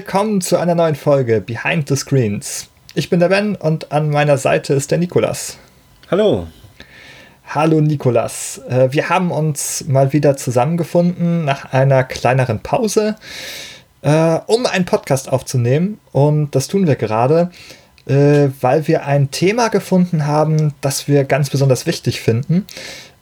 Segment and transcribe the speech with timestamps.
[0.00, 2.68] willkommen zu einer neuen Folge Behind the Screens.
[2.94, 5.58] Ich bin der Ben und an meiner Seite ist der Nikolas.
[6.10, 6.46] Hallo.
[7.46, 8.62] Hallo Nikolas.
[8.66, 13.16] Äh, wir haben uns mal wieder zusammengefunden nach einer kleineren Pause,
[14.00, 16.00] äh, um einen Podcast aufzunehmen.
[16.12, 17.50] Und das tun wir gerade,
[18.06, 22.66] äh, weil wir ein Thema gefunden haben, das wir ganz besonders wichtig finden.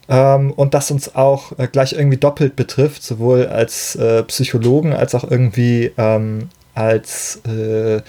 [0.07, 5.91] Ähm, und das uns auch gleich irgendwie doppelt betrifft, sowohl als Psychologen als auch irgendwie
[5.97, 6.47] ähm,
[6.79, 8.01] als äh,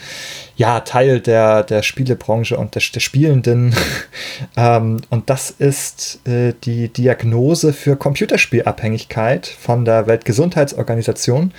[0.55, 3.74] ja, Teil der, der Spielebranche und der, der Spielenden.
[4.56, 11.53] ähm, und das ist äh, die Diagnose für Computerspielabhängigkeit von der Weltgesundheitsorganisation,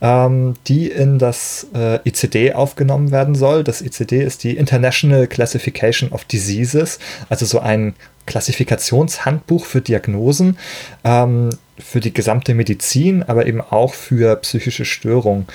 [0.00, 3.62] ähm, die in das äh, ICD aufgenommen werden soll.
[3.62, 10.56] Das ICD ist die International Classification of Diseases, also so ein Klassifikationshandbuch für Diagnosen.
[11.04, 15.46] Ähm, für die gesamte Medizin, aber eben auch für psychische Störungen.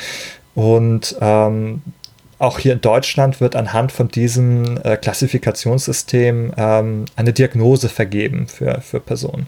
[0.56, 1.82] Und ähm,
[2.40, 8.82] auch hier in Deutschland wird anhand von diesem äh, Klassifikationssystem ähm, eine Diagnose vergeben für,
[8.82, 9.48] für Personen.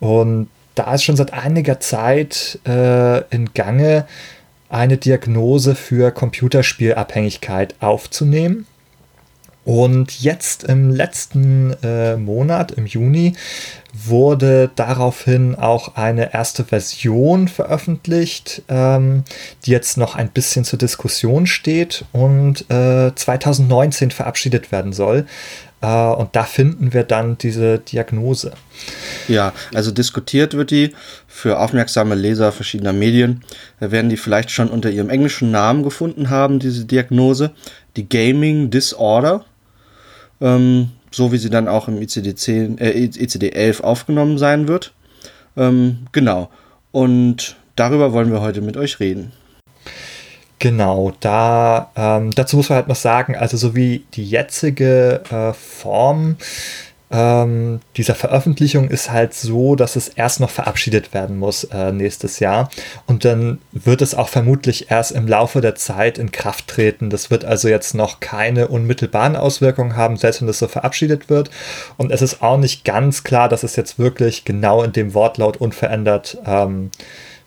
[0.00, 4.06] Und da ist schon seit einiger Zeit äh, in Gange,
[4.68, 8.66] eine Diagnose für Computerspielabhängigkeit aufzunehmen.
[9.70, 13.34] Und jetzt im letzten äh, Monat, im Juni,
[13.94, 19.22] wurde daraufhin auch eine erste Version veröffentlicht, ähm,
[19.64, 25.26] die jetzt noch ein bisschen zur Diskussion steht und äh, 2019 verabschiedet werden soll.
[25.82, 28.54] Äh, und da finden wir dann diese Diagnose.
[29.28, 30.96] Ja, also diskutiert wird die
[31.28, 33.44] für aufmerksame Leser verschiedener Medien.
[33.78, 37.52] Da werden die vielleicht schon unter ihrem englischen Namen gefunden haben, diese Diagnose.
[37.94, 39.44] Die Gaming Disorder.
[40.40, 44.92] Ähm, so wie sie dann auch im ICD-10, äh, ICD-11 aufgenommen sein wird.
[45.56, 46.50] Ähm, genau.
[46.92, 49.32] Und darüber wollen wir heute mit euch reden.
[50.58, 55.54] Genau, da ähm, dazu muss man halt noch sagen, also so wie die jetzige äh,
[55.54, 56.36] Form
[57.12, 62.38] ähm, dieser Veröffentlichung ist halt so, dass es erst noch verabschiedet werden muss äh, nächstes
[62.38, 62.70] Jahr.
[63.06, 67.10] Und dann wird es auch vermutlich erst im Laufe der Zeit in Kraft treten.
[67.10, 71.50] Das wird also jetzt noch keine unmittelbaren Auswirkungen haben, selbst wenn das so verabschiedet wird.
[71.96, 75.56] Und es ist auch nicht ganz klar, dass es jetzt wirklich genau in dem Wortlaut
[75.56, 76.92] unverändert ähm,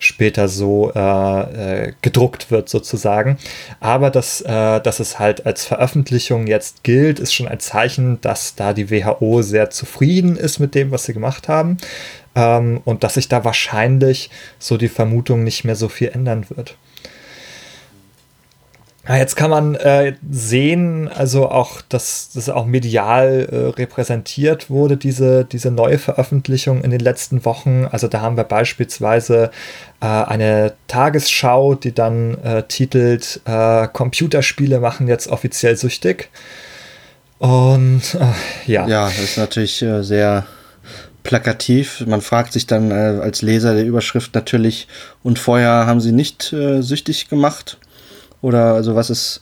[0.04, 3.38] später so äh, äh, gedruckt wird sozusagen.
[3.80, 8.56] Aber dass, äh, dass es halt als Veröffentlichung jetzt gilt, ist schon ein Zeichen, dass
[8.56, 11.78] da die WHO sehr zufrieden ist mit dem, was sie gemacht haben.
[12.36, 16.76] Ähm, und dass sich da wahrscheinlich so die Vermutung nicht mehr so viel ändern wird.
[19.06, 24.96] Ja, jetzt kann man äh, sehen, also auch, dass das auch medial äh, repräsentiert wurde,
[24.96, 27.86] diese, diese neue Veröffentlichung in den letzten Wochen.
[27.92, 29.52] Also da haben wir beispielsweise
[30.00, 36.30] äh, eine Tagesschau, die dann äh, titelt äh, Computerspiele machen jetzt offiziell süchtig.
[37.40, 38.88] Und äh, ja.
[38.88, 40.46] Ja, das ist natürlich sehr
[41.24, 42.06] plakativ.
[42.08, 44.88] Man fragt sich dann als Leser der Überschrift natürlich,
[45.24, 47.78] und vorher haben sie nicht süchtig gemacht
[48.44, 49.42] oder also was ist,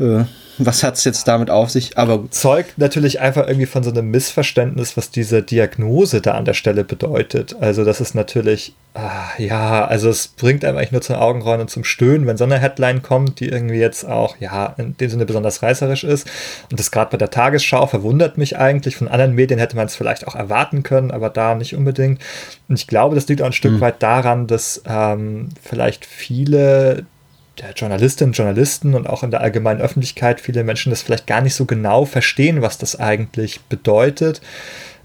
[0.00, 0.24] äh,
[0.58, 1.96] was hat es jetzt damit auf sich?
[1.96, 6.54] Aber zeugt natürlich einfach irgendwie von so einem Missverständnis, was diese Diagnose da an der
[6.54, 7.56] Stelle bedeutet.
[7.60, 11.70] Also das ist natürlich, ah, ja, also es bringt einem eigentlich nur zum Augenrollen und
[11.70, 15.26] zum Stöhnen, wenn so eine Headline kommt, die irgendwie jetzt auch, ja, in dem Sinne
[15.26, 16.26] besonders reißerisch ist.
[16.70, 18.96] Und das gerade bei der Tagesschau verwundert mich eigentlich.
[18.96, 22.20] Von anderen Medien hätte man es vielleicht auch erwarten können, aber da nicht unbedingt.
[22.68, 23.80] Und ich glaube, das liegt auch ein Stück mhm.
[23.80, 27.04] weit daran, dass ähm, vielleicht viele
[27.60, 31.40] der Journalistinnen und Journalisten und auch in der allgemeinen Öffentlichkeit viele Menschen das vielleicht gar
[31.40, 34.40] nicht so genau verstehen, was das eigentlich bedeutet,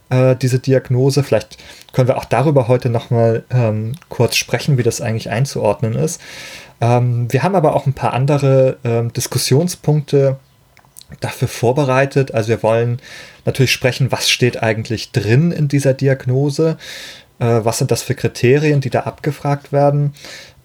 [0.10, 1.24] äh, diese Diagnose.
[1.24, 1.57] Vielleicht
[1.94, 6.22] können wir auch darüber heute nochmal ähm, kurz sprechen, wie das eigentlich einzuordnen ist.
[6.81, 10.38] Ähm, wir haben aber auch ein paar andere ähm, Diskussionspunkte
[11.19, 12.34] dafür vorbereitet.
[12.34, 13.00] Also wir wollen
[13.46, 16.78] natürlich sprechen, was steht eigentlich drin in dieser Diagnose,
[17.40, 20.13] äh, was sind das für Kriterien, die da abgefragt werden.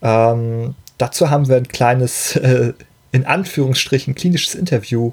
[0.03, 2.75] Ähm, Dazu haben wir ein kleines, äh,
[3.11, 5.13] in Anführungsstrichen, klinisches Interview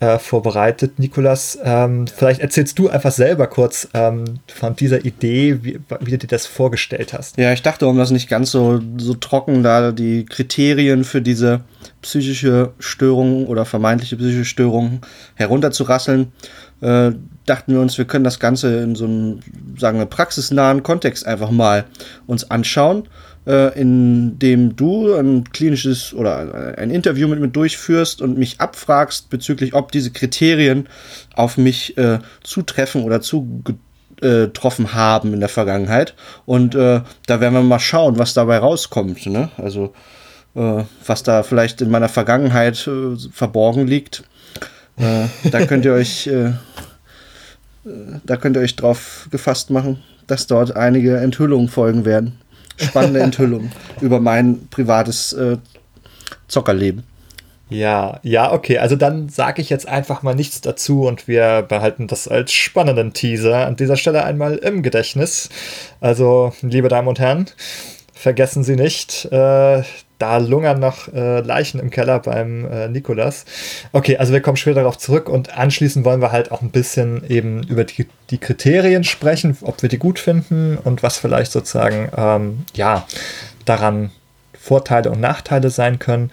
[0.00, 0.98] äh, vorbereitet.
[0.98, 6.18] Nikolas, ähm, vielleicht erzählst du einfach selber kurz ähm, von dieser Idee, wie, wie, du
[6.18, 7.38] dir das vorgestellt hast.
[7.38, 11.60] Ja, ich dachte, um das nicht ganz so, so trocken da die Kriterien für diese
[12.02, 15.02] psychische Störung oder vermeintliche psychische Störung
[15.36, 16.32] herunterzurasseln,
[16.80, 17.12] äh,
[17.46, 19.40] dachten wir uns, wir können das Ganze in so einem,
[19.78, 21.84] sagen wir, praxisnahen Kontext einfach mal
[22.26, 23.08] uns anschauen
[23.46, 29.30] äh, in dem du ein klinisches oder ein Interview mit mir durchführst und mich abfragst
[29.30, 30.88] bezüglich, ob diese Kriterien
[31.34, 36.14] auf mich äh, zutreffen oder zugetroffen haben in der Vergangenheit.
[36.44, 39.24] Und äh, da werden wir mal schauen, was dabei rauskommt.
[39.26, 39.50] Ne?
[39.56, 39.94] Also
[40.54, 44.24] äh, was da vielleicht in meiner Vergangenheit äh, verborgen liegt.
[44.96, 46.28] Da könnt ihr euch,
[48.24, 52.40] da könnt ihr euch drauf gefasst machen, dass dort einige Enthüllungen folgen werden.
[52.78, 55.58] Spannende Enthüllungen über mein privates äh,
[56.46, 57.04] Zockerleben.
[57.70, 58.78] Ja, ja, okay.
[58.78, 63.12] Also dann sage ich jetzt einfach mal nichts dazu und wir behalten das als spannenden
[63.12, 65.50] Teaser an dieser Stelle einmal im Gedächtnis.
[66.00, 67.46] Also, liebe Damen und Herren,
[68.14, 69.82] vergessen Sie nicht, äh,
[70.18, 73.44] da lungern noch äh, Leichen im Keller beim äh, Nikolas.
[73.92, 77.28] Okay, also wir kommen später darauf zurück und anschließend wollen wir halt auch ein bisschen
[77.28, 82.10] eben über die, die Kriterien sprechen, ob wir die gut finden und was vielleicht sozusagen,
[82.16, 83.06] ähm, ja,
[83.64, 84.10] daran
[84.58, 86.30] Vorteile und Nachteile sein können.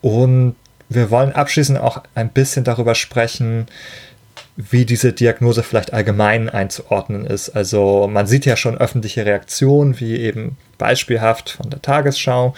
[0.00, 0.54] Und
[0.88, 3.66] wir wollen abschließend auch ein bisschen darüber sprechen,
[4.60, 7.50] wie diese Diagnose vielleicht allgemein einzuordnen ist.
[7.50, 12.54] Also man sieht ja schon öffentliche Reaktionen, wie eben beispielhaft von der Tagesschau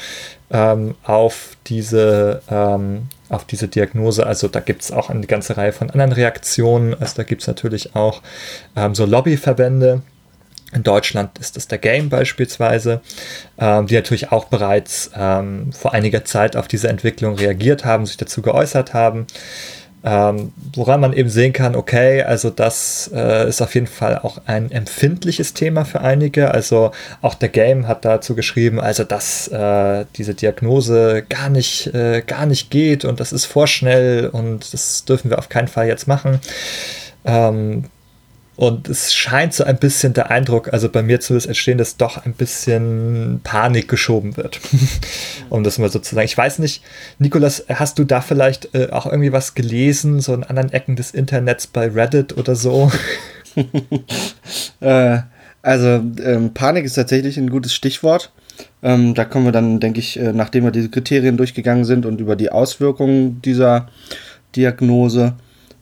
[0.50, 4.26] ähm, auf, diese, ähm, auf diese Diagnose.
[4.26, 6.94] Also da gibt es auch eine ganze Reihe von anderen Reaktionen.
[6.94, 8.22] Also da gibt es natürlich auch
[8.76, 10.00] ähm, so Lobbyverbände.
[10.72, 13.02] In Deutschland ist das der Game beispielsweise,
[13.58, 18.16] ähm, die natürlich auch bereits ähm, vor einiger Zeit auf diese Entwicklung reagiert haben, sich
[18.16, 19.26] dazu geäußert haben.
[20.02, 24.40] Ähm, woran man eben sehen kann, okay, also das äh, ist auf jeden Fall auch
[24.46, 26.52] ein empfindliches Thema für einige.
[26.52, 32.22] Also auch der Game hat dazu geschrieben, also dass äh, diese Diagnose gar nicht, äh,
[32.26, 36.08] gar nicht geht und das ist vorschnell und das dürfen wir auf keinen Fall jetzt
[36.08, 36.40] machen.
[37.26, 37.84] Ähm,
[38.60, 42.26] und es scheint so ein bisschen der Eindruck, also bei mir zumindest entstehen, dass doch
[42.26, 44.60] ein bisschen Panik geschoben wird.
[45.48, 46.26] um das mal so zu sagen.
[46.26, 46.82] Ich weiß nicht,
[47.18, 51.12] Nikolas, hast du da vielleicht äh, auch irgendwie was gelesen, so in anderen Ecken des
[51.12, 52.92] Internets bei Reddit oder so?
[54.80, 55.20] äh,
[55.62, 55.86] also
[56.22, 58.30] ähm, Panik ist tatsächlich ein gutes Stichwort.
[58.82, 62.20] Ähm, da kommen wir dann, denke ich, äh, nachdem wir diese Kriterien durchgegangen sind und
[62.20, 63.88] über die Auswirkungen dieser
[64.54, 65.32] Diagnose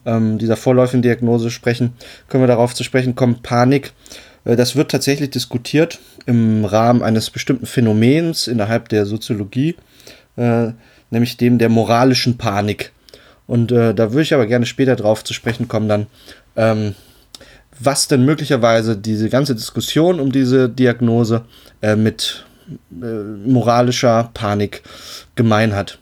[0.09, 1.93] ähm, dieser vorläufigen Diagnose sprechen,
[2.27, 3.93] können wir darauf zu sprechen kommen, Panik.
[4.45, 9.75] Äh, das wird tatsächlich diskutiert im Rahmen eines bestimmten Phänomens innerhalb der Soziologie,
[10.35, 10.69] äh,
[11.11, 12.91] nämlich dem der moralischen Panik.
[13.47, 16.07] Und äh, da würde ich aber gerne später drauf zu sprechen kommen, dann,
[16.55, 16.95] ähm,
[17.79, 21.45] was denn möglicherweise diese ganze Diskussion um diese Diagnose
[21.81, 22.45] äh, mit
[23.01, 24.83] äh, moralischer Panik
[25.35, 25.97] gemein hat.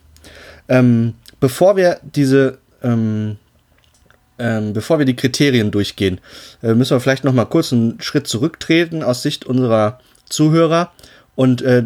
[0.67, 3.37] Ähm, bevor wir diese ähm,
[4.39, 6.19] ähm, bevor wir die Kriterien durchgehen,
[6.61, 9.99] äh, müssen wir vielleicht noch mal kurz einen Schritt zurücktreten aus Sicht unserer
[10.29, 10.91] Zuhörer
[11.35, 11.83] und äh,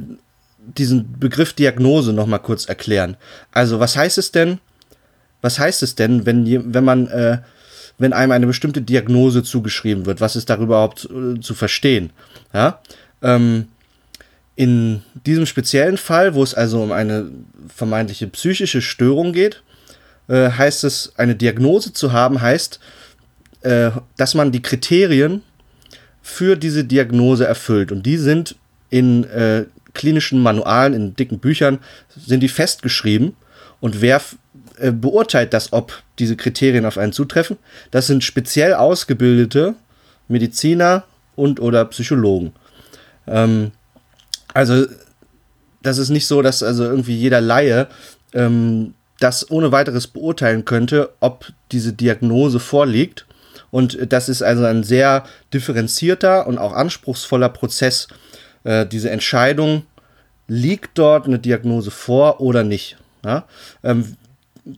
[0.57, 3.17] diesen Begriff Diagnose noch mal kurz erklären.
[3.51, 4.59] Also was heißt es denn?
[5.41, 7.39] Was heißt es denn, wenn, wenn man äh,
[7.97, 10.21] wenn einem eine bestimmte Diagnose zugeschrieben wird?
[10.21, 12.11] Was ist darüber überhaupt äh, zu verstehen?
[12.53, 12.79] Ja.
[13.21, 13.67] Ähm,
[14.55, 17.29] in diesem speziellen Fall, wo es also um eine
[17.73, 19.63] vermeintliche psychische Störung geht,
[20.27, 22.79] äh, heißt es, eine Diagnose zu haben, heißt,
[23.61, 25.43] äh, dass man die Kriterien
[26.21, 27.91] für diese Diagnose erfüllt.
[27.91, 28.55] Und die sind
[28.89, 31.79] in äh, klinischen Manualen, in dicken Büchern,
[32.15, 33.35] sind die festgeschrieben.
[33.79, 34.21] Und wer
[34.77, 37.57] äh, beurteilt das, ob diese Kriterien auf einen zutreffen?
[37.89, 39.75] Das sind speziell ausgebildete
[40.27, 41.03] Mediziner
[41.35, 42.53] und oder Psychologen.
[43.27, 43.71] Ähm,
[44.53, 44.85] also
[45.81, 47.87] das ist nicht so, dass also irgendwie jeder Laie
[48.33, 53.25] ähm, das ohne weiteres beurteilen könnte, ob diese Diagnose vorliegt.
[53.69, 55.23] Und das ist also ein sehr
[55.53, 58.07] differenzierter und auch anspruchsvoller Prozess.
[58.63, 59.83] Äh, diese Entscheidung,
[60.51, 62.97] liegt dort eine Diagnose vor oder nicht?
[63.23, 63.45] Ja?
[63.83, 64.17] Ähm,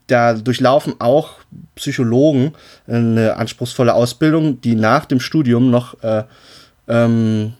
[0.05, 1.37] da durchlaufen auch
[1.75, 2.53] Psychologen
[2.85, 6.23] eine anspruchsvolle Ausbildung, die nach dem Studium noch äh,
[6.87, 7.53] ähm,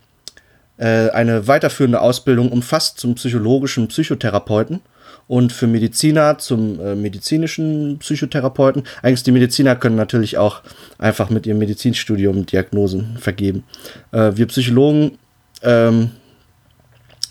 [0.77, 4.81] äh, eine weiterführende Ausbildung umfasst zum psychologischen Psychotherapeuten
[5.27, 8.83] und für Mediziner zum äh, medizinischen Psychotherapeuten.
[9.01, 10.61] Eigentlich die Mediziner können natürlich auch
[10.97, 13.63] einfach mit ihrem Medizinstudium Diagnosen vergeben.
[14.11, 15.17] Äh, wir Psychologen
[15.61, 16.11] ähm,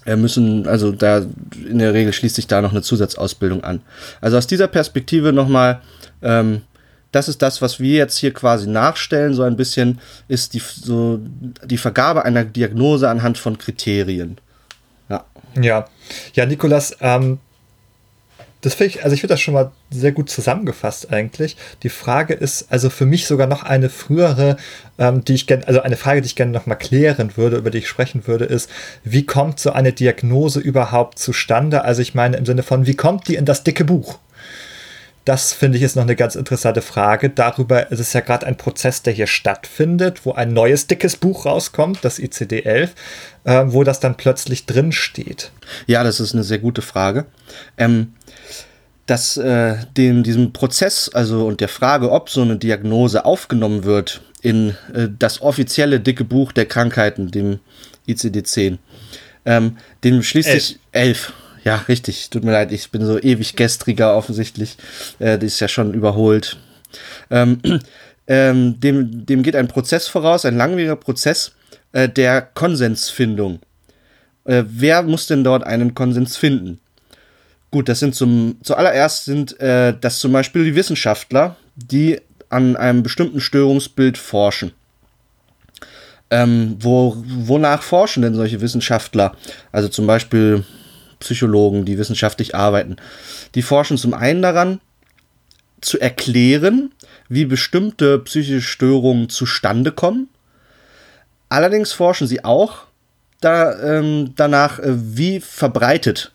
[0.05, 1.23] äh, müssen, also da
[1.69, 3.83] in der Regel schließt sich da noch eine Zusatzausbildung an.
[4.21, 5.81] Also aus dieser Perspektive nochmal,
[6.23, 6.62] ähm,
[7.12, 11.21] das ist das, was wir jetzt hier quasi nachstellen, so ein bisschen, ist die, so
[11.65, 14.39] die Vergabe einer Diagnose anhand von Kriterien.
[15.09, 15.25] Ja.
[15.61, 15.85] Ja,
[16.35, 17.39] ja Nikolas, ähm,
[18.62, 21.57] das finde ich, also ich finde das schon mal sehr gut zusammengefasst eigentlich.
[21.83, 24.57] Die Frage ist also für mich sogar noch eine frühere,
[24.99, 27.71] ähm, die ich gerne, also eine Frage, die ich gerne noch mal klären würde, über
[27.71, 28.71] die ich sprechen würde, ist,
[29.02, 31.85] wie kommt so eine Diagnose überhaupt zustande?
[31.85, 34.19] Also ich meine im Sinne von, wie kommt die in das dicke Buch?
[35.25, 37.31] das finde ich ist noch eine ganz interessante Frage.
[37.31, 41.47] Darüber es ist ja gerade ein Prozess, der hier stattfindet, wo ein neues dickes Buch
[41.47, 42.90] rauskommt, das ICD-11,
[43.45, 45.52] äh, wo das dann plötzlich drin steht.
[45.87, 47.26] Ja, das ist eine sehr gute Frage.
[47.78, 48.14] Ähm,
[49.07, 54.23] dass äh, dem, diesem Prozess, also und der Frage, ob so eine Diagnose aufgenommen wird
[54.43, 57.59] in äh, das offizielle dicke Buch der Krankheiten, dem
[58.09, 58.79] ICD-10,
[59.45, 61.33] ähm, dem schließlich elf.
[61.65, 62.31] Ja, richtig.
[62.31, 64.77] Tut mir leid, ich bin so ewig gestriger offensichtlich.
[65.19, 66.59] Äh, die ist ja schon überholt.
[67.31, 67.61] Ähm,
[68.27, 71.53] ähm, dem, dem geht ein Prozess voraus, ein langwieriger Prozess
[71.93, 73.61] äh, der Konsensfindung.
[74.45, 76.81] Äh, wer muss denn dort einen Konsens finden?
[77.73, 83.02] Gut, das sind zum zuallererst sind äh, das zum Beispiel die Wissenschaftler, die an einem
[83.02, 84.73] bestimmten Störungsbild forschen.
[86.31, 89.35] Ähm, wo, wonach forschen denn solche Wissenschaftler?
[89.73, 90.64] Also zum Beispiel
[91.21, 92.97] Psychologen, die wissenschaftlich arbeiten.
[93.55, 94.81] Die forschen zum einen daran,
[95.81, 96.93] zu erklären,
[97.31, 100.29] wie bestimmte psychische Störungen zustande kommen.
[101.49, 102.83] Allerdings forschen sie auch
[103.41, 106.32] da, ähm, danach, äh, wie verbreitet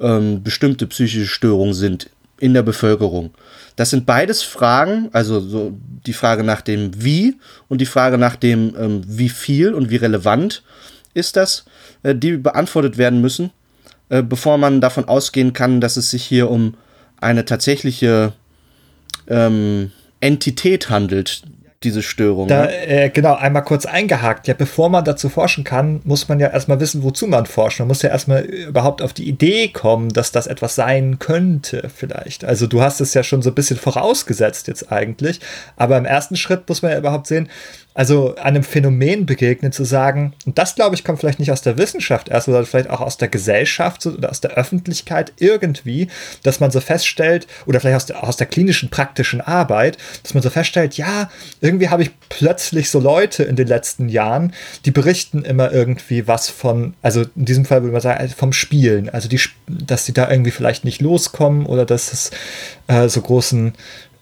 [0.00, 3.30] ähm, bestimmte psychische Störungen sind in der Bevölkerung.
[3.76, 5.76] Das sind beides Fragen, also so
[6.06, 7.36] die Frage nach dem Wie
[7.68, 10.62] und die Frage nach dem ähm, Wie viel und wie relevant
[11.14, 11.64] ist das,
[12.02, 13.50] äh, die beantwortet werden müssen,
[14.08, 16.74] äh, bevor man davon ausgehen kann, dass es sich hier um
[17.20, 18.32] eine tatsächliche
[19.28, 21.42] ähm, Entität handelt,
[21.86, 22.48] diese Störung.
[22.48, 22.86] Da, ne?
[22.86, 24.48] äh, genau, einmal kurz eingehakt.
[24.48, 27.78] Ja, bevor man dazu forschen kann, muss man ja erstmal wissen, wozu man forscht.
[27.78, 32.44] Man muss ja erstmal überhaupt auf die Idee kommen, dass das etwas sein könnte, vielleicht.
[32.44, 35.40] Also du hast es ja schon so ein bisschen vorausgesetzt jetzt eigentlich.
[35.76, 37.48] Aber im ersten Schritt muss man ja überhaupt sehen,
[37.96, 41.78] also einem Phänomen begegnen, zu sagen, und das glaube ich kommt vielleicht nicht aus der
[41.78, 46.08] Wissenschaft erst, sondern vielleicht auch aus der Gesellschaft oder aus der Öffentlichkeit irgendwie,
[46.42, 50.42] dass man so feststellt, oder vielleicht aus der, aus der klinischen praktischen Arbeit, dass man
[50.42, 51.30] so feststellt, ja,
[51.62, 54.52] irgendwie habe ich plötzlich so Leute in den letzten Jahren,
[54.84, 59.08] die berichten immer irgendwie was von, also in diesem Fall würde man sagen, vom Spielen,
[59.08, 62.30] also die, dass sie da irgendwie vielleicht nicht loskommen oder dass es
[62.88, 63.72] äh, so großen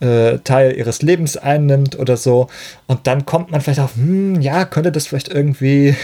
[0.05, 2.49] äh, Teil ihres Lebens einnimmt oder so.
[2.87, 5.97] Und dann kommt man vielleicht auf, hm, ja, könnte das vielleicht irgendwie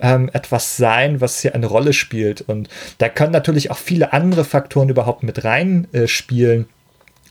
[0.00, 2.40] ähm, etwas sein, was hier eine Rolle spielt.
[2.40, 6.62] Und da können natürlich auch viele andere Faktoren überhaupt mit reinspielen.
[6.62, 6.75] Äh,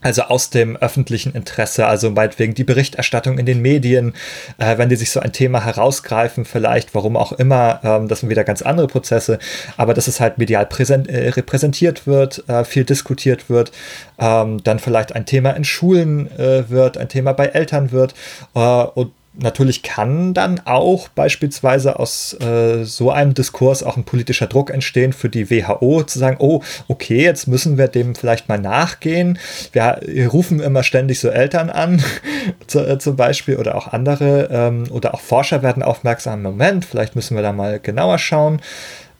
[0.02, 4.14] also aus dem öffentlichen Interesse, also meinetwegen die Berichterstattung in den Medien,
[4.58, 8.28] äh, wenn die sich so ein Thema herausgreifen, vielleicht, warum auch immer, ähm, das sind
[8.28, 9.38] wieder ganz andere Prozesse,
[9.76, 13.72] aber dass es halt medial präsent, äh, repräsentiert wird, äh, viel diskutiert wird,
[14.18, 18.14] ähm, dann vielleicht ein Thema in Schulen äh, wird, ein Thema bei Eltern wird
[18.54, 24.46] äh, und natürlich kann dann auch beispielsweise aus äh, so einem Diskurs auch ein politischer
[24.46, 28.58] Druck entstehen für die WHO, zu sagen, oh, okay, jetzt müssen wir dem vielleicht mal
[28.58, 29.38] nachgehen.
[29.72, 32.02] Wir, wir rufen immer ständig so Eltern an,
[32.66, 37.16] zu, äh, zum Beispiel, oder auch andere, ähm, oder auch Forscher werden aufmerksam, Moment, vielleicht
[37.16, 38.60] müssen wir da mal genauer schauen.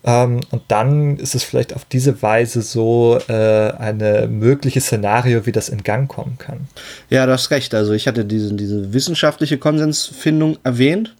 [0.06, 5.52] Ähm, und dann ist es vielleicht auf diese Weise so äh, eine mögliche Szenario, wie
[5.52, 6.68] das in Gang kommen kann.
[7.10, 7.74] Ja, du hast recht.
[7.74, 11.16] Also ich hatte diese, diese wissenschaftliche Konsensfindung erwähnt,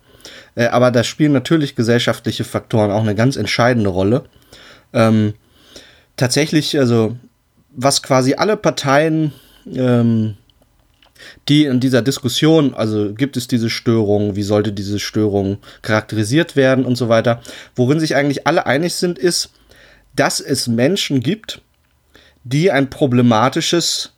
[0.54, 4.24] äh, aber da spielen natürlich gesellschaftliche Faktoren auch eine ganz entscheidende Rolle.
[4.92, 5.34] Ähm,
[6.16, 7.16] tatsächlich, also
[7.74, 9.32] was quasi alle Parteien
[9.74, 10.36] ähm,
[11.48, 16.84] die in dieser Diskussion, also gibt es diese Störung, wie sollte diese Störung charakterisiert werden
[16.84, 17.40] und so weiter,
[17.76, 19.50] worin sich eigentlich alle einig sind, ist,
[20.16, 21.60] dass es Menschen gibt,
[22.42, 24.12] die ein problematisches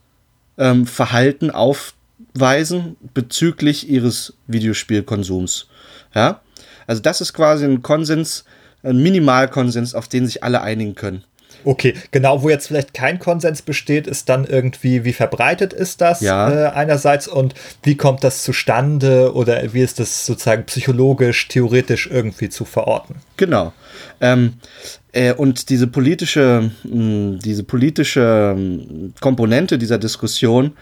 [0.56, 5.66] ähm, Verhalten aufweisen bezüglich ihres Videospielkonsums.
[6.14, 6.40] Ja,
[6.86, 8.44] also das ist quasi ein Konsens,
[8.82, 11.24] ein Minimalkonsens, auf den sich alle einigen können.
[11.68, 16.22] Okay, genau, wo jetzt vielleicht kein Konsens besteht, ist dann irgendwie, wie verbreitet ist das
[16.22, 16.50] ja.
[16.50, 22.48] äh, einerseits und wie kommt das zustande oder wie ist das sozusagen psychologisch, theoretisch irgendwie
[22.48, 23.16] zu verorten?
[23.36, 23.74] Genau.
[24.22, 24.54] Ähm,
[25.12, 30.72] äh, und diese politische, mh, hm, diese politische mh, hm, Komponente dieser Diskussion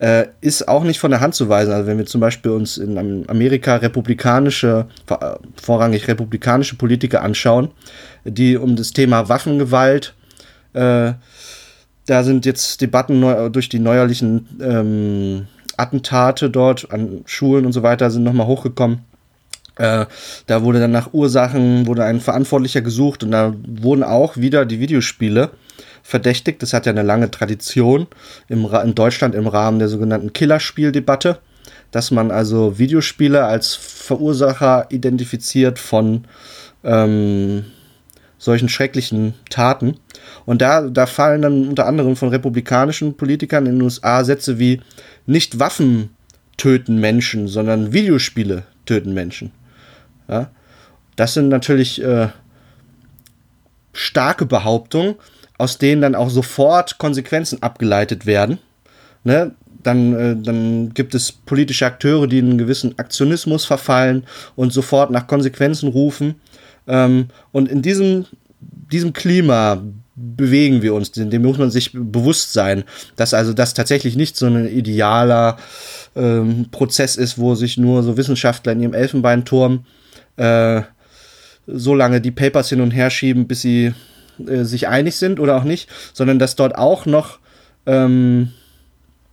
[0.00, 1.72] äh, ist auch nicht von der Hand zu weisen.
[1.72, 4.88] Also wenn wir zum Beispiel uns in Amerika republikanische,
[5.54, 7.70] vorrangig republikanische Politiker anschauen,
[8.24, 10.14] die um das Thema Waffengewalt
[10.74, 11.12] äh,
[12.06, 18.10] da sind jetzt Debatten durch die neuerlichen ähm, Attentate dort an Schulen und so weiter
[18.10, 19.00] sind nochmal hochgekommen.
[19.76, 20.06] Äh,
[20.46, 24.80] da wurde dann nach Ursachen, wurde ein Verantwortlicher gesucht und da wurden auch wieder die
[24.80, 25.50] Videospiele
[26.02, 26.62] verdächtigt.
[26.62, 28.06] Das hat ja eine lange Tradition
[28.48, 31.38] im, in Deutschland im Rahmen der sogenannten Killerspieldebatte,
[31.90, 36.24] dass man also Videospiele als Verursacher identifiziert von
[36.84, 37.64] ähm,
[38.38, 39.96] solchen schrecklichen Taten.
[40.44, 44.80] Und da, da fallen dann unter anderem von republikanischen Politikern in den USA Sätze wie
[45.26, 46.10] nicht Waffen
[46.56, 49.52] töten Menschen, sondern Videospiele töten Menschen.
[50.28, 50.50] Ja?
[51.16, 52.28] Das sind natürlich äh,
[53.92, 55.16] starke Behauptungen,
[55.58, 58.58] aus denen dann auch sofort Konsequenzen abgeleitet werden.
[59.24, 59.54] Ne?
[59.82, 64.24] Dann, äh, dann gibt es politische Akteure, die in einen gewissen Aktionismus verfallen
[64.56, 66.36] und sofort nach Konsequenzen rufen.
[66.86, 68.26] Ähm, und in diesem,
[68.60, 69.82] diesem Klima
[70.14, 72.84] bewegen wir uns, dem muss man sich bewusst sein,
[73.16, 75.56] dass also das tatsächlich nicht so ein idealer
[76.14, 79.86] ähm, Prozess ist, wo sich nur so Wissenschaftler in ihrem Elfenbeinturm
[80.36, 80.82] äh,
[81.66, 83.94] so lange die Papers hin und her schieben, bis sie
[84.46, 87.38] äh, sich einig sind oder auch nicht, sondern dass dort auch noch
[87.86, 88.52] ähm,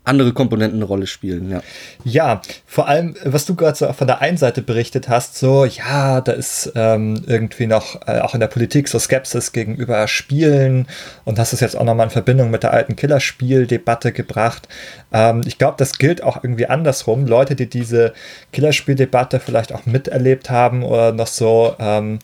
[0.10, 1.62] andere Komponenten eine Rolle spielen, ja.
[2.04, 6.20] Ja, vor allem, was du gerade so von der einen Seite berichtet hast, so, ja,
[6.22, 10.88] da ist ähm, irgendwie noch äh, auch in der Politik so Skepsis gegenüber Spielen
[11.26, 14.68] und hast es jetzt auch nochmal in Verbindung mit der alten Killerspiel-Debatte gebracht.
[15.14, 17.28] Ähm, ich glaube, das gilt auch irgendwie andersrum.
[17.28, 18.14] Leute, die diese
[18.52, 22.20] Killerspiel-Debatte vielleicht auch miterlebt haben oder noch so, ähm,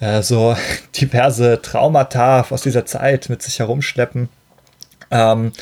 [0.00, 0.54] äh, so
[1.00, 4.28] diverse Traumata aus dieser Zeit mit sich herumschleppen
[5.10, 5.52] ähm,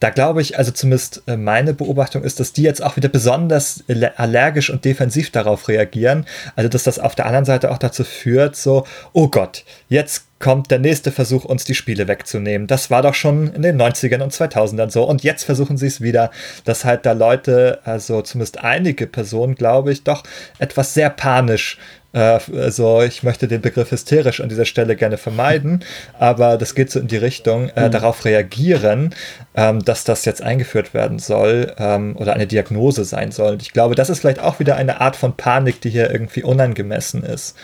[0.00, 3.84] da glaube ich, also zumindest äh, meine Beobachtung ist, dass die jetzt auch wieder besonders
[4.16, 6.26] allergisch und defensiv darauf reagieren.
[6.56, 10.70] Also, dass das auf der anderen Seite auch dazu führt, so, oh Gott, jetzt kommt
[10.70, 12.66] der nächste Versuch, uns die Spiele wegzunehmen.
[12.66, 15.04] Das war doch schon in den 90ern und 2000ern so.
[15.04, 16.30] Und jetzt versuchen sie es wieder,
[16.64, 20.22] dass halt da Leute, also zumindest einige Personen, glaube ich, doch
[20.58, 21.78] etwas sehr panisch
[22.14, 25.84] also ich möchte den Begriff hysterisch an dieser Stelle gerne vermeiden,
[26.18, 27.92] aber das geht so in die Richtung, äh, mhm.
[27.92, 29.14] darauf reagieren,
[29.56, 33.52] ähm, dass das jetzt eingeführt werden soll ähm, oder eine Diagnose sein soll.
[33.54, 36.44] Und ich glaube, das ist vielleicht auch wieder eine Art von Panik, die hier irgendwie
[36.44, 37.56] unangemessen ist.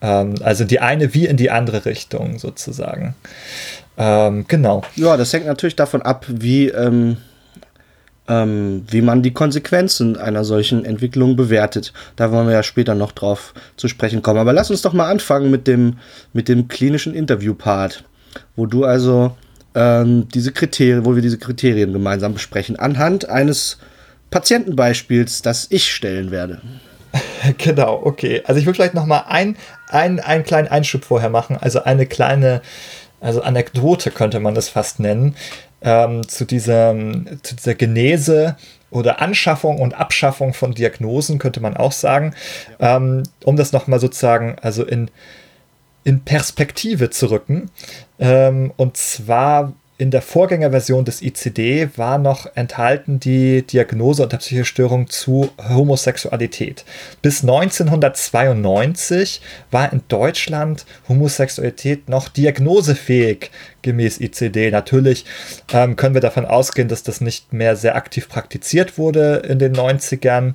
[0.00, 3.14] Ähm, also die eine wie in die andere Richtung sozusagen.
[3.98, 4.82] Ähm, genau.
[4.96, 6.68] Ja, das hängt natürlich davon ab, wie
[8.30, 11.92] ähm, wie man die Konsequenzen einer solchen Entwicklung bewertet.
[12.14, 14.38] Da wollen wir ja später noch drauf zu sprechen kommen.
[14.38, 15.96] Aber lass uns doch mal anfangen mit dem,
[16.32, 18.04] mit dem klinischen Interview-Part,
[18.54, 19.36] wo du also
[19.74, 23.78] ähm, diese Kriterien, wo wir diese Kriterien gemeinsam besprechen, anhand eines
[24.30, 26.62] Patientenbeispiels, das ich stellen werde.
[27.58, 28.42] Genau, okay.
[28.44, 29.56] Also ich will vielleicht noch mal ein,
[29.88, 32.60] ein, einen kleinen Einschub vorher machen, also eine kleine
[33.20, 35.34] also Anekdote könnte man das fast nennen
[35.82, 36.94] ähm, zu, dieser,
[37.42, 38.56] zu dieser Genese
[38.90, 42.34] oder Anschaffung und Abschaffung von Diagnosen, könnte man auch sagen,
[42.78, 42.96] ja.
[42.96, 45.10] ähm, um das nochmal sozusagen also in,
[46.04, 47.70] in Perspektive zu rücken.
[48.18, 54.64] Ähm, und zwar in der Vorgängerversion des ICD war noch enthalten die Diagnose unter psychischer
[54.64, 56.86] Störung zu Homosexualität.
[57.20, 63.50] Bis 1992 war in Deutschland Homosexualität noch diagnosefähig
[63.82, 64.70] gemäß ICD.
[64.70, 65.26] Natürlich
[65.70, 69.76] ähm, können wir davon ausgehen, dass das nicht mehr sehr aktiv praktiziert wurde in den
[69.76, 70.54] 90ern.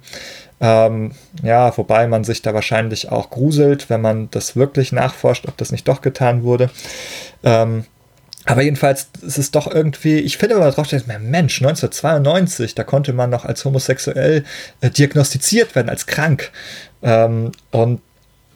[0.59, 1.11] Ähm,
[1.43, 5.71] ja, wobei man sich da wahrscheinlich auch gruselt, wenn man das wirklich nachforscht, ob das
[5.71, 6.71] nicht doch getan wurde.
[7.43, 7.85] Ähm,
[8.45, 13.29] aber jedenfalls ist es doch irgendwie, ich finde aber drauf, Mensch, 1992, da konnte man
[13.29, 14.43] noch als homosexuell
[14.81, 16.51] äh, diagnostiziert werden, als krank.
[17.01, 18.01] Ähm, und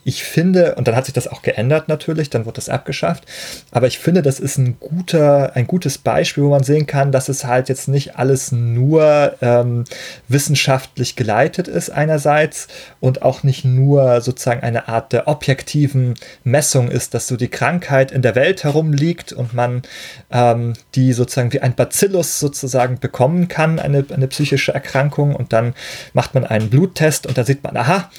[0.04, 3.24] ich finde, und dann hat sich das auch geändert natürlich, dann wurde das abgeschafft,
[3.70, 7.28] aber ich finde, das ist ein guter, ein gutes Beispiel, wo man sehen kann, dass
[7.28, 9.84] es halt jetzt nicht alles nur ähm,
[10.28, 12.68] wissenschaftlich geleitet ist einerseits
[13.00, 18.10] und auch nicht nur sozusagen eine Art der objektiven Messung ist, dass so die Krankheit
[18.10, 19.82] in der Welt herumliegt und man
[20.30, 25.74] ähm, die sozusagen wie ein Bacillus sozusagen bekommen kann, eine, eine psychische Erkrankung und dann
[26.12, 28.10] macht man einen Bluttest und da sieht man, aha,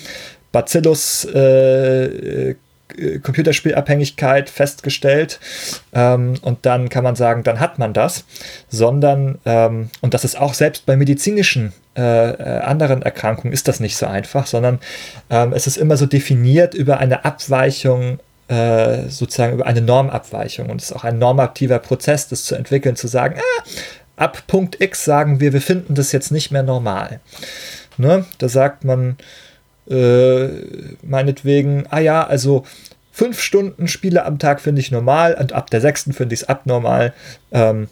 [0.51, 2.55] Bacillus äh, äh,
[3.23, 5.39] Computerspielabhängigkeit festgestellt
[5.93, 8.25] ähm, und dann kann man sagen, dann hat man das,
[8.69, 13.79] sondern, ähm, und das ist auch selbst bei medizinischen äh, äh, anderen Erkrankungen ist das
[13.79, 14.79] nicht so einfach, sondern
[15.29, 20.81] ähm, es ist immer so definiert über eine Abweichung äh, sozusagen über eine Normabweichung und
[20.81, 23.63] es ist auch ein normativer Prozess, das zu entwickeln, zu sagen, ah,
[24.17, 27.19] ab Punkt X sagen wir, wir finden das jetzt nicht mehr normal.
[27.97, 28.25] Ne?
[28.37, 29.17] Da sagt man,
[29.91, 30.49] äh,
[31.03, 32.63] meinetwegen, ah ja, also
[33.11, 36.49] fünf Stunden Spiele am Tag finde ich normal und ab der sechsten finde ich es
[36.49, 37.13] abnormal.
[37.51, 37.87] Ähm,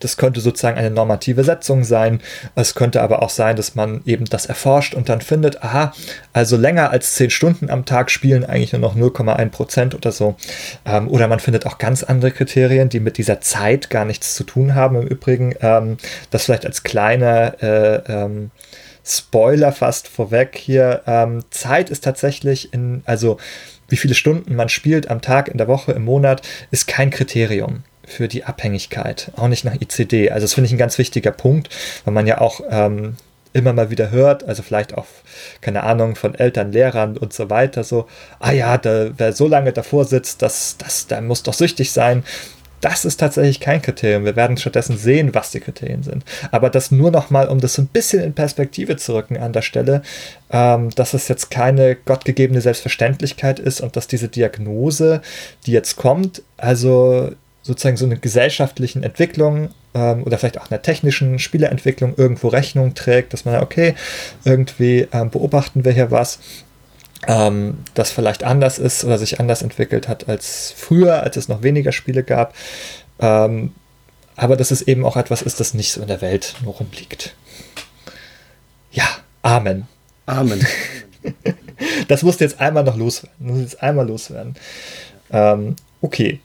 [0.00, 2.20] das könnte sozusagen eine normative Setzung sein.
[2.54, 5.92] Es könnte aber auch sein, dass man eben das erforscht und dann findet, aha,
[6.32, 10.36] also länger als zehn Stunden am Tag spielen eigentlich nur noch 0,1 Prozent oder so.
[10.84, 14.44] Ähm, oder man findet auch ganz andere Kriterien, die mit dieser Zeit gar nichts zu
[14.44, 14.96] tun haben.
[14.96, 15.96] Im Übrigen, ähm,
[16.30, 18.50] das vielleicht als kleiner äh, ähm,
[19.08, 21.02] Spoiler fast vorweg hier.
[21.06, 23.38] Ähm, Zeit ist tatsächlich in, also
[23.88, 27.84] wie viele Stunden man spielt am Tag, in der Woche, im Monat, ist kein Kriterium
[28.06, 30.30] für die Abhängigkeit, auch nicht nach ICD.
[30.30, 31.68] Also das finde ich ein ganz wichtiger Punkt,
[32.04, 33.16] weil man ja auch ähm,
[33.52, 35.06] immer mal wieder hört, also vielleicht auch,
[35.60, 38.06] keine Ahnung, von Eltern, Lehrern und so weiter, so,
[38.40, 42.24] ah ja, da, wer so lange davor sitzt, das, das, der muss doch süchtig sein.
[42.80, 44.24] Das ist tatsächlich kein Kriterium.
[44.24, 46.24] Wir werden stattdessen sehen, was die Kriterien sind.
[46.50, 49.52] Aber das nur noch mal, um das so ein bisschen in Perspektive zu rücken an
[49.52, 50.02] der Stelle,
[50.50, 55.22] ähm, dass es jetzt keine gottgegebene Selbstverständlichkeit ist und dass diese Diagnose,
[55.66, 61.38] die jetzt kommt, also sozusagen so eine gesellschaftlichen Entwicklung ähm, oder vielleicht auch einer technischen
[61.38, 63.94] Spieleentwicklung irgendwo Rechnung trägt, dass man, okay,
[64.44, 66.38] irgendwie ähm, beobachten wir hier was,
[67.26, 71.62] ähm, das vielleicht anders ist oder sich anders entwickelt hat als früher, als es noch
[71.62, 72.54] weniger Spiele gab.
[73.18, 73.72] Ähm,
[74.36, 77.34] aber dass es eben auch etwas ist, das nicht so in der Welt nur rumliegt.
[78.92, 79.06] Ja,
[79.42, 79.86] Amen.
[80.26, 80.66] Amen.
[82.08, 83.34] das musste jetzt einmal noch loswerden.
[83.38, 84.56] Muss jetzt einmal loswerden.
[85.30, 86.40] Ähm, okay.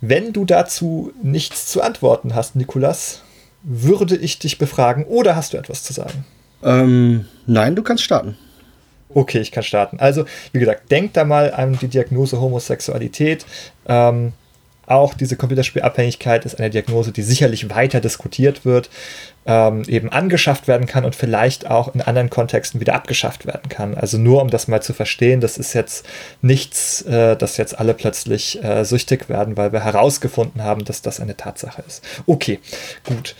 [0.00, 3.22] Wenn du dazu nichts zu antworten hast, Nikolas,
[3.62, 6.24] würde ich dich befragen oder hast du etwas zu sagen?
[6.62, 8.36] Ähm, nein, du kannst starten.
[9.14, 9.98] Okay, ich kann starten.
[10.00, 13.46] Also, wie gesagt, denkt da mal an die Diagnose Homosexualität.
[13.86, 14.32] Ähm,
[14.86, 18.90] auch diese Computerspielabhängigkeit ist eine Diagnose, die sicherlich weiter diskutiert wird,
[19.46, 23.94] ähm, eben angeschafft werden kann und vielleicht auch in anderen Kontexten wieder abgeschafft werden kann.
[23.94, 26.04] Also nur um das mal zu verstehen, das ist jetzt
[26.42, 31.20] nichts, äh, dass jetzt alle plötzlich äh, süchtig werden, weil wir herausgefunden haben, dass das
[31.20, 32.04] eine Tatsache ist.
[32.26, 32.58] Okay,
[33.04, 33.36] gut.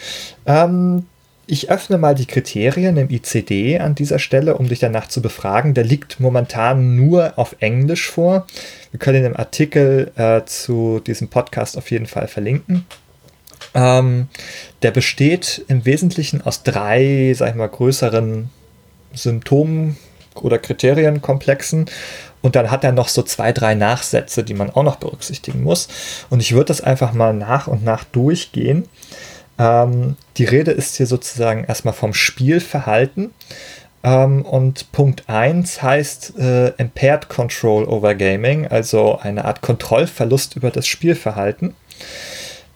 [0.46, 1.06] Ähm,
[1.46, 5.74] ich öffne mal die Kriterien im ICD an dieser Stelle, um dich danach zu befragen.
[5.74, 8.46] Der liegt momentan nur auf Englisch vor.
[8.90, 12.86] Wir können den Artikel äh, zu diesem Podcast auf jeden Fall verlinken.
[13.74, 14.28] Ähm,
[14.82, 18.50] der besteht im Wesentlichen aus drei, sag ich mal, größeren
[19.12, 19.96] Symptomen
[20.34, 21.86] oder Kriterienkomplexen.
[22.40, 25.88] Und dann hat er noch so zwei, drei Nachsätze, die man auch noch berücksichtigen muss.
[26.28, 28.88] Und ich würde das einfach mal nach und nach durchgehen.
[29.58, 33.32] Ähm, die Rede ist hier sozusagen erstmal vom Spielverhalten.
[34.04, 40.70] Ähm, und Punkt 1 heißt äh, Impaired Control over Gaming, also eine Art Kontrollverlust über
[40.70, 41.74] das Spielverhalten.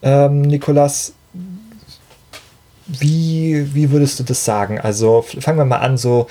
[0.01, 1.13] Ähm, Nikolas,
[2.87, 4.79] wie, wie würdest du das sagen?
[4.79, 6.27] Also fangen wir mal an, so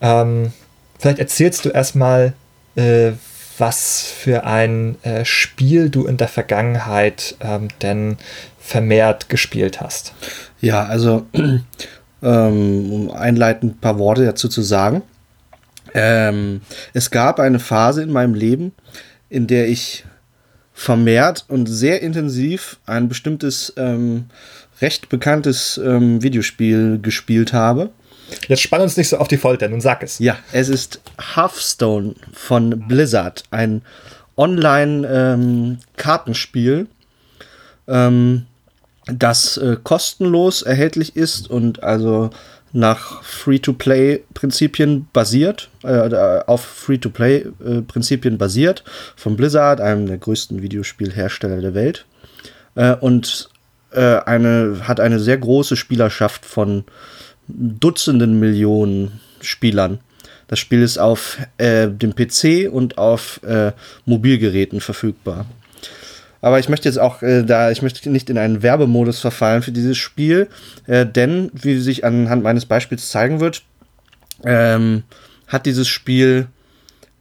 [0.00, 0.52] ähm,
[0.98, 2.34] vielleicht erzählst du erstmal,
[2.74, 3.12] äh,
[3.58, 8.16] was für ein äh, Spiel du in der Vergangenheit ähm, denn
[8.60, 10.12] vermehrt gespielt hast.
[10.60, 11.26] Ja, also
[12.22, 15.02] ähm, um einleitend ein paar Worte dazu zu sagen.
[15.94, 16.60] Ähm,
[16.92, 18.72] es gab eine Phase in meinem Leben,
[19.28, 20.04] in der ich
[20.72, 24.26] vermehrt und sehr intensiv ein bestimmtes ähm,
[24.80, 27.90] recht bekanntes ähm, Videospiel gespielt habe.
[28.48, 30.18] Jetzt spann uns nicht so auf die Folter, nun sag es.
[30.20, 31.00] Ja, es ist
[31.34, 33.82] Hearthstone von Blizzard, ein
[34.36, 36.86] Online-Kartenspiel,
[37.88, 38.46] ähm,
[39.06, 42.30] das äh, kostenlos erhältlich ist und also
[42.72, 48.84] nach Free-to-Play-Prinzipien basiert, äh, auf Free-to-Play-Prinzipien basiert,
[49.16, 52.06] von Blizzard, einem der größten Videospielhersteller der Welt.
[52.76, 53.48] Äh, und
[53.90, 56.84] äh, eine, hat eine sehr große Spielerschaft von
[57.48, 59.98] Dutzenden Millionen Spielern.
[60.46, 63.72] Das Spiel ist auf äh, dem PC und auf äh,
[64.04, 65.46] Mobilgeräten verfügbar.
[66.40, 69.72] Aber ich möchte jetzt auch äh, da, ich möchte nicht in einen Werbemodus verfallen für
[69.72, 70.48] dieses Spiel,
[70.86, 73.62] äh, denn wie sich anhand meines Beispiels zeigen wird,
[74.44, 75.02] ähm,
[75.46, 76.48] hat dieses Spiel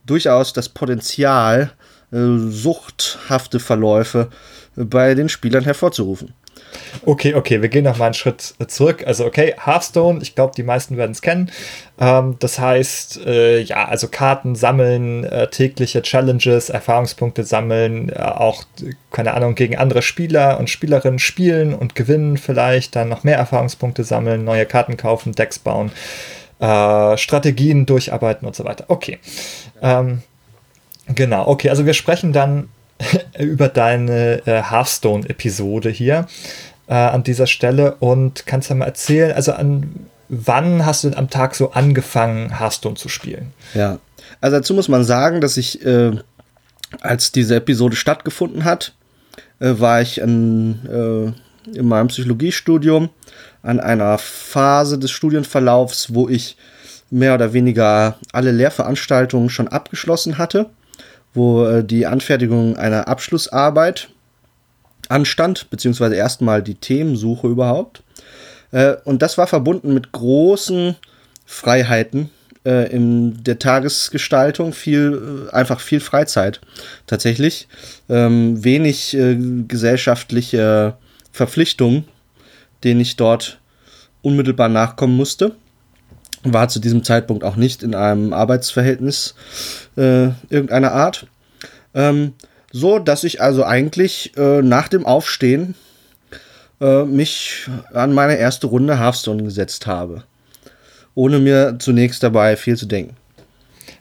[0.06, 1.72] durchaus das Potenzial,
[2.12, 4.30] äh, suchthafte Verläufe
[4.76, 6.34] bei den Spielern hervorzurufen.
[7.06, 9.04] Okay, okay, wir gehen noch mal einen Schritt zurück.
[9.06, 11.52] Also, okay, Hearthstone, ich glaube, die meisten werden es kennen.
[12.00, 18.64] Ähm, das heißt, äh, ja, also Karten sammeln, äh, tägliche Challenges, Erfahrungspunkte sammeln, äh, auch,
[19.12, 24.04] keine Ahnung, gegen andere Spieler und Spielerinnen spielen und gewinnen vielleicht, dann noch mehr Erfahrungspunkte
[24.04, 25.92] sammeln, neue Karten kaufen, Decks bauen,
[26.60, 28.86] äh, Strategien durcharbeiten und so weiter.
[28.88, 29.20] Okay.
[29.82, 30.22] Ähm,
[31.08, 32.70] genau, okay, also wir sprechen dann
[33.40, 36.28] über deine äh, Hearthstone-Episode hier
[36.88, 37.96] äh, an dieser Stelle.
[38.00, 42.96] Und kannst ja mal erzählen, also an wann hast du am Tag so angefangen, Hearthstone
[42.96, 43.52] zu spielen?
[43.74, 44.00] Ja,
[44.42, 46.12] also dazu muss man sagen, dass ich, äh,
[47.02, 48.94] als diese Episode stattgefunden hat,
[49.60, 53.10] äh, war ich an, äh, in meinem Psychologiestudium
[53.62, 56.58] an einer Phase des Studienverlaufs, wo ich
[57.10, 60.70] mehr oder weniger alle Lehrveranstaltungen schon abgeschlossen hatte
[61.34, 64.10] wo äh, die Anfertigung einer Abschlussarbeit
[65.08, 68.04] anstand, beziehungsweise erstmal die Themensuche überhaupt.
[68.72, 70.96] Äh, und das war verbunden mit großen
[71.46, 72.30] Freiheiten
[72.66, 76.62] äh, in der Tagesgestaltung viel, einfach viel Freizeit
[77.08, 77.68] tatsächlich.
[78.08, 79.16] Ähm, wenig
[79.68, 80.96] gesellschaftliche
[81.32, 82.06] Verpflichtungen,
[82.84, 83.60] denen ich dort
[84.22, 85.56] unmittelbar nachkommen musste.
[86.44, 89.36] War zu diesem Zeitpunkt auch nicht in einem Arbeitsverhältnis
[89.98, 91.28] äh, irgendeiner Art.
[91.94, 92.34] Ähm,
[92.72, 95.76] so dass ich also eigentlich äh, nach dem Aufstehen
[96.80, 100.24] äh, mich an meine erste Runde Hearthstone gesetzt habe.
[101.16, 103.16] Ohne mir zunächst dabei viel zu denken.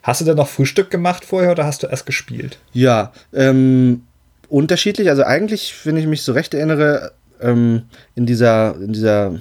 [0.03, 2.59] Hast du denn noch Frühstück gemacht vorher oder hast du erst gespielt?
[2.72, 4.05] Ja, ähm,
[4.48, 5.09] unterschiedlich.
[5.09, 7.83] Also eigentlich, wenn ich mich so recht erinnere, ähm,
[8.14, 9.40] in dieser, in dieser,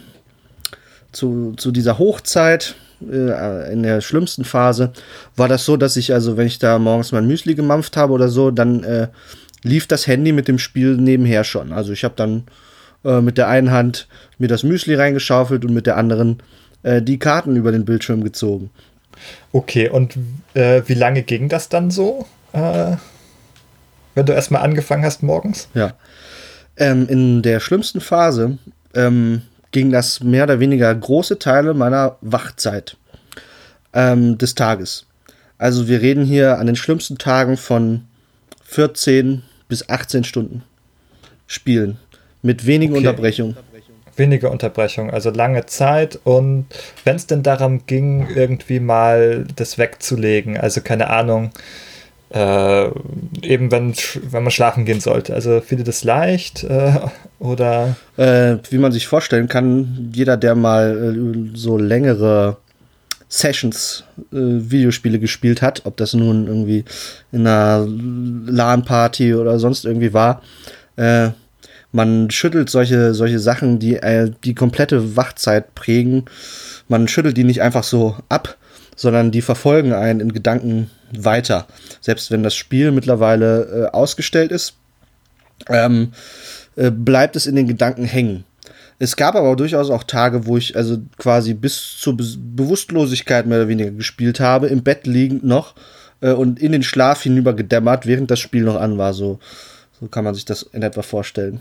[1.12, 4.92] zu, zu dieser Hochzeit, äh, in der schlimmsten Phase,
[5.36, 8.30] war das so, dass ich, also wenn ich da morgens mein Müsli gemampft habe oder
[8.30, 9.08] so, dann äh,
[9.64, 11.72] lief das Handy mit dem Spiel nebenher schon.
[11.72, 12.44] Also ich habe dann
[13.04, 14.08] äh, mit der einen Hand
[14.38, 16.42] mir das Müsli reingeschaufelt und mit der anderen
[16.84, 18.70] äh, die Karten über den Bildschirm gezogen.
[19.52, 20.18] Okay, und
[20.54, 22.26] äh, wie lange ging das dann so?
[22.54, 22.98] Äh,
[24.16, 25.70] wenn du erstmal angefangen hast morgens?
[25.74, 25.94] Ja.
[26.76, 28.58] Ähm, in der schlimmsten Phase
[28.94, 29.42] ähm,
[29.78, 32.98] ging das mehr oder weniger große Teile meiner Wachzeit
[33.94, 35.06] ähm, des Tages.
[35.60, 38.06] Also wir reden hier an den schlimmsten Tagen von
[38.64, 40.64] 14 bis 18 Stunden
[41.46, 42.00] Spielen
[42.42, 43.06] mit wenigen okay.
[43.08, 43.56] Unterbrechungen.
[44.16, 46.20] Wenige Unterbrechungen, also lange Zeit.
[46.24, 46.66] Und
[47.04, 51.52] wenn es denn darum ging, irgendwie mal das wegzulegen, also keine Ahnung,
[52.30, 52.88] äh,
[53.42, 53.94] eben wenn,
[54.30, 55.34] wenn man schlafen gehen sollte.
[55.34, 56.94] Also fiel dir das leicht äh,
[57.40, 57.96] oder?
[58.18, 62.58] Äh, wie man sich vorstellen kann, jeder, der mal äh, so längere
[63.30, 66.86] Sessions äh, Videospiele gespielt hat, ob das nun irgendwie
[67.32, 70.42] in einer LAN-Party oder sonst irgendwie war,
[70.96, 71.30] äh,
[71.94, 73.98] man schüttelt solche, solche Sachen, die
[74.44, 76.26] die komplette Wachzeit prägen,
[76.90, 78.57] man schüttelt die nicht einfach so ab,
[78.98, 81.68] sondern die verfolgen einen in Gedanken weiter.
[82.02, 84.74] Selbst wenn das Spiel mittlerweile äh, ausgestellt ist,
[85.70, 86.12] ähm,
[86.76, 88.44] äh, bleibt es in den Gedanken hängen.
[89.00, 93.60] Es gab aber durchaus auch Tage, wo ich also quasi bis zur Be Bewusstlosigkeit mehr
[93.60, 95.76] oder weniger gespielt habe, im Bett liegend noch
[96.22, 99.14] äh, und in den Schlaf hinüber gedämmert, während das Spiel noch an war.
[99.14, 99.40] So,
[100.00, 101.60] so kann man sich das in etwa vorstellen.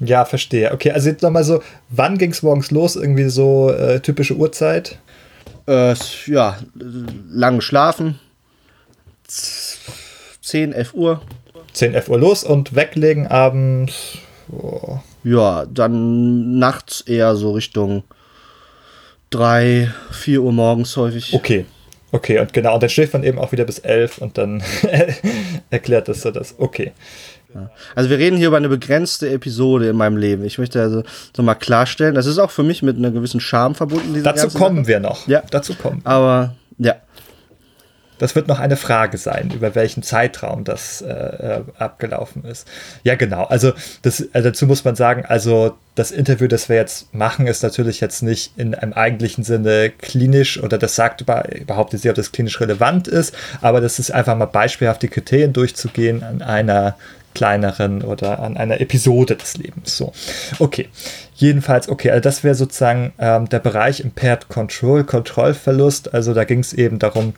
[0.00, 0.72] Ja, verstehe.
[0.72, 2.96] Okay, also jetzt nochmal so, wann ging es morgens los?
[2.96, 4.98] Irgendwie so äh, typische Uhrzeit?
[5.66, 5.94] Äh,
[6.26, 6.58] ja,
[7.28, 8.18] lang schlafen.
[10.40, 11.22] 10, 11 Uhr.
[11.72, 14.18] 10, 11 Uhr los und weglegen abends.
[14.50, 15.00] Oh.
[15.24, 18.04] Ja, dann nachts eher so Richtung
[19.30, 21.34] 3, 4 Uhr morgens häufig.
[21.34, 21.66] Okay.
[22.12, 24.62] Okay, und genau, und dann schläft man eben auch wieder bis 11 und dann
[25.70, 26.54] erklärt das so das.
[26.58, 26.92] Okay.
[27.94, 30.44] Also wir reden hier über eine begrenzte Episode in meinem Leben.
[30.44, 31.02] Ich möchte also
[31.34, 34.22] so mal klarstellen, das ist auch für mich mit einer gewissen Charme verbunden.
[34.22, 34.88] Dazu kommen Sache.
[34.88, 35.26] wir noch.
[35.26, 36.00] Ja, dazu kommen.
[36.04, 36.96] Aber ja.
[38.18, 42.66] Das wird noch eine Frage sein, über welchen Zeitraum das äh, äh, abgelaufen ist.
[43.02, 43.44] Ja, genau.
[43.44, 47.62] Also, das, also dazu muss man sagen, also das Interview, das wir jetzt machen, ist
[47.62, 52.14] natürlich jetzt nicht in einem eigentlichen Sinne klinisch oder das sagt über, überhaupt nicht, ob
[52.14, 56.96] das klinisch relevant ist, aber das ist einfach mal beispielhaft die Kriterien durchzugehen an einer
[57.36, 59.96] kleineren oder an einer Episode des Lebens.
[59.96, 60.12] So,
[60.58, 60.88] okay.
[61.34, 66.14] Jedenfalls, okay, also das wäre sozusagen ähm, der Bereich Impaired Control, Kontrollverlust.
[66.14, 67.34] Also da ging es eben darum,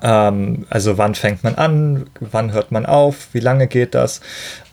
[0.00, 4.20] ähm, also wann fängt man an, wann hört man auf, wie lange geht das?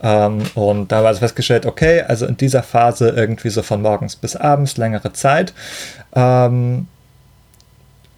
[0.04, 4.16] Ähm, und da war es festgestellt, okay, also in dieser Phase irgendwie so von morgens
[4.16, 5.54] bis abends, längere Zeit.
[6.16, 6.88] Ähm,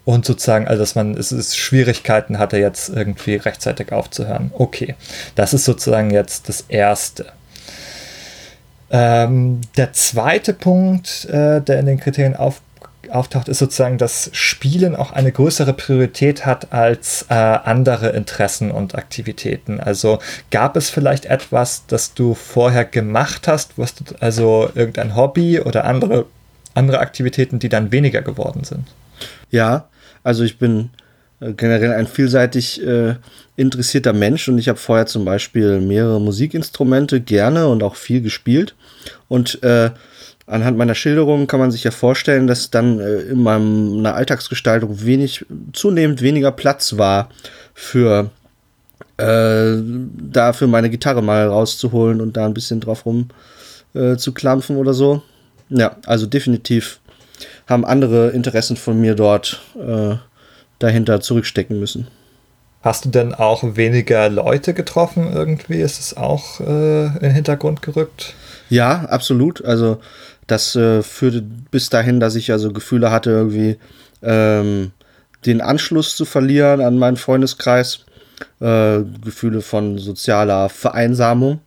[0.06, 4.52] und sozusagen, also dass man es ist Schwierigkeiten hatte, jetzt irgendwie rechtzeitig aufzuhören.
[4.54, 4.96] Okay,
[5.34, 7.26] das ist sozusagen jetzt das Erste.
[8.92, 12.62] Ähm, der zweite Punkt, äh, der in den Kriterien auf,
[13.10, 18.94] auftaucht, ist sozusagen, dass Spielen auch eine größere Priorität hat als äh, andere Interessen und
[18.94, 19.80] Aktivitäten.
[19.80, 20.20] Also
[20.52, 25.86] gab es vielleicht etwas, das du vorher gemacht hast, was du, also irgendein Hobby oder
[25.86, 26.28] andere,
[26.76, 28.88] andere Aktivitäten, die dann weniger geworden sind?
[29.50, 29.88] Ja,
[30.26, 30.90] also ich bin
[31.40, 33.16] äh, generell ein vielseitig äh,
[33.56, 38.76] interessierter Mensch und ich habe vorher zum Beispiel mehrere Musikinstrumente gerne und auch viel gespielt.
[39.28, 39.92] Und äh,
[40.48, 45.46] anhand meiner Schilderungen kann man sich ja vorstellen, dass dann äh, in meiner Alltagsgestaltung wenig,
[45.74, 47.30] zunehmend weniger Platz war
[47.76, 48.32] für
[49.18, 53.28] äh, dafür meine Gitarre mal rauszuholen und da ein bisschen drauf rum
[53.94, 55.22] äh, zu klampfen oder so.
[55.70, 57.00] Ja, also definitiv
[57.68, 60.16] haben andere Interessen von mir dort äh,
[60.80, 62.08] dahinter zurückstecken müssen.
[62.82, 65.82] Hast du denn auch weniger Leute getroffen irgendwie?
[65.82, 68.36] Ist es auch äh, in den Hintergrund gerückt?
[68.70, 69.66] Ja, absolut.
[69.66, 70.00] Also
[70.46, 73.78] das äh, führte bis dahin, dass ich also Gefühle hatte irgendwie,
[74.22, 74.92] ähm,
[75.46, 78.06] den Anschluss zu verlieren an meinen Freundeskreis,
[78.60, 81.62] äh, Gefühle von sozialer Vereinsamung.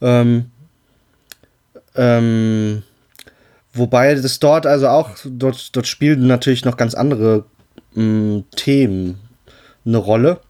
[0.00, 0.50] Ähm,
[1.94, 2.82] ähm,
[3.76, 7.44] wobei das dort also auch, dort, dort spielen natürlich noch ganz andere
[7.94, 9.20] mh, mm, Themen
[9.84, 10.40] eine Rolle,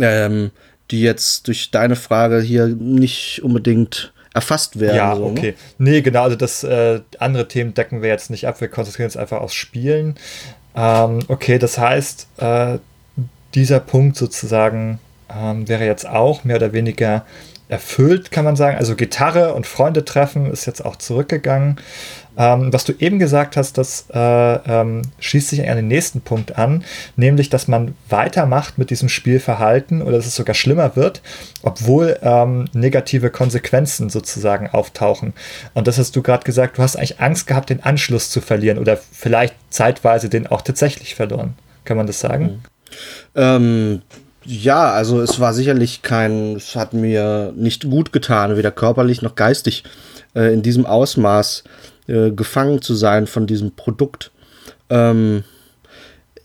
[0.00, 0.50] ähm,
[0.90, 4.96] die jetzt durch deine Frage hier nicht unbedingt erfasst werden.
[4.96, 5.30] Ja, so, ne?
[5.30, 5.54] okay.
[5.78, 5.90] Ne?
[5.90, 9.16] Nee, genau, also das äh, andere Themen decken wir jetzt nicht ab, wir konzentrieren uns
[9.16, 10.16] einfach aufs Spielen.
[10.76, 12.78] Ähm, okay, das heißt, äh,
[13.54, 14.98] dieser Punkt sozusagen
[15.34, 17.24] ähm, wäre jetzt auch mehr oder weniger
[17.68, 18.76] erfüllt, kann man sagen.
[18.76, 21.76] Also Gitarre und Freunde treffen ist jetzt auch zurückgegangen.
[22.36, 26.58] Ähm, was du eben gesagt hast, das äh, ähm, schließt sich an den nächsten Punkt
[26.58, 26.84] an,
[27.16, 31.22] nämlich, dass man weitermacht mit diesem Spielverhalten oder dass es sogar schlimmer wird,
[31.62, 35.32] obwohl ähm, negative Konsequenzen sozusagen auftauchen.
[35.74, 38.78] Und das hast du gerade gesagt, du hast eigentlich Angst gehabt, den Anschluss zu verlieren
[38.78, 41.54] oder vielleicht zeitweise den auch tatsächlich verloren.
[41.84, 42.44] Kann man das sagen?
[42.44, 42.62] Mhm.
[43.34, 44.02] Ähm,
[44.44, 49.36] ja, also es war sicherlich kein, es hat mir nicht gut getan, weder körperlich noch
[49.36, 49.84] geistig
[50.34, 51.64] äh, in diesem Ausmaß
[52.06, 54.30] äh, gefangen zu sein von diesem Produkt.
[54.90, 55.44] Ähm,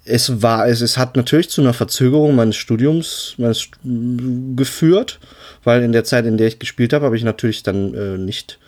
[0.06, 5.20] es war, es, es hat natürlich zu einer Verzögerung meines Studiums meines, geführt,
[5.64, 8.60] weil in der Zeit, in der ich gespielt habe, habe ich natürlich dann äh, nicht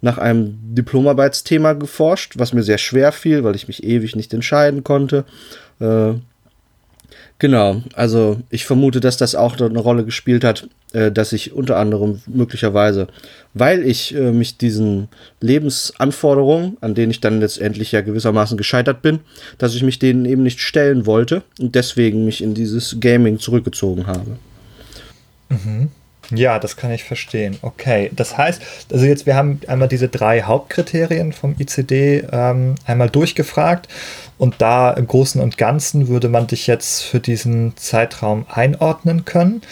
[0.00, 4.82] nach einem Diplomarbeitsthema geforscht, was mir sehr schwer fiel, weil ich mich ewig nicht entscheiden
[4.82, 5.24] konnte.
[5.78, 6.14] Äh,
[7.40, 11.78] Genau, also ich vermute, dass das auch eine Rolle gespielt hat, äh, dass ich unter
[11.78, 13.08] anderem möglicherweise,
[13.54, 15.08] weil ich äh, mich diesen
[15.40, 19.20] Lebensanforderungen, an denen ich dann letztendlich ja gewissermaßen gescheitert bin,
[19.56, 24.06] dass ich mich denen eben nicht stellen wollte und deswegen mich in dieses Gaming zurückgezogen
[24.06, 24.36] habe.
[25.48, 25.88] Mhm.
[26.30, 27.58] Ja, das kann ich verstehen.
[27.62, 28.62] Okay, das heißt,
[28.92, 33.88] also jetzt, wir haben einmal diese drei Hauptkriterien vom ICD ähm, einmal durchgefragt
[34.38, 39.62] und da im Großen und Ganzen würde man dich jetzt für diesen Zeitraum einordnen können.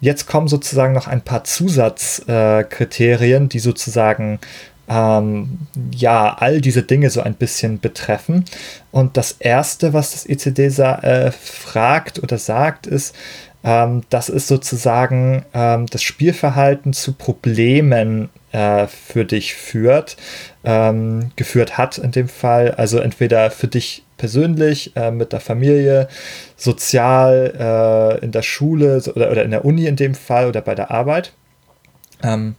[0.00, 4.40] Jetzt kommen sozusagen noch ein paar Zusatzkriterien, äh, die sozusagen
[4.88, 5.58] ähm,
[5.94, 8.44] ja, all diese Dinge so ein bisschen betreffen.
[8.90, 13.14] Und das Erste, was das ICD äh, fragt oder sagt, ist,
[13.64, 20.16] ähm, das ist sozusagen ähm, das Spielverhalten zu Problemen äh, für dich führt,
[20.64, 22.72] ähm, geführt hat in dem Fall.
[22.72, 26.08] Also entweder für dich persönlich, äh, mit der Familie,
[26.56, 27.54] sozial,
[28.20, 30.90] äh, in der Schule oder, oder in der Uni in dem Fall oder bei der
[30.90, 31.32] Arbeit.
[32.22, 32.56] Ähm,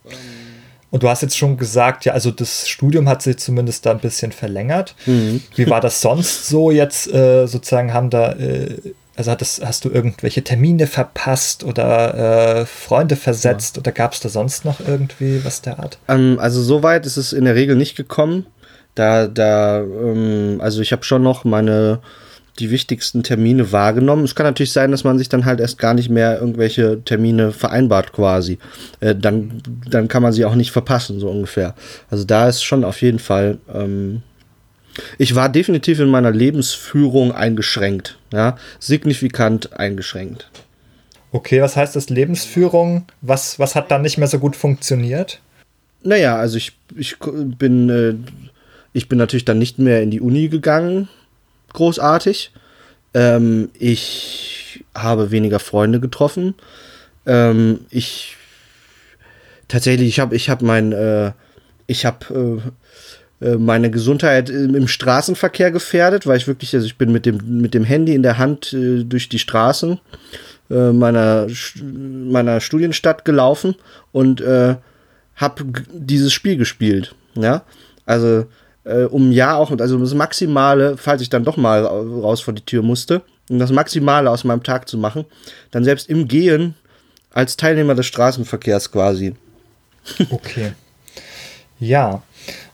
[0.92, 4.00] und du hast jetzt schon gesagt, ja, also das Studium hat sich zumindest da ein
[4.00, 4.96] bisschen verlängert.
[5.06, 5.44] Mhm.
[5.56, 7.94] Wie war das sonst so jetzt äh, sozusagen?
[7.94, 8.78] Haben da äh,
[9.20, 13.82] also hattest, hast du irgendwelche Termine verpasst oder äh, Freunde versetzt ja.
[13.82, 16.00] oder gab es da sonst noch irgendwie was der Art?
[16.08, 18.46] Ähm, also so weit ist es in der Regel nicht gekommen.
[18.96, 22.00] Da, da, ähm, also ich habe schon noch meine
[22.60, 24.24] die wichtigsten Termine wahrgenommen.
[24.24, 27.52] Es kann natürlich sein, dass man sich dann halt erst gar nicht mehr irgendwelche Termine
[27.52, 28.58] vereinbart quasi.
[29.02, 31.76] Äh, dann, dann kann man sie auch nicht verpassen, so ungefähr.
[32.10, 34.24] Also da ist schon auf jeden Fall ähm,
[35.18, 40.50] ich war definitiv in meiner Lebensführung eingeschränkt, ja, signifikant eingeschränkt.
[41.32, 43.06] Okay, was heißt das Lebensführung?
[43.22, 45.40] Was, was hat dann nicht mehr so gut funktioniert?
[46.02, 48.16] Naja, also ich, ich bin, äh,
[48.94, 51.08] ich bin natürlich dann nicht mehr in die Uni gegangen,
[51.74, 52.52] großartig.
[53.14, 56.56] Ähm, ich habe weniger Freunde getroffen.
[57.26, 58.36] Ähm, ich
[59.68, 61.32] tatsächlich, ich habe, ich habe mein, äh,
[61.86, 62.70] ich habe äh,
[63.40, 67.86] meine Gesundheit im Straßenverkehr gefährdet, weil ich wirklich, also ich bin mit dem, mit dem
[67.86, 70.00] Handy in der Hand äh, durch die Straßen
[70.70, 71.48] äh, meiner,
[71.82, 73.76] meiner Studienstadt gelaufen
[74.12, 74.76] und äh,
[75.36, 77.16] habe dieses Spiel gespielt.
[77.36, 77.64] Ja,
[78.06, 78.46] also
[78.84, 82.66] äh, um ja auch, also das Maximale, falls ich dann doch mal raus vor die
[82.66, 85.26] Tür musste, um das Maximale aus meinem Tag zu machen,
[85.72, 86.76] dann selbst im Gehen
[87.32, 89.36] als Teilnehmer des Straßenverkehrs quasi.
[90.30, 90.74] Okay.
[91.80, 92.24] Ja,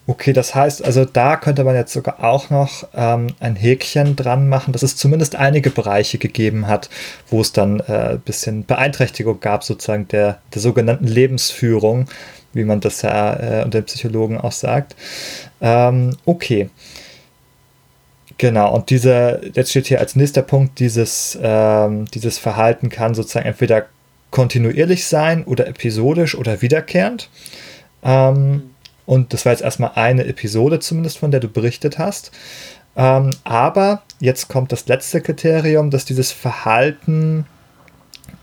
[0.08, 4.48] Okay, das heißt, also da könnte man jetzt sogar auch noch ähm, ein Häkchen dran
[4.48, 6.88] machen, dass es zumindest einige Bereiche gegeben hat,
[7.28, 12.06] wo es dann äh, ein bisschen Beeinträchtigung gab, sozusagen der, der sogenannten Lebensführung,
[12.52, 14.94] wie man das ja äh, unter den Psychologen auch sagt.
[15.60, 16.70] Ähm, okay.
[18.38, 23.46] Genau, und diese, jetzt steht hier als nächster Punkt, dieses, ähm, dieses Verhalten kann sozusagen
[23.46, 23.86] entweder
[24.30, 27.28] kontinuierlich sein oder episodisch oder wiederkehrend.
[28.04, 28.70] Ähm,
[29.06, 32.32] und das war jetzt erstmal eine Episode zumindest, von der du berichtet hast.
[32.96, 37.46] Ähm, aber jetzt kommt das letzte Kriterium, dass dieses Verhalten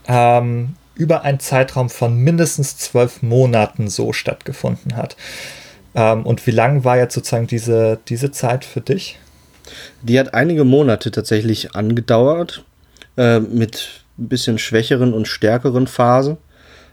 [0.07, 5.17] ähm, über einen Zeitraum von mindestens zwölf Monaten so stattgefunden hat.
[5.95, 9.19] Ähm, und wie lang war jetzt sozusagen diese, diese Zeit für dich?
[10.01, 12.63] Die hat einige Monate tatsächlich angedauert,
[13.17, 16.37] äh, mit ein bisschen schwächeren und stärkeren Phasen.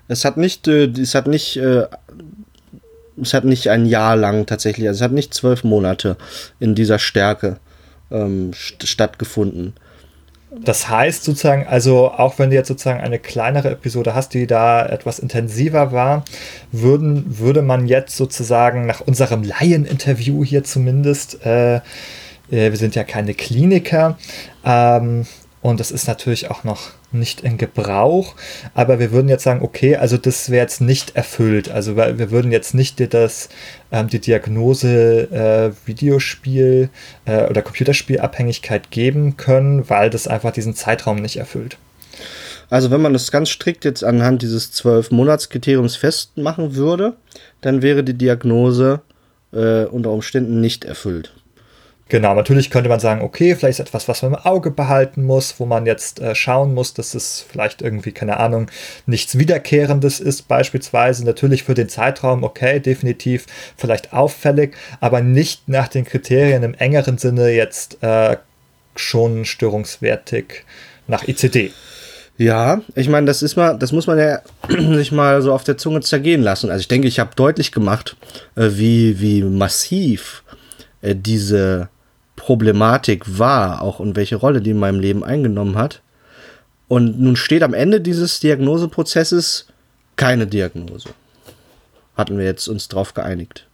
[0.09, 1.87] Es hat nicht, äh, es hat nicht, äh,
[3.23, 6.17] es hat nicht ein Jahr lang tatsächlich, also es hat nicht zwölf Monate
[6.59, 7.59] in dieser Stärke
[8.11, 9.75] ähm, st stattgefunden.
[10.53, 14.85] Das heißt sozusagen, also auch wenn du jetzt sozusagen eine kleinere Episode hast, die da
[14.85, 16.25] etwas intensiver war,
[16.73, 21.81] würden, würde man jetzt sozusagen nach unserem Laien-Interview hier zumindest, äh, äh,
[22.51, 24.19] wir sind ja keine Kliniker,
[24.65, 25.25] ähm,
[25.63, 28.35] und das ist natürlich auch noch nicht in Gebrauch,
[28.73, 31.71] aber wir würden jetzt sagen, okay, also das wäre jetzt nicht erfüllt.
[31.71, 33.51] Also wir würden jetzt nicht dir das,
[33.93, 36.89] ähm, die Diagnose äh, Videospiel
[37.27, 41.77] äh, oder Computerspielabhängigkeit geben können, weil das einfach diesen Zeitraum nicht erfüllt.
[42.71, 47.17] Also wenn man das ganz strikt jetzt anhand dieses zwölf Monatskriteriums festmachen würde,
[47.61, 49.03] dann wäre die Diagnose
[49.53, 51.33] äh, unter Umständen nicht erfüllt.
[52.11, 55.55] Genau, natürlich könnte man sagen, okay, vielleicht ist etwas, was man im Auge behalten muss,
[55.59, 58.69] wo man jetzt äh, schauen muss, dass es vielleicht irgendwie, keine Ahnung,
[59.07, 61.25] nichts Wiederkehrendes ist, beispielsweise.
[61.25, 63.47] Natürlich für den Zeitraum, okay, definitiv
[63.77, 68.39] vielleicht auffällig, aber nicht nach den Kriterien im engeren Sinne jetzt äh,
[68.97, 70.65] schon störungswertig
[71.07, 71.71] nach ICD.
[72.39, 75.79] Ja, ich meine, das ist mal, das muss man ja sich mal so auf der
[75.79, 76.71] Zunge zergehen lassen.
[76.71, 78.17] Also ich denke, ich habe deutlich gemacht,
[78.57, 80.43] äh, wie, wie massiv
[81.03, 81.89] äh, diese
[82.41, 86.01] Problematik war, auch und welche Rolle die in meinem Leben eingenommen hat.
[86.89, 89.67] Und nun steht am Ende dieses Diagnoseprozesses
[90.17, 91.11] keine Diagnose.
[92.17, 93.67] Hatten wir jetzt uns drauf geeinigt.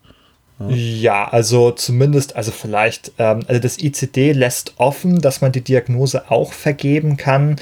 [0.59, 0.69] Ja.
[0.69, 6.29] ja, also zumindest, also vielleicht, ähm, also das ICD lässt offen, dass man die Diagnose
[6.31, 7.57] auch vergeben kann,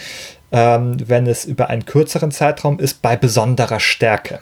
[0.55, 4.39] ähm, wenn es über einen kürzeren Zeitraum ist, bei besonderer Stärke.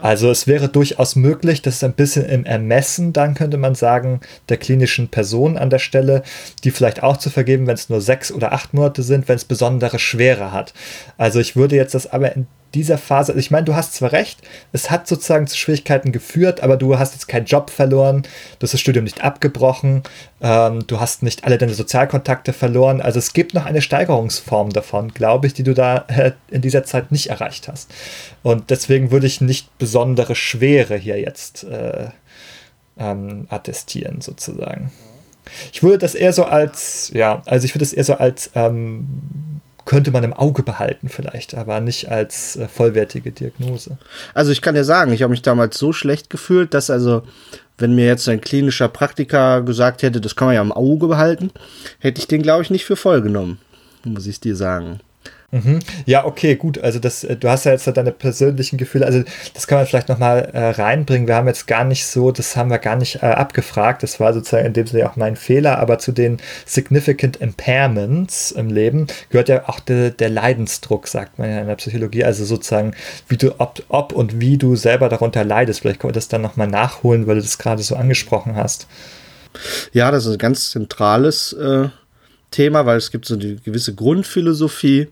[0.00, 4.56] Also es wäre durchaus möglich, das ein bisschen im Ermessen, dann könnte man sagen, der
[4.56, 6.22] klinischen Person an der Stelle,
[6.64, 9.44] die vielleicht auch zu vergeben, wenn es nur sechs oder acht Monate sind, wenn es
[9.44, 10.72] besondere Schwere hat.
[11.18, 14.12] Also ich würde jetzt das aber in dieser Phase, also ich meine, du hast zwar
[14.12, 14.40] recht,
[14.72, 18.72] es hat sozusagen zu Schwierigkeiten geführt, aber du hast jetzt keinen Job verloren, du hast
[18.72, 20.02] das Studium nicht abgebrochen,
[20.40, 23.00] ähm, du hast nicht alle deine Sozialkontakte verloren.
[23.00, 26.84] Also es gibt noch eine Steigerungsform davon, glaube ich, die du da äh, in dieser
[26.84, 27.90] Zeit nicht erreicht hast.
[28.42, 32.08] Und deswegen würde ich nicht besondere Schwere hier jetzt äh,
[32.98, 34.92] ähm, attestieren, sozusagen.
[35.72, 39.06] Ich würde das eher so als, ja, also ich würde das eher so als ähm,
[39.90, 43.98] könnte man im Auge behalten vielleicht, aber nicht als äh, vollwertige Diagnose.
[44.34, 47.24] Also ich kann dir sagen, ich habe mich damals so schlecht gefühlt, dass also,
[47.76, 51.50] wenn mir jetzt ein klinischer Praktiker gesagt hätte, das kann man ja im Auge behalten,
[51.98, 53.58] hätte ich den, glaube ich, nicht für voll genommen,
[54.04, 55.00] muss ich dir sagen.
[55.52, 55.80] Mhm.
[56.06, 56.78] Ja, okay, gut.
[56.78, 59.04] Also das, äh, du hast ja jetzt deine persönlichen Gefühle.
[59.04, 61.26] Also das kann man vielleicht nochmal äh, reinbringen.
[61.26, 64.04] Wir haben jetzt gar nicht so, das haben wir gar nicht äh, abgefragt.
[64.04, 65.80] Das war sozusagen in dem Sinne auch mein Fehler.
[65.80, 71.50] Aber zu den significant impairments im Leben gehört ja auch de, der Leidensdruck, sagt man
[71.50, 72.22] ja in der Psychologie.
[72.22, 72.92] Also sozusagen,
[73.26, 75.80] wie du, ob, ob und wie du selber darunter leidest.
[75.80, 78.86] Vielleicht können wir das dann nochmal nachholen, weil du das gerade so angesprochen hast.
[79.92, 81.88] Ja, das ist ein ganz zentrales äh,
[82.52, 85.08] Thema, weil es gibt so die gewisse Grundphilosophie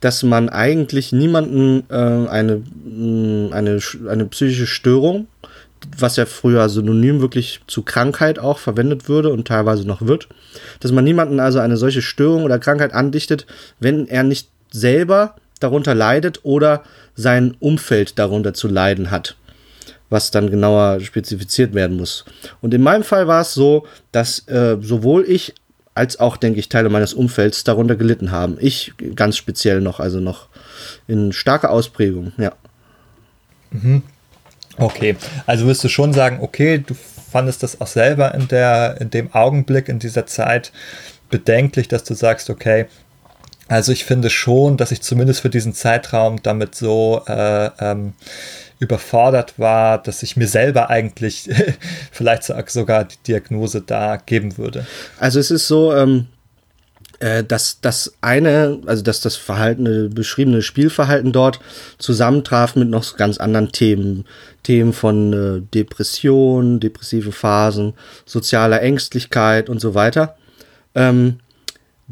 [0.00, 3.78] dass man eigentlich niemanden äh, eine, mm, eine,
[4.08, 5.26] eine psychische Störung,
[5.96, 10.28] was ja früher synonym wirklich zu Krankheit auch verwendet würde und teilweise noch wird,
[10.80, 13.46] dass man niemanden also eine solche Störung oder Krankheit andichtet,
[13.78, 16.82] wenn er nicht selber darunter leidet oder
[17.14, 19.36] sein Umfeld darunter zu leiden hat
[20.10, 22.24] was dann genauer spezifiziert werden muss.
[22.60, 25.54] Und in meinem Fall war es so, dass äh, sowohl ich
[25.94, 28.56] als auch, denke ich, Teile meines Umfelds darunter gelitten haben.
[28.60, 30.48] Ich ganz speziell noch, also noch
[31.06, 32.52] in starker Ausprägung, ja.
[33.70, 34.02] Mhm.
[34.76, 35.16] Okay,
[35.46, 39.32] also wirst du schon sagen, okay, du fandest das auch selber in, der, in dem
[39.34, 40.72] Augenblick, in dieser Zeit
[41.28, 42.86] bedenklich, dass du sagst, okay,
[43.68, 48.14] also ich finde schon, dass ich zumindest für diesen Zeitraum damit so äh, ähm,
[48.80, 51.48] überfordert war, dass ich mir selber eigentlich
[52.10, 54.86] vielleicht sogar die Diagnose da geben würde.
[55.18, 56.26] Also es ist so, ähm,
[57.20, 61.60] äh, dass das eine, also dass das Verhalten, beschriebene Spielverhalten dort
[61.98, 64.24] zusammentraf mit noch ganz anderen Themen.
[64.62, 67.92] Themen von äh, Depression, depressive Phasen,
[68.24, 70.36] sozialer Ängstlichkeit und so weiter.
[70.94, 71.40] Ähm,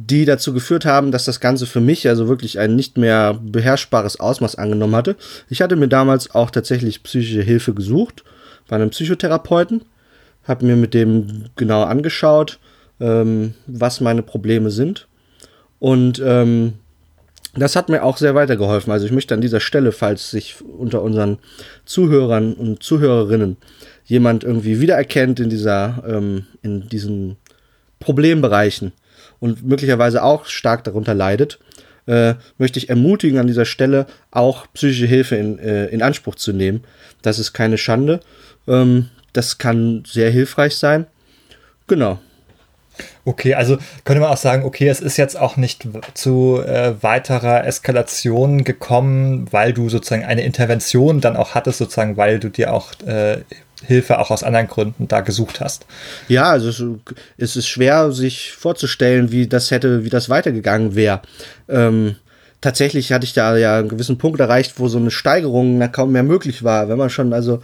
[0.01, 4.21] die dazu geführt haben, dass das Ganze für mich also wirklich ein nicht mehr beherrschbares
[4.21, 5.17] Ausmaß angenommen hatte.
[5.51, 8.23] Ich hatte mir damals auch tatsächlich psychische Hilfe gesucht
[8.69, 9.83] bei einem Psychotherapeuten,
[10.45, 12.61] habe mir mit dem genau angeschaut,
[13.01, 15.09] ähm, was meine Probleme sind
[15.81, 16.75] und ähm,
[17.55, 18.93] das hat mir auch sehr weitergeholfen.
[18.93, 21.39] Also ich möchte an dieser Stelle, falls sich unter unseren
[21.85, 23.57] Zuhörern und Zuhörerinnen
[24.05, 27.37] jemand irgendwie wiedererkennt in dieser, ähm, in diesen
[27.99, 28.93] Problembereichen
[29.41, 31.59] und möglicherweise auch stark darunter leidet,
[32.07, 36.53] äh, möchte ich ermutigen, an dieser Stelle auch psychische Hilfe in, äh, in Anspruch zu
[36.53, 36.85] nehmen.
[37.23, 38.21] Das ist keine Schande.
[38.67, 41.07] Ähm, das kann sehr hilfreich sein.
[41.87, 42.19] Genau.
[43.25, 47.65] Okay, also könnte man auch sagen, okay, es ist jetzt auch nicht zu äh, weiterer
[47.67, 52.93] Eskalation gekommen, weil du sozusagen eine Intervention dann auch hattest, sozusagen, weil du dir auch
[53.07, 53.39] äh,
[53.85, 55.87] Hilfe auch aus anderen Gründen da gesucht hast.
[56.29, 56.99] Ja, also
[57.37, 61.23] es, ist schwer, sich vorzustellen, wie das hätte, wie das weitergegangen wäre.
[61.69, 62.17] Ähm,
[62.61, 66.25] tatsächlich hatte ich da ja einen gewissen Punkt erreicht, wo so eine Steigerung kaum mehr
[66.25, 66.89] möglich war.
[66.89, 67.63] Wenn man schon also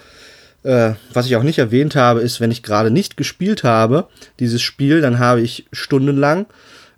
[0.65, 4.09] äh, was ich auch nicht erwähnt habe, ist, wenn ich gerade nicht gespielt habe,
[4.41, 6.47] dieses Spiel, dann habe ich stundenlang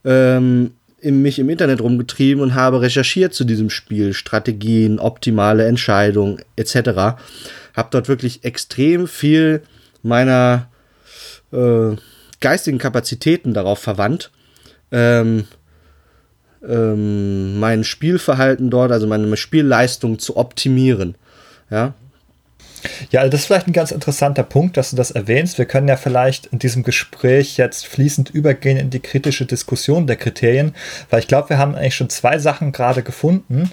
[0.04, 6.40] ähm, in mich im Internet rumgetrieben und habe recherchiert zu diesem Spiel, Strategien, optimale Entscheidungen
[6.56, 7.18] etc.
[7.76, 9.62] Habe dort wirklich extrem viel
[10.02, 10.68] meiner
[11.52, 11.94] äh,
[12.40, 14.30] geistigen Kapazitäten darauf verwandt.
[14.90, 15.44] Ähm,
[16.66, 21.16] ähm, mein Spielverhalten dort, also meine Spielleistung zu optimieren.
[21.70, 21.94] Ja,
[23.11, 25.59] ja, das ist vielleicht ein ganz interessanter Punkt, dass du das erwähnst.
[25.59, 30.16] Wir können ja vielleicht in diesem Gespräch jetzt fließend übergehen in die kritische Diskussion der
[30.16, 30.74] Kriterien,
[31.11, 33.70] weil ich glaube, wir haben eigentlich schon zwei Sachen gerade gefunden,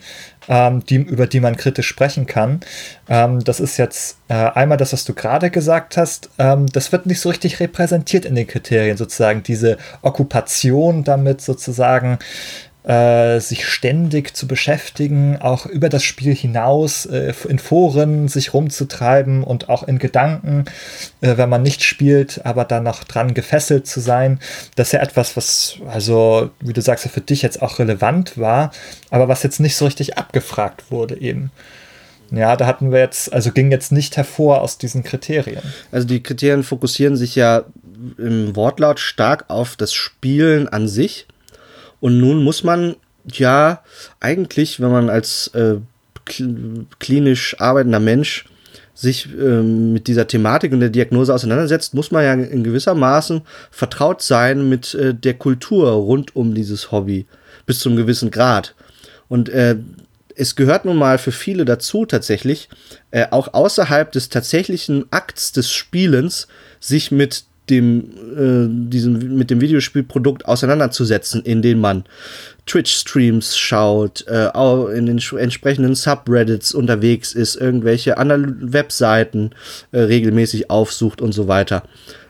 [0.48, 2.62] ähm, die, über die man kritisch sprechen kann.
[3.10, 6.30] Ähm, das ist jetzt äh, einmal das, was du gerade gesagt hast.
[6.38, 12.20] Ähm, das wird nicht so richtig repräsentiert in den Kriterien, sozusagen diese Okkupation damit sozusagen
[12.84, 19.44] äh, sich ständig zu beschäftigen, auch über das Spiel hinaus äh, in Foren sich rumzutreiben
[19.44, 20.66] und auch in Gedanken,
[21.22, 24.40] äh, wenn man nicht spielt, aber dann noch dran gefesselt zu sein.
[24.76, 28.72] Das ist ja etwas, was, also, wie du sagst, für dich jetzt auch relevant war,
[29.10, 31.52] aber was jetzt nicht so richtig abgefragt wurde eben.
[32.32, 35.62] Ja, da hatten wir jetzt, also ging jetzt nicht hervor aus diesen Kriterien.
[35.92, 37.64] Also die Kriterien fokussieren sich ja
[38.18, 41.28] im Wortlaut stark auf das Spielen an sich
[42.04, 42.98] und nun muss man
[43.32, 43.82] ja
[44.20, 45.76] eigentlich, wenn man als äh,
[47.00, 48.44] klinisch arbeitender Mensch
[48.94, 53.44] sich ähm, mit dieser Thematik und der Diagnose auseinandersetzt, muss man ja in gewisser Maßen
[53.72, 57.26] vertraut sein mit äh, der Kultur rund um dieses Hobby
[57.66, 58.76] bis zum gewissen Grad.
[59.30, 59.78] Und äh,
[60.36, 62.68] es gehört nun mal für viele dazu tatsächlich,
[63.12, 66.50] äh, auch außerhalb des tatsächlichen Akts des Spielens,
[66.82, 68.04] sich mit dem,
[68.36, 72.04] äh, diesem, mit dem Videospielprodukt auseinanderzusetzen, in dem man
[72.66, 74.50] Twitch-Streams schaut, äh,
[74.98, 79.52] in den entsprechenden Subreddits unterwegs ist, irgendwelche anderen Webseiten
[79.92, 81.84] äh, regelmäßig aufsucht und so weiter.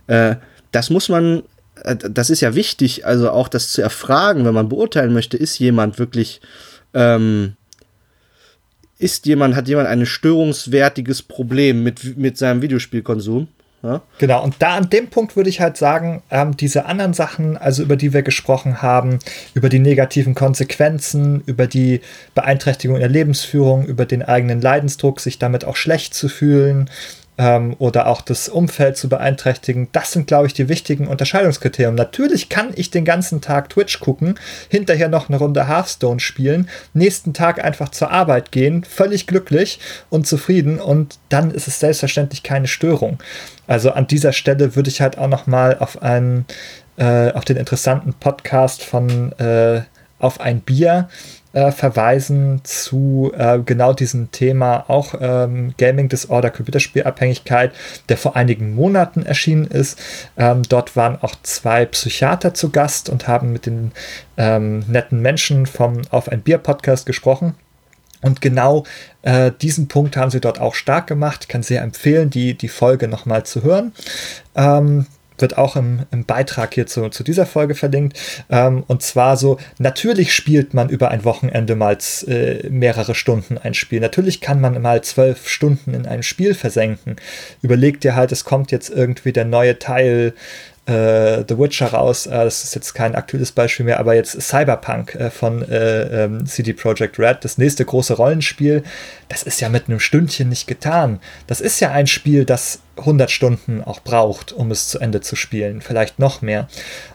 [0.07, 0.35] Äh,
[0.71, 1.43] das muss man,
[1.83, 5.57] äh, das ist ja wichtig, also auch das zu erfragen, wenn man beurteilen möchte, ist
[5.59, 6.41] jemand wirklich,
[6.93, 7.53] ähm,
[8.99, 13.47] ist jemand, hat jemand ein störungswertiges Problem mit, mit seinem Videospielkonsum?
[13.83, 14.01] Ja?
[14.17, 17.83] Genau, und da an dem Punkt würde ich halt sagen, ähm, diese anderen Sachen, also
[17.83, 19.19] über die wir gesprochen haben,
[19.53, 21.99] über die negativen Konsequenzen, über die
[22.33, 26.89] Beeinträchtigung der Lebensführung, über den eigenen Leidensdruck, sich damit auch schlecht zu fühlen,
[27.37, 29.89] ähm, oder auch das Umfeld zu beeinträchtigen.
[29.91, 31.95] Das sind, glaube ich, die wichtigen Unterscheidungskriterien.
[31.95, 34.35] Natürlich kann ich den ganzen Tag Twitch gucken,
[34.69, 39.79] hinterher noch eine Runde Hearthstone spielen, nächsten Tag einfach zur Arbeit gehen, völlig glücklich
[40.09, 43.19] und zufrieden und dann ist es selbstverständlich keine Störung.
[43.67, 46.45] Also an dieser Stelle würde ich halt auch noch mal auf einen
[46.97, 49.81] äh, auf den interessanten Podcast von äh,
[50.19, 51.09] auf ein Bier
[51.53, 57.71] äh, verweisen zu äh, genau diesem Thema, auch ähm, Gaming Disorder, Computerspielabhängigkeit,
[58.09, 59.99] der vor einigen Monaten erschienen ist.
[60.37, 63.91] Ähm, dort waren auch zwei Psychiater zu Gast und haben mit den
[64.37, 67.55] ähm, netten Menschen vom Auf ein Bier Podcast gesprochen.
[68.21, 68.85] Und genau
[69.21, 71.41] äh, diesen Punkt haben sie dort auch stark gemacht.
[71.43, 73.93] Ich kann sehr empfehlen, die, die Folge nochmal zu hören.
[74.55, 75.07] Ähm,
[75.37, 78.19] wird auch im, im Beitrag hier zu, zu dieser Folge verlinkt.
[78.49, 83.73] Ähm, und zwar so, natürlich spielt man über ein Wochenende mal äh, mehrere Stunden ein
[83.73, 83.99] Spiel.
[83.99, 87.15] Natürlich kann man mal zwölf Stunden in ein Spiel versenken.
[87.61, 90.33] Überleg dir halt, es kommt jetzt irgendwie der neue Teil
[90.85, 92.25] äh, The Witcher raus.
[92.25, 96.45] Äh, das ist jetzt kein aktuelles Beispiel mehr, aber jetzt Cyberpunk äh, von äh, ähm,
[96.45, 98.83] CD Projekt Red, das nächste große Rollenspiel.
[99.29, 101.19] Das ist ja mit einem Stündchen nicht getan.
[101.47, 105.35] Das ist ja ein Spiel, das 100 Stunden auch braucht, um es zu Ende zu
[105.35, 106.67] spielen, vielleicht noch mehr.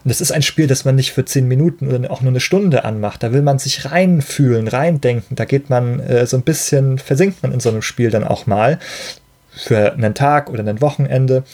[0.02, 2.40] Und es ist ein Spiel, das man nicht für 10 Minuten oder auch nur eine
[2.40, 3.22] Stunde anmacht.
[3.22, 5.36] Da will man sich reinfühlen, reindenken.
[5.36, 8.46] Da geht man äh, so ein bisschen, versinkt man in so einem Spiel dann auch
[8.46, 8.78] mal
[9.52, 11.44] für einen Tag oder ein Wochenende.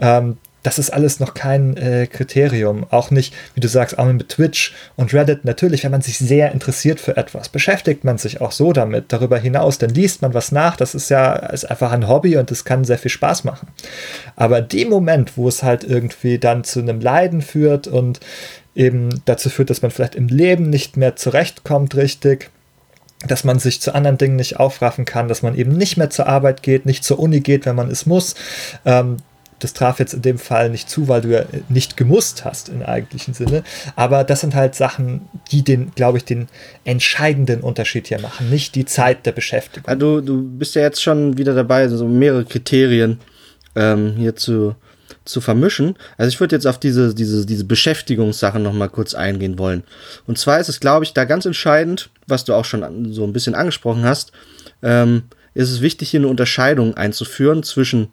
[0.00, 2.86] Ähm, das ist alles noch kein äh, Kriterium.
[2.90, 5.44] Auch nicht, wie du sagst, auch mit Twitch und Reddit.
[5.44, 9.06] Natürlich, wenn man sich sehr interessiert für etwas, beschäftigt man sich auch so damit.
[9.12, 10.76] Darüber hinaus, dann liest man was nach.
[10.76, 13.68] Das ist ja ist einfach ein Hobby und das kann sehr viel Spaß machen.
[14.34, 18.20] Aber dem Moment, wo es halt irgendwie dann zu einem Leiden führt und
[18.74, 22.50] eben dazu führt, dass man vielleicht im Leben nicht mehr zurechtkommt, richtig,
[23.26, 26.28] dass man sich zu anderen Dingen nicht aufraffen kann, dass man eben nicht mehr zur
[26.28, 28.34] Arbeit geht, nicht zur Uni geht, wenn man es muss,
[28.84, 29.16] ähm,
[29.58, 32.82] das traf jetzt in dem Fall nicht zu, weil du ja nicht gemusst hast im
[32.82, 33.64] eigentlichen Sinne.
[33.96, 36.48] Aber das sind halt Sachen, die den, glaube ich, den
[36.84, 39.88] entscheidenden Unterschied hier machen, nicht die Zeit der Beschäftigung.
[39.88, 43.18] Ja, du, bist ja jetzt schon wieder dabei, so mehrere Kriterien
[43.74, 44.76] ähm, hier zu,
[45.24, 45.96] zu vermischen.
[46.16, 49.82] Also ich würde jetzt auf diese, diese, diese Beschäftigungssachen nochmal kurz eingehen wollen.
[50.26, 53.32] Und zwar ist es, glaube ich, da ganz entscheidend, was du auch schon so ein
[53.32, 54.32] bisschen angesprochen hast,
[54.82, 58.08] ähm, ist es wichtig, hier eine Unterscheidung einzuführen zwischen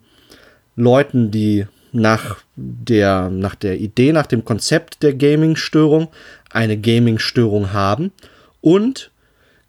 [0.75, 6.09] Leuten, die nach der, nach der Idee, nach dem Konzept der Gaming-Störung
[6.51, 8.11] eine Gaming-Störung haben
[8.61, 9.11] und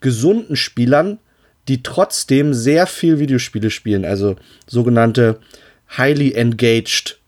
[0.01, 1.19] gesunden Spielern,
[1.69, 4.37] die trotzdem sehr viel Videospiele spielen, also
[4.67, 5.39] sogenannte
[5.97, 7.19] highly engaged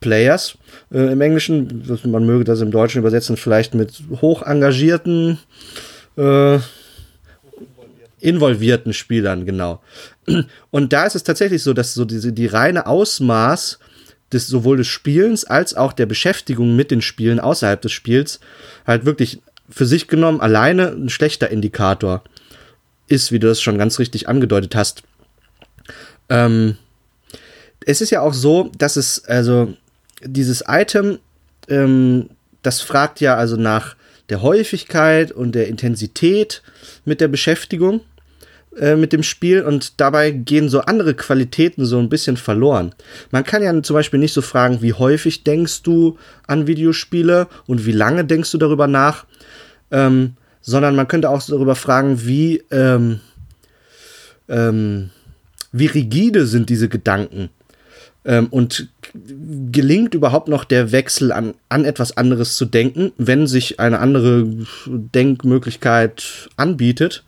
[0.00, 0.56] Players
[0.92, 1.84] äh, im Englischen.
[2.04, 5.38] Man möge das im Deutschen übersetzen, vielleicht mit hoch engagierten,
[6.16, 6.58] äh,
[8.18, 9.80] involvierten Spielern, genau.
[10.70, 13.78] Und da ist es tatsächlich so, dass so diese, die reine Ausmaß
[14.32, 18.40] des sowohl des Spielens als auch der Beschäftigung mit den Spielen außerhalb des Spiels
[18.86, 22.22] halt wirklich für sich genommen alleine ein schlechter Indikator
[23.08, 25.02] ist, wie du das schon ganz richtig angedeutet hast.
[26.28, 26.76] Ähm,
[27.84, 29.74] es ist ja auch so, dass es, also
[30.22, 31.18] dieses Item,
[31.68, 32.30] ähm,
[32.62, 33.96] das fragt ja also nach
[34.28, 36.62] der Häufigkeit und der Intensität
[37.04, 38.00] mit der Beschäftigung.
[38.78, 42.94] Äh, mit dem Spiel und dabei gehen so andere Qualitäten so ein bisschen verloren.
[43.32, 47.84] Man kann ja zum Beispiel nicht so fragen, wie häufig denkst du an Videospiele und
[47.84, 49.26] wie lange denkst du darüber nach,
[49.90, 53.18] ähm, sondern man könnte auch darüber fragen, wie, ähm,
[54.48, 55.10] ähm,
[55.72, 57.50] wie rigide sind diese Gedanken
[58.24, 63.80] ähm, und gelingt überhaupt noch der Wechsel an, an etwas anderes zu denken, wenn sich
[63.80, 64.46] eine andere
[64.86, 67.24] Denkmöglichkeit anbietet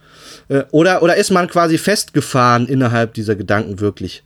[0.49, 4.23] äh, oder, oder ist man quasi festgefahren innerhalb dieser Gedanken wirklich?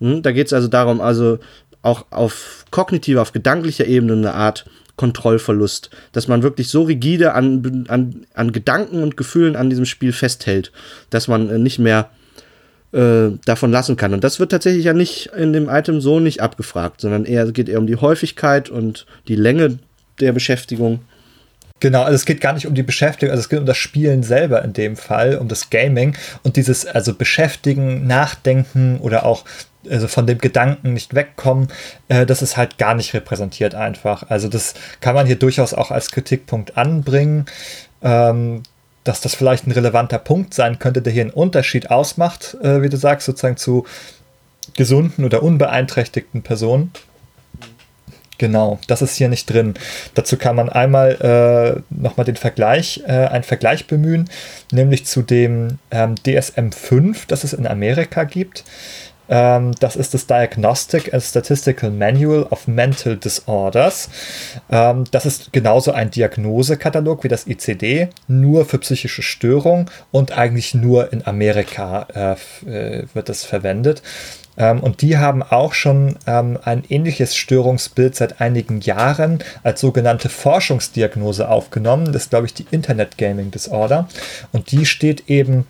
[0.00, 0.22] Hm?
[0.22, 1.38] Da geht es also darum, also
[1.82, 7.84] auch auf kognitiver, auf gedanklicher Ebene eine Art Kontrollverlust, dass man wirklich so rigide an,
[7.88, 10.72] an, an Gedanken und Gefühlen an diesem Spiel festhält,
[11.10, 12.10] dass man äh, nicht mehr
[12.92, 14.14] äh, davon lassen kann.
[14.14, 17.68] Und das wird tatsächlich ja nicht in dem Item so nicht abgefragt, sondern eher geht
[17.68, 19.78] eher um die Häufigkeit und die Länge
[20.20, 21.00] der Beschäftigung
[21.78, 24.22] Genau, also es geht gar nicht um die Beschäftigung, also es geht um das Spielen
[24.22, 29.44] selber in dem Fall, um das Gaming und dieses also Beschäftigen, Nachdenken oder auch
[29.88, 31.68] also von dem Gedanken nicht wegkommen,
[32.08, 34.30] äh, das ist halt gar nicht repräsentiert einfach.
[34.30, 37.44] Also das kann man hier durchaus auch als Kritikpunkt anbringen,
[38.02, 38.62] ähm,
[39.06, 42.88] dass das vielleicht ein relevanter Punkt sein könnte, der hier einen Unterschied ausmacht, äh, wie
[42.88, 43.86] du sagst, sozusagen zu
[44.74, 46.92] gesunden oder unbeeinträchtigten Personen.
[48.38, 49.74] Genau, das ist hier nicht drin.
[50.14, 54.28] Dazu kann man einmal äh, nochmal den Vergleich, äh, einen Vergleich bemühen,
[54.72, 58.64] nämlich zu dem ähm, DSM 5, das es in Amerika gibt.
[59.28, 64.08] Ähm, das ist das Diagnostic and Statistical Manual of Mental Disorders.
[64.70, 70.74] Ähm, das ist genauso ein Diagnosekatalog wie das ICD, nur für psychische Störungen und eigentlich
[70.74, 74.02] nur in Amerika äh, äh wird es verwendet.
[74.56, 80.28] Ähm, und die haben auch schon ähm, ein ähnliches Störungsbild seit einigen Jahren als sogenannte
[80.28, 82.06] Forschungsdiagnose aufgenommen.
[82.06, 84.08] Das ist, glaube ich, die Internet Gaming Disorder.
[84.52, 85.66] Und die steht eben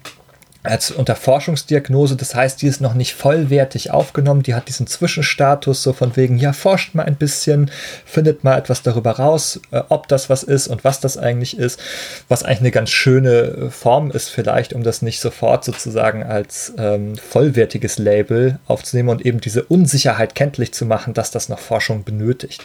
[0.66, 5.82] als unter Forschungsdiagnose, das heißt, die ist noch nicht vollwertig aufgenommen, die hat diesen Zwischenstatus,
[5.82, 7.70] so von wegen, ja, forscht mal ein bisschen,
[8.04, 11.80] findet mal etwas darüber raus, äh, ob das was ist und was das eigentlich ist,
[12.28, 16.72] was eigentlich eine ganz schöne äh, Form ist vielleicht, um das nicht sofort sozusagen als
[16.78, 22.04] ähm, vollwertiges Label aufzunehmen und eben diese Unsicherheit kenntlich zu machen, dass das noch Forschung
[22.04, 22.64] benötigt.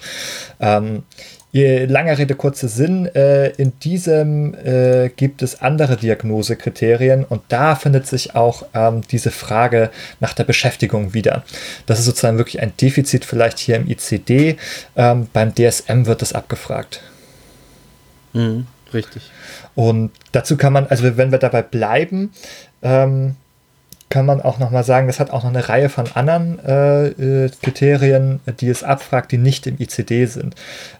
[0.59, 1.03] Ähm,
[1.53, 3.07] Lange Rede, kurzer Sinn.
[3.07, 9.31] Äh, in diesem äh, gibt es andere Diagnosekriterien und da findet sich auch ähm, diese
[9.31, 9.89] Frage
[10.21, 11.43] nach der Beschäftigung wieder.
[11.87, 14.57] Das ist sozusagen wirklich ein Defizit vielleicht hier im ICD.
[14.95, 17.01] Ähm, beim DSM wird das abgefragt.
[18.31, 19.29] Mhm, richtig.
[19.75, 22.31] Und dazu kann man, also wenn wir dabei bleiben,
[22.81, 23.35] ähm,
[24.11, 27.49] kann man auch nochmal sagen, das hat auch noch eine Reihe von anderen äh, äh,
[27.63, 30.53] Kriterien, die es abfragt, die nicht im ICD sind.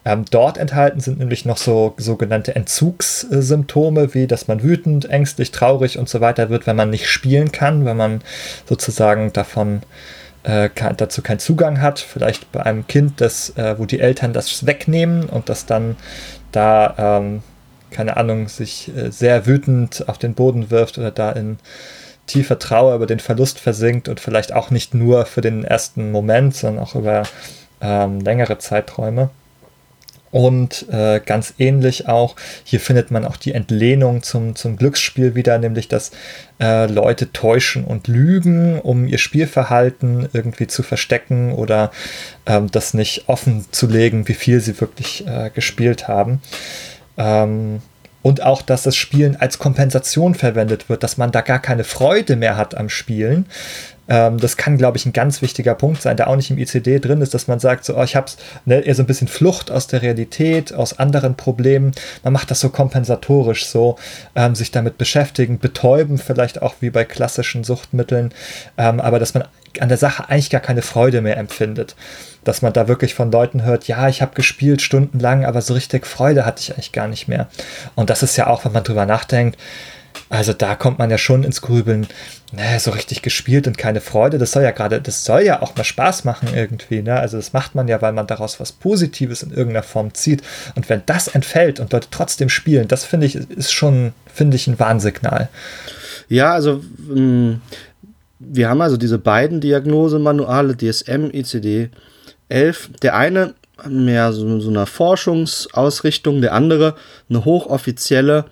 [0.05, 5.99] Ähm, dort enthalten sind nämlich noch so sogenannte Entzugssymptome, wie dass man wütend, ängstlich, traurig
[5.99, 8.21] und so weiter wird, wenn man nicht spielen kann, wenn man
[8.67, 9.81] sozusagen davon
[10.43, 11.99] äh, dazu keinen Zugang hat.
[11.99, 15.97] Vielleicht bei einem Kind, das, äh, wo die Eltern das wegnehmen und das dann
[16.53, 17.43] da, ähm,
[17.91, 21.57] keine Ahnung, sich äh, sehr wütend auf den Boden wirft oder da in
[22.27, 26.55] tiefer Trauer über den Verlust versinkt und vielleicht auch nicht nur für den ersten Moment,
[26.55, 27.23] sondern auch über
[27.81, 29.29] ähm, längere Zeiträume.
[30.31, 35.57] Und äh, ganz ähnlich auch, hier findet man auch die Entlehnung zum, zum Glücksspiel wieder,
[35.57, 36.11] nämlich dass
[36.61, 41.91] äh, Leute täuschen und lügen, um ihr Spielverhalten irgendwie zu verstecken oder
[42.45, 46.41] ähm, das nicht offen zu legen, wie viel sie wirklich äh, gespielt haben.
[47.17, 47.81] Ähm,
[48.21, 52.35] und auch, dass das Spielen als Kompensation verwendet wird, dass man da gar keine Freude
[52.35, 53.45] mehr hat am Spielen,
[54.07, 56.99] ähm, das kann, glaube ich, ein ganz wichtiger Punkt sein, der auch nicht im ICD
[56.99, 58.31] drin ist, dass man sagt, so, oh, ich habe
[58.65, 61.91] ne, eher so ein bisschen Flucht aus der Realität, aus anderen Problemen.
[62.23, 63.97] Man macht das so kompensatorisch, so
[64.35, 68.33] ähm, sich damit beschäftigen, betäuben, vielleicht auch wie bei klassischen Suchtmitteln,
[68.77, 69.45] ähm, aber dass man
[69.79, 71.95] an der Sache eigentlich gar keine Freude mehr empfindet.
[72.43, 76.05] Dass man da wirklich von Leuten hört, ja, ich habe gespielt stundenlang, aber so richtig
[76.05, 77.47] Freude hatte ich eigentlich gar nicht mehr.
[77.95, 79.57] Und das ist ja auch, wenn man drüber nachdenkt,
[80.31, 82.07] also da kommt man ja schon ins Grübeln,
[82.53, 84.37] ne, so richtig gespielt und keine Freude.
[84.37, 87.01] Das soll ja gerade, das soll ja auch mal Spaß machen irgendwie.
[87.01, 87.13] Ne?
[87.13, 90.41] Also das macht man ja, weil man daraus was Positives in irgendeiner Form zieht.
[90.75, 94.67] Und wenn das entfällt und Leute trotzdem spielen, das finde ich, ist schon, finde ich,
[94.67, 95.49] ein Warnsignal.
[96.29, 96.81] Ja, also
[97.13, 97.59] ähm,
[98.39, 101.89] wir haben also diese beiden Diagnosemanuale, DSM, ICD
[102.47, 102.91] 11.
[103.01, 103.53] Der eine
[103.85, 106.95] mehr so, so eine Forschungsausrichtung, der andere
[107.29, 108.45] eine hochoffizielle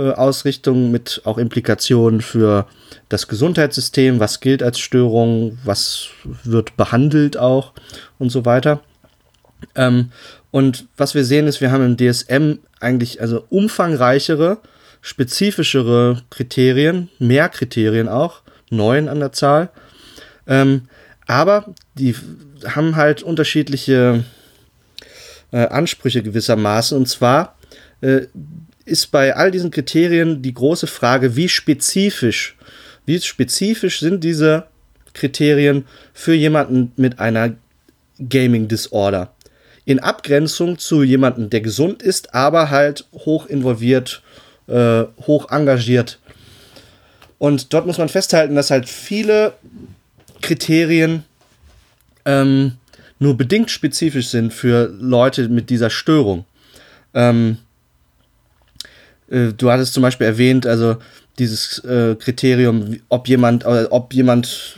[0.00, 2.66] Ausrichtung mit auch Implikationen für
[3.08, 6.08] das Gesundheitssystem, was gilt als Störung, was
[6.42, 7.72] wird behandelt auch
[8.18, 8.80] und so weiter.
[9.74, 10.10] Ähm,
[10.50, 14.58] und was wir sehen ist, wir haben im DSM eigentlich also umfangreichere,
[15.00, 19.70] spezifischere Kriterien, mehr Kriterien auch, neun an der Zahl.
[20.46, 20.82] Ähm,
[21.26, 22.14] aber die
[22.66, 24.24] haben halt unterschiedliche
[25.52, 26.96] äh, Ansprüche gewissermaßen.
[26.96, 27.56] Und zwar
[28.00, 28.26] äh,
[28.84, 32.56] ist bei all diesen Kriterien die große Frage, wie spezifisch,
[33.06, 34.66] wie spezifisch sind diese
[35.12, 37.54] Kriterien für jemanden mit einer
[38.28, 39.32] Gaming Disorder.
[39.84, 44.22] In Abgrenzung zu jemandem, der gesund ist, aber halt hoch involviert,
[44.66, 46.18] äh, hoch engagiert.
[47.38, 49.54] Und dort muss man festhalten, dass halt viele
[50.40, 51.24] Kriterien
[52.24, 52.72] ähm,
[53.18, 56.44] nur bedingt spezifisch sind für Leute mit dieser Störung.
[57.12, 57.58] Ähm,
[59.30, 60.96] äh, du hattest zum Beispiel erwähnt, also
[61.38, 64.76] dieses äh, Kriterium, ob jemand, äh, ob jemand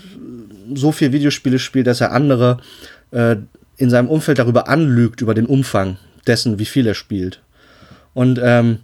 [0.75, 2.59] so viel Videospiele spielt, dass er andere
[3.11, 3.37] äh,
[3.77, 7.41] in seinem Umfeld darüber anlügt, über den Umfang dessen, wie viel er spielt.
[8.15, 8.79] Und ähm,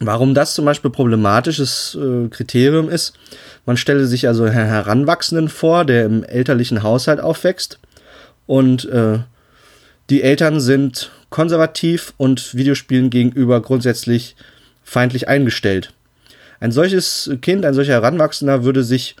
[0.00, 3.14] warum das zum Beispiel problematisches äh, Kriterium ist,
[3.66, 7.78] man stelle sich also einen Heranwachsenden vor, der im elterlichen Haushalt aufwächst
[8.46, 9.18] und äh,
[10.08, 14.36] die Eltern sind konservativ und Videospielen gegenüber grundsätzlich
[14.88, 15.92] feindlich eingestellt.
[16.60, 19.16] Ein solches Kind, ein solcher Heranwachsender würde sich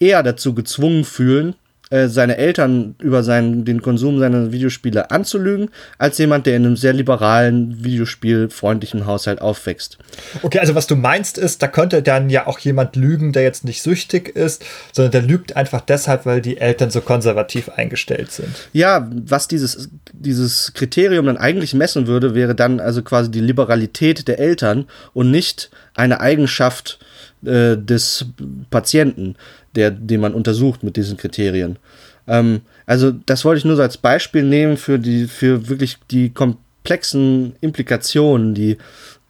[0.00, 1.54] eher dazu gezwungen fühlen,
[1.90, 5.68] äh, seine Eltern über seinen, den Konsum seiner Videospiele anzulügen,
[5.98, 9.98] als jemand, der in einem sehr liberalen, videospielfreundlichen Haushalt aufwächst.
[10.42, 13.64] Okay, also was du meinst ist, da könnte dann ja auch jemand lügen, der jetzt
[13.64, 18.68] nicht süchtig ist, sondern der lügt einfach deshalb, weil die Eltern so konservativ eingestellt sind.
[18.72, 24.26] Ja, was dieses, dieses Kriterium dann eigentlich messen würde, wäre dann also quasi die Liberalität
[24.26, 26.98] der Eltern und nicht eine Eigenschaft
[27.46, 28.26] äh, des
[28.70, 29.36] Patienten
[29.74, 31.78] der, den man untersucht mit diesen Kriterien.
[32.26, 36.30] Ähm, also das wollte ich nur so als Beispiel nehmen für die, für wirklich die
[36.30, 38.78] komplexen Implikationen, die,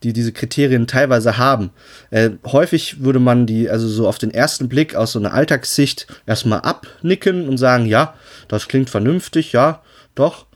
[0.03, 1.71] die diese Kriterien teilweise haben.
[2.11, 6.07] Äh, häufig würde man die, also so auf den ersten Blick aus so einer Alltagssicht
[6.27, 8.15] erstmal abnicken und sagen, ja,
[8.49, 9.83] das klingt vernünftig, ja,
[10.15, 10.47] doch.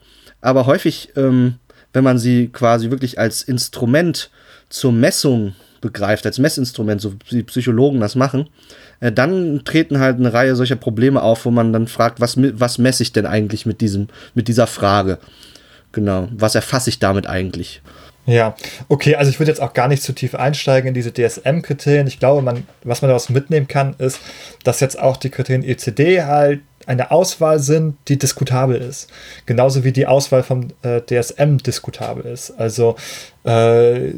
[0.41, 1.55] Aber häufig, ähm,
[1.91, 4.29] wenn man sie quasi wirklich als Instrument
[4.69, 8.49] zur Messung begreift, als Messinstrument, so wie Psychologen das machen,
[8.99, 12.77] äh, dann treten halt eine Reihe solcher Probleme auf, wo man dann fragt, was, was
[12.77, 15.19] messe ich denn eigentlich mit, diesem, mit dieser Frage?
[15.91, 17.81] Genau, was erfasse ich damit eigentlich?
[18.25, 18.55] Ja,
[18.89, 22.05] okay, also ich würde jetzt auch gar nicht zu tief einsteigen in diese DSM-Kriterien.
[22.05, 24.19] Ich glaube, man, was man daraus mitnehmen kann, ist,
[24.63, 29.09] dass jetzt auch die Kriterien ECD halt eine Auswahl sind, die diskutabel ist.
[29.45, 32.51] Genauso wie die Auswahl vom äh, DSM diskutabel ist.
[32.51, 32.95] Also
[33.45, 34.11] äh,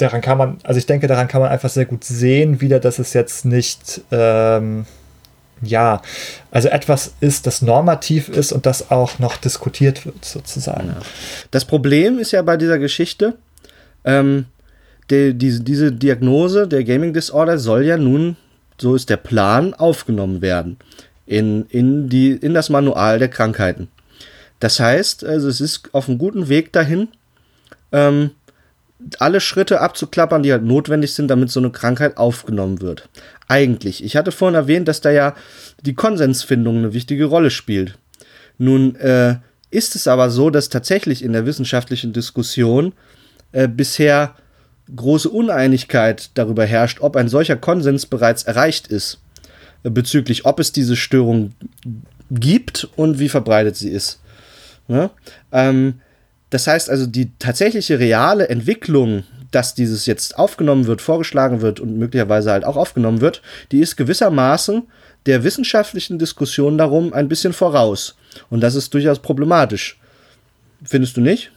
[0.00, 2.98] daran kann man, also ich denke, daran kann man einfach sehr gut sehen, wieder, dass
[2.98, 4.86] es jetzt nicht, ähm,
[5.62, 6.00] ja,
[6.50, 10.94] also etwas ist, das normativ ist und das auch noch diskutiert wird, sozusagen.
[11.50, 13.36] Das Problem ist ja bei dieser Geschichte,
[14.04, 14.46] ähm,
[15.10, 18.36] die, diese, diese Diagnose der Gaming Disorder soll ja nun,
[18.78, 20.78] so ist der Plan, aufgenommen werden
[21.26, 23.88] in, in, die, in das Manual der Krankheiten.
[24.58, 27.08] Das heißt, also es ist auf einem guten Weg dahin,
[27.92, 28.30] ähm,
[29.18, 33.08] alle Schritte abzuklappern, die halt notwendig sind, damit so eine Krankheit aufgenommen wird.
[33.48, 34.04] Eigentlich.
[34.04, 35.34] Ich hatte vorhin erwähnt, dass da ja
[35.82, 37.98] die Konsensfindung eine wichtige Rolle spielt.
[38.58, 39.36] Nun äh,
[39.70, 42.92] ist es aber so, dass tatsächlich in der wissenschaftlichen Diskussion
[43.52, 44.34] äh, bisher
[44.94, 49.20] große Uneinigkeit darüber herrscht, ob ein solcher Konsens bereits erreicht ist,
[49.82, 51.52] äh, bezüglich ob es diese Störung
[52.30, 54.20] gibt und wie verbreitet sie ist.
[54.88, 55.10] Ja?
[55.52, 56.00] Ähm,
[56.50, 61.96] das heißt also, die tatsächliche reale Entwicklung, dass dieses jetzt aufgenommen wird, vorgeschlagen wird und
[61.96, 63.42] möglicherweise halt auch aufgenommen wird,
[63.72, 64.82] die ist gewissermaßen
[65.26, 68.16] der wissenschaftlichen Diskussion darum ein bisschen voraus.
[68.48, 69.98] Und das ist durchaus problematisch.
[70.84, 71.50] Findest du nicht?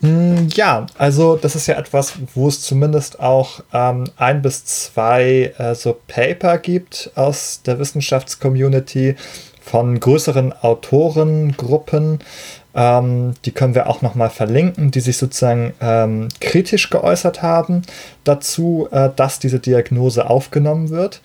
[0.00, 5.54] Hm, ja, also das ist ja etwas, wo es zumindest auch ähm, ein bis zwei
[5.58, 9.14] äh, so Paper gibt aus der Wissenschaftscommunity
[9.60, 12.18] von größeren Autorengruppen.
[12.74, 17.82] Ähm, die können wir auch nochmal verlinken, die sich sozusagen ähm, kritisch geäußert haben
[18.24, 21.20] dazu, äh, dass diese Diagnose aufgenommen wird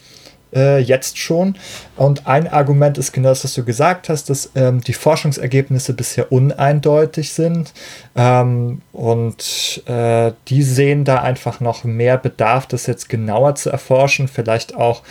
[0.54, 1.56] äh, jetzt schon.
[1.96, 6.32] Und ein Argument ist genau das, was du gesagt hast, dass ähm, die Forschungsergebnisse bisher
[6.32, 7.74] uneindeutig sind.
[8.16, 14.28] Ähm, und äh, die sehen da einfach noch mehr Bedarf, das jetzt genauer zu erforschen,
[14.28, 15.04] vielleicht auch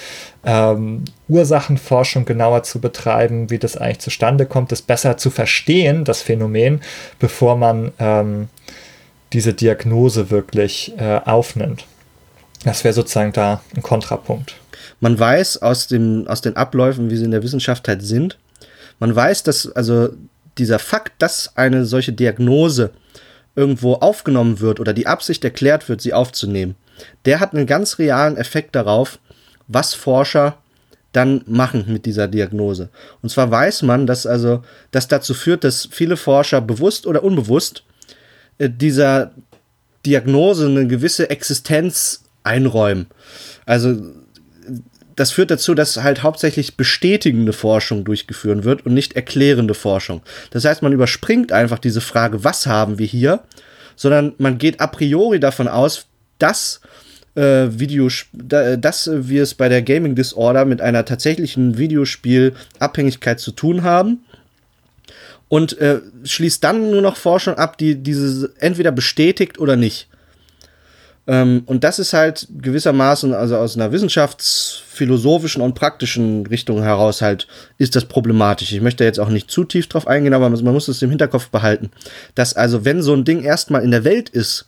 [0.45, 6.23] ähm, Ursachenforschung genauer zu betreiben, wie das eigentlich zustande kommt, das besser zu verstehen, das
[6.23, 6.81] Phänomen,
[7.19, 8.49] bevor man ähm,
[9.33, 11.87] diese Diagnose wirklich äh, aufnimmt.
[12.65, 14.57] Das wäre sozusagen da ein Kontrapunkt.
[15.01, 18.39] Man weiß aus, dem, aus den Abläufen, wie sie in der Wissenschaft halt sind,
[18.99, 20.11] man weiß, dass also
[20.59, 22.91] dieser Fakt, dass eine solche Diagnose
[23.55, 26.77] irgendwo aufgenommen wird oder die Absicht erklärt wird, sie aufzunehmen,
[27.25, 29.19] der hat einen ganz realen Effekt darauf,
[29.69, 30.59] was Forscher
[31.13, 32.91] dann machen mit dieser Diagnose.
[33.23, 37.85] Und zwar weiß man, dass also das dazu führt, dass viele Forscher bewusst oder unbewusst
[38.59, 39.33] äh, dieser
[40.05, 43.07] Diagnose eine gewisse Existenz einräumen.
[43.65, 43.97] Also
[45.17, 50.23] das führt dazu, dass halt hauptsächlich bestätigende Forschung durchgeführt wird und nicht erklärende Forschung.
[50.51, 53.41] Das heißt, man überspringt einfach diese Frage, was haben wir hier,
[53.97, 56.07] sondern man geht a priori davon aus,
[56.39, 56.81] dass
[57.35, 63.83] äh, Videos, dass wir es bei der Gaming Disorder mit einer tatsächlichen Videospielabhängigkeit zu tun
[63.83, 64.21] haben
[65.49, 70.09] und äh, schließt dann nur noch Forschung ab, die diese entweder bestätigt oder nicht.
[71.27, 77.49] Ähm, und das ist halt gewissermaßen, also aus einer wissenschaftsphilosophischen und praktischen Richtung heraus halt,
[77.79, 78.73] ist das problematisch.
[78.73, 81.49] Ich möchte jetzt auch nicht zu tief drauf eingehen, aber man muss es im Hinterkopf
[81.49, 81.91] behalten,
[82.35, 84.67] dass also, wenn so ein Ding erstmal in der Welt ist,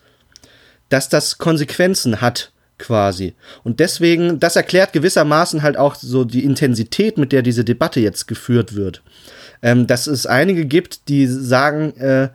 [0.89, 3.35] dass das Konsequenzen hat, quasi.
[3.65, 8.29] Und deswegen, das erklärt gewissermaßen halt auch so die Intensität, mit der diese Debatte jetzt
[8.29, 9.03] geführt wird.
[9.61, 12.29] Ähm, dass es einige gibt, die sagen, äh,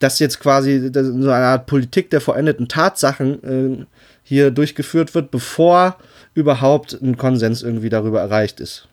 [0.00, 3.86] dass jetzt quasi so eine Art Politik der verendeten Tatsachen äh,
[4.24, 5.96] hier durchgeführt wird, bevor
[6.34, 8.88] überhaupt ein Konsens irgendwie darüber erreicht ist.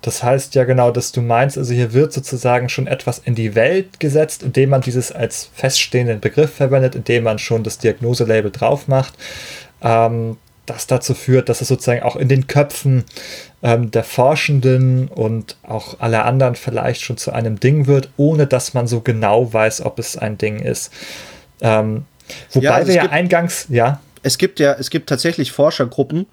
[0.00, 3.54] Das heißt ja genau, dass du meinst, also hier wird sozusagen schon etwas in die
[3.54, 8.88] Welt gesetzt, indem man dieses als feststehenden Begriff verwendet, indem man schon das Diagnoselabel drauf
[8.88, 9.14] macht.
[9.82, 10.38] Ähm,
[10.68, 13.04] das dazu führt, dass es sozusagen auch in den Köpfen
[13.62, 18.74] ähm, der Forschenden und auch aller anderen vielleicht schon zu einem Ding wird, ohne dass
[18.74, 20.92] man so genau weiß, ob es ein Ding ist.
[21.60, 22.04] Ähm,
[22.52, 24.00] wobei ja, also wir ja eingangs, ja.
[24.22, 26.26] Es gibt ja, es gibt tatsächlich Forschergruppen,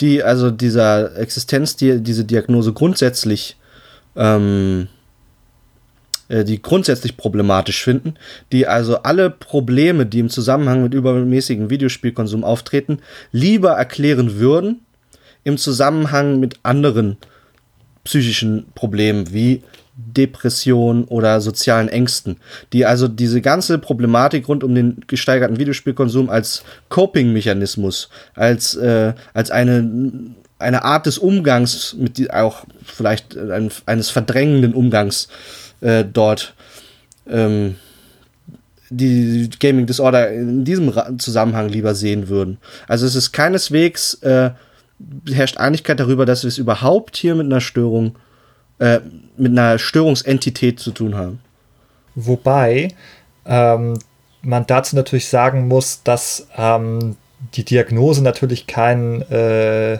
[0.00, 3.56] die also dieser Existenz, die, diese Diagnose grundsätzlich
[4.16, 4.88] ähm,
[6.32, 8.14] äh, die grundsätzlich problematisch finden,
[8.52, 13.00] die also alle Probleme, die im Zusammenhang mit übermäßigem Videospielkonsum auftreten,
[13.32, 14.80] lieber erklären würden
[15.44, 17.18] im Zusammenhang mit anderen
[18.04, 19.62] psychischen Problemen wie
[19.94, 22.38] Depression oder sozialen Ängsten,
[22.72, 29.50] die also diese ganze Problematik rund um den gesteigerten Videospielkonsum als Coping-Mechanismus, als, äh, als
[29.50, 35.28] eine, eine Art des Umgangs, mit die, auch vielleicht ein, eines verdrängenden Umgangs
[35.82, 36.54] äh, dort
[37.28, 37.76] ähm,
[38.90, 42.58] die Gaming Disorder in diesem Zusammenhang lieber sehen würden.
[42.88, 44.50] Also es ist keineswegs äh,
[45.30, 48.16] herrscht Einigkeit darüber, dass wir es überhaupt hier mit einer Störung,
[48.78, 49.00] äh,
[49.36, 51.40] mit einer Störungsentität zu tun haben.
[52.14, 52.88] Wobei
[53.46, 53.98] ähm,
[54.42, 57.16] man dazu natürlich sagen muss, dass ähm,
[57.54, 59.98] die Diagnose natürlich kein äh,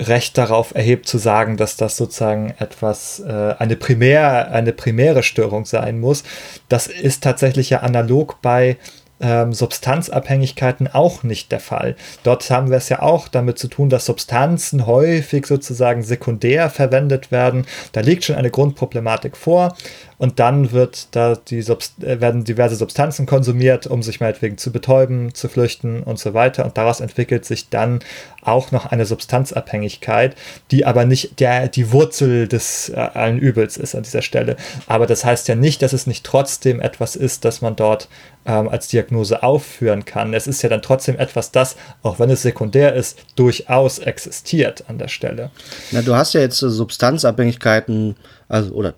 [0.00, 5.66] Recht darauf erhebt zu sagen, dass das sozusagen etwas, äh, eine, primär, eine primäre Störung
[5.66, 6.24] sein muss.
[6.68, 8.78] Das ist tatsächlich ja analog bei
[9.20, 11.96] ähm, Substanzabhängigkeiten auch nicht der Fall.
[12.22, 17.30] Dort haben wir es ja auch damit zu tun, dass Substanzen häufig sozusagen sekundär verwendet
[17.30, 17.66] werden.
[17.92, 19.76] Da liegt schon eine Grundproblematik vor
[20.20, 25.32] und dann wird da die äh, werden diverse Substanzen konsumiert, um sich meinetwegen zu betäuben,
[25.32, 26.66] zu flüchten und so weiter.
[26.66, 28.00] Und daraus entwickelt sich dann
[28.42, 30.36] auch noch eine Substanzabhängigkeit,
[30.72, 34.56] die aber nicht der, die Wurzel des äh, allen Übels ist an dieser Stelle.
[34.86, 38.10] Aber das heißt ja nicht, dass es nicht trotzdem etwas ist, das man dort
[38.44, 40.34] ähm, als Diagnose aufführen kann.
[40.34, 44.98] Es ist ja dann trotzdem etwas, das, auch wenn es sekundär ist, durchaus existiert an
[44.98, 45.50] der Stelle.
[45.92, 48.16] Na, du hast ja jetzt äh, Substanzabhängigkeiten,
[48.50, 48.92] also oder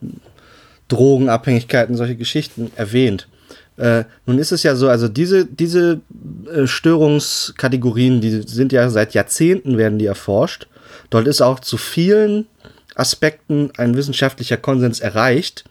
[0.93, 3.29] Drogenabhängigkeiten, solche Geschichten erwähnt.
[3.77, 6.01] Äh, nun ist es ja so, also diese, diese
[6.53, 10.67] äh, Störungskategorien, die sind ja seit Jahrzehnten werden die erforscht.
[11.11, 12.47] Dort ist auch zu vielen
[12.95, 15.65] Aspekten ein wissenschaftlicher Konsens erreicht.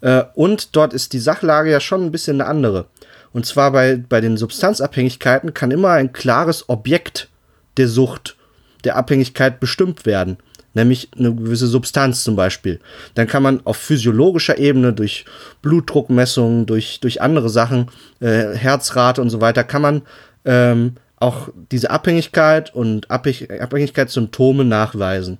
[0.00, 2.86] Äh, und dort ist die Sachlage ja schon ein bisschen eine andere.
[3.32, 7.28] Und zwar bei, bei den Substanzabhängigkeiten kann immer ein klares Objekt
[7.76, 8.36] der Sucht,
[8.84, 10.38] der Abhängigkeit bestimmt werden.
[10.74, 12.80] Nämlich eine gewisse Substanz zum Beispiel.
[13.14, 15.24] Dann kann man auf physiologischer Ebene durch
[15.60, 20.02] Blutdruckmessungen, durch, durch andere Sachen, äh, Herzrate und so weiter, kann man
[20.44, 25.38] ähm, auch diese Abhängigkeit und Abhängigkeitssymptome nachweisen.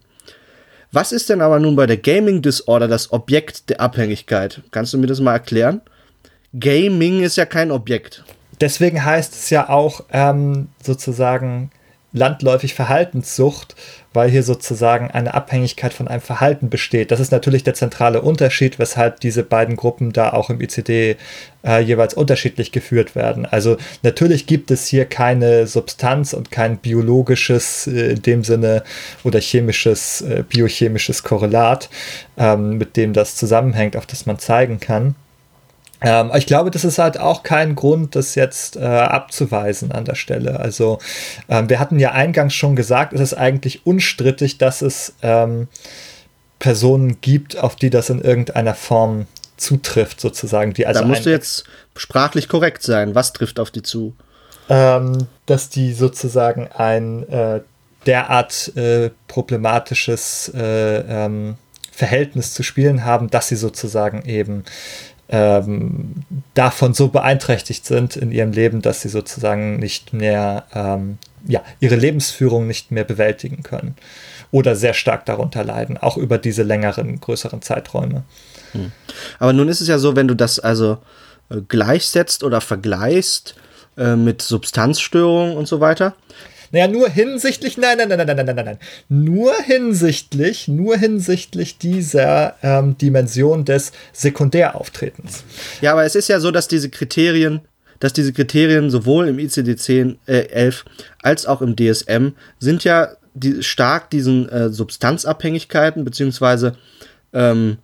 [0.92, 4.60] Was ist denn aber nun bei der Gaming Disorder das Objekt der Abhängigkeit?
[4.70, 5.80] Kannst du mir das mal erklären?
[6.58, 8.24] Gaming ist ja kein Objekt.
[8.60, 11.70] Deswegen heißt es ja auch ähm, sozusagen
[12.12, 13.74] landläufig Verhaltenssucht,
[14.12, 17.10] weil hier sozusagen eine Abhängigkeit von einem Verhalten besteht.
[17.10, 21.16] Das ist natürlich der zentrale Unterschied, weshalb diese beiden Gruppen da auch im ICD
[21.64, 23.46] äh, jeweils unterschiedlich geführt werden.
[23.46, 28.82] Also natürlich gibt es hier keine Substanz und kein biologisches äh, in dem Sinne
[29.24, 31.88] oder chemisches, äh, biochemisches Korrelat,
[32.36, 35.14] ähm, mit dem das zusammenhängt, auf das man zeigen kann.
[36.02, 40.14] Ähm, ich glaube, das ist halt auch kein Grund, das jetzt äh, abzuweisen an der
[40.14, 40.60] Stelle.
[40.60, 40.98] Also
[41.48, 45.68] ähm, wir hatten ja eingangs schon gesagt, es ist eigentlich unstrittig, dass es ähm,
[46.58, 49.26] Personen gibt, auf die das in irgendeiner Form
[49.56, 50.72] zutrifft, sozusagen.
[50.74, 51.64] Die also da musst du jetzt
[51.96, 53.14] sprachlich korrekt sein.
[53.14, 54.14] Was trifft auf die zu?
[54.68, 57.60] Ähm, dass die sozusagen ein äh,
[58.06, 61.56] derart äh, problematisches äh, ähm,
[61.90, 64.64] Verhältnis zu spielen haben, dass sie sozusagen eben
[65.32, 66.12] ähm,
[66.52, 71.16] davon so beeinträchtigt sind in ihrem Leben, dass sie sozusagen nicht mehr, ähm,
[71.48, 73.96] ja, ihre Lebensführung nicht mehr bewältigen können
[74.50, 78.24] oder sehr stark darunter leiden, auch über diese längeren, größeren Zeiträume.
[78.72, 78.92] Hm.
[79.38, 80.98] Aber nun ist es ja so, wenn du das also
[81.48, 83.54] äh, gleichsetzt oder vergleichst
[83.96, 86.14] äh, mit Substanzstörungen und so weiter,
[86.72, 88.78] naja, nur hinsichtlich, nein, nein, nein, nein, nein, nein, nein, nein.
[89.10, 95.44] Nur hinsichtlich, nur hinsichtlich dieser ähm, Dimension des Sekundärauftretens.
[95.82, 97.60] Ja, aber es ist ja so, dass diese Kriterien,
[98.00, 100.86] dass diese Kriterien sowohl im ICD-10, äh, 11
[101.22, 106.76] als auch im DSM sind ja die, stark diesen äh, Substanzabhängigkeiten beziehungsweise
[107.34, 107.76] ähm,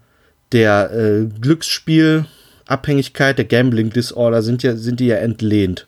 [0.52, 5.86] der äh, Glücksspielabhängigkeit, der Gambling Disorder sind ja sind die ja entlehnt.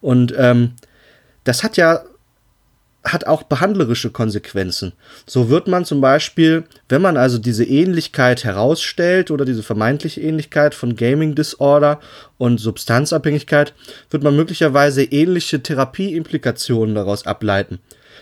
[0.00, 0.74] Und ähm,
[1.42, 2.04] das hat ja
[3.02, 4.92] hat auch behandlerische Konsequenzen.
[5.26, 10.74] So wird man zum Beispiel, wenn man also diese Ähnlichkeit herausstellt oder diese vermeintliche Ähnlichkeit
[10.74, 12.00] von Gaming Disorder
[12.36, 13.72] und Substanzabhängigkeit,
[14.10, 17.78] wird man möglicherweise ähnliche Therapieimplikationen daraus ableiten.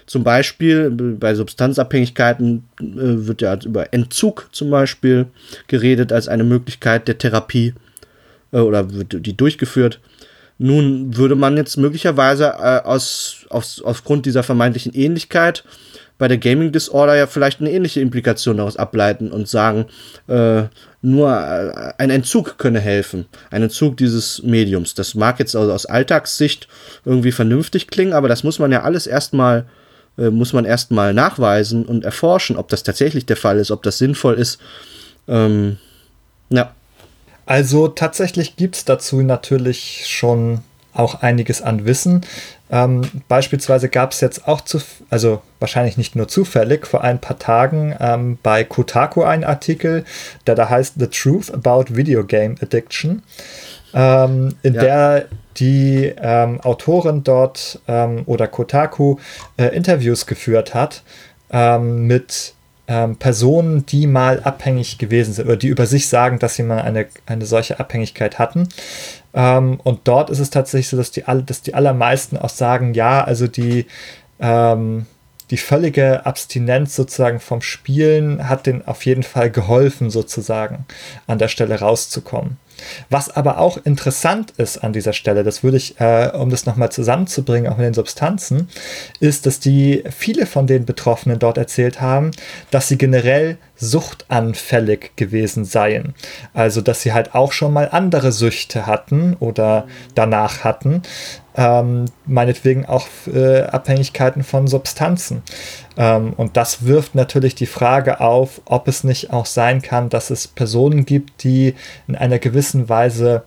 [0.06, 2.84] Zum Beispiel bei Substanzabhängigkeiten äh,
[3.26, 5.26] wird ja über Entzug zum Beispiel
[5.66, 7.74] geredet als eine Möglichkeit der Therapie
[8.52, 10.00] äh, oder wird die durchgeführt.
[10.58, 15.64] Nun würde man jetzt möglicherweise äh, aus, aus, aufgrund dieser vermeintlichen Ähnlichkeit
[16.18, 19.86] bei der Gaming Disorder ja vielleicht eine ähnliche Implikation daraus ableiten und sagen,
[20.26, 20.64] äh,
[21.00, 23.26] nur äh, ein Entzug könne helfen.
[23.50, 24.94] Ein Entzug dieses Mediums.
[24.94, 26.66] Das mag jetzt also aus Alltagssicht
[27.04, 29.66] irgendwie vernünftig klingen, aber das muss man ja alles erstmal
[30.18, 33.98] äh, muss man erstmal nachweisen und erforschen, ob das tatsächlich der Fall ist, ob das
[33.98, 34.58] sinnvoll ist.
[35.28, 35.78] Ähm,
[36.50, 36.74] ja.
[37.48, 40.60] Also tatsächlich gibt es dazu natürlich schon
[40.92, 42.26] auch einiges an Wissen.
[42.70, 47.38] Ähm, beispielsweise gab es jetzt auch zu, also wahrscheinlich nicht nur zufällig, vor ein paar
[47.38, 50.04] Tagen ähm, bei Kotaku einen Artikel,
[50.46, 53.22] der da heißt The Truth About Video Game Addiction,
[53.94, 54.80] ähm, in ja.
[54.82, 55.24] der
[55.56, 59.16] die ähm, Autorin dort ähm, oder Kotaku
[59.56, 61.02] äh, Interviews geführt hat
[61.50, 62.52] ähm, mit
[62.88, 66.80] ähm, Personen, die mal abhängig gewesen sind oder die über sich sagen, dass sie mal
[66.80, 68.68] eine, eine solche Abhängigkeit hatten.
[69.34, 73.22] Ähm, und dort ist es tatsächlich so, dass die, dass die allermeisten auch sagen, ja,
[73.22, 73.86] also die,
[74.40, 75.06] ähm,
[75.50, 80.86] die völlige Abstinenz sozusagen vom Spielen hat denen auf jeden Fall geholfen, sozusagen
[81.26, 82.56] an der Stelle rauszukommen.
[83.10, 86.90] Was aber auch interessant ist an dieser Stelle, das würde ich, äh, um das nochmal
[86.90, 88.68] zusammenzubringen, auch mit den Substanzen,
[89.20, 92.30] ist, dass die viele von den Betroffenen dort erzählt haben,
[92.70, 96.14] dass sie generell suchtanfällig gewesen seien.
[96.52, 101.02] Also, dass sie halt auch schon mal andere Süchte hatten oder danach hatten.
[101.60, 105.42] Ähm, meinetwegen auch äh, Abhängigkeiten von Substanzen.
[105.96, 110.30] Ähm, und das wirft natürlich die Frage auf, ob es nicht auch sein kann, dass
[110.30, 111.74] es Personen gibt, die
[112.06, 113.42] in einer gewissen Weise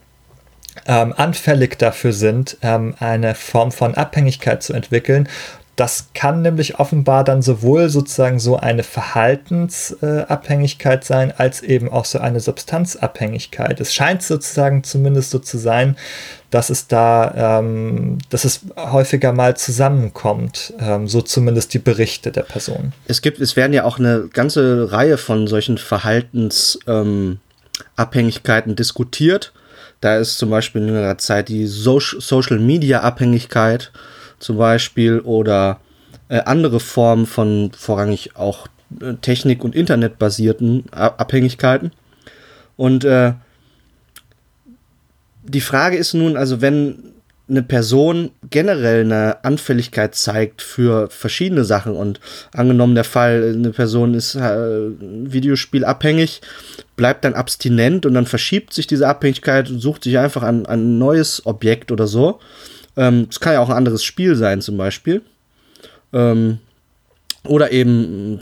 [0.88, 5.30] ähm, anfällig dafür sind, ähm, eine Form von Abhängigkeit zu entwickeln
[5.82, 12.19] das kann nämlich offenbar dann sowohl sozusagen so eine Verhaltensabhängigkeit sein, als eben auch so
[12.19, 13.82] eine Substanzabhängigkeit.
[13.82, 15.97] Es scheint sozusagen zumindest so zu sein,
[16.51, 22.43] dass es da, ähm, dass es häufiger mal zusammenkommt, ähm, so zumindest die Berichte der
[22.43, 22.93] Person.
[23.07, 29.51] Es gibt, es werden ja auch eine ganze Reihe von solchen Verhaltensabhängigkeiten ähm, diskutiert.
[29.99, 33.91] Da ist zum Beispiel in jüngerer Zeit die so Social Media Abhängigkeit
[34.41, 35.79] zum Beispiel oder
[36.29, 38.67] äh, andere Formen von vorrangig auch
[38.99, 41.91] äh, Technik- und Internetbasierten Abhängigkeiten.
[42.77, 43.33] Und äh,
[45.43, 47.11] die Frage ist nun, also wenn
[47.51, 52.21] eine Person generell eine Anfälligkeit zeigt für verschiedene Sachen und
[52.53, 56.41] angenommen der Fall, eine Person ist äh, Videospielabhängig,
[56.95, 60.97] bleibt dann abstinent und dann verschiebt sich diese Abhängigkeit und sucht sich einfach ein, ein
[60.97, 62.39] neues Objekt oder so,
[63.01, 65.23] ähm, es kann ja auch ein anderes Spiel sein, zum Beispiel.
[66.13, 66.59] Ähm,
[67.43, 68.41] oder eben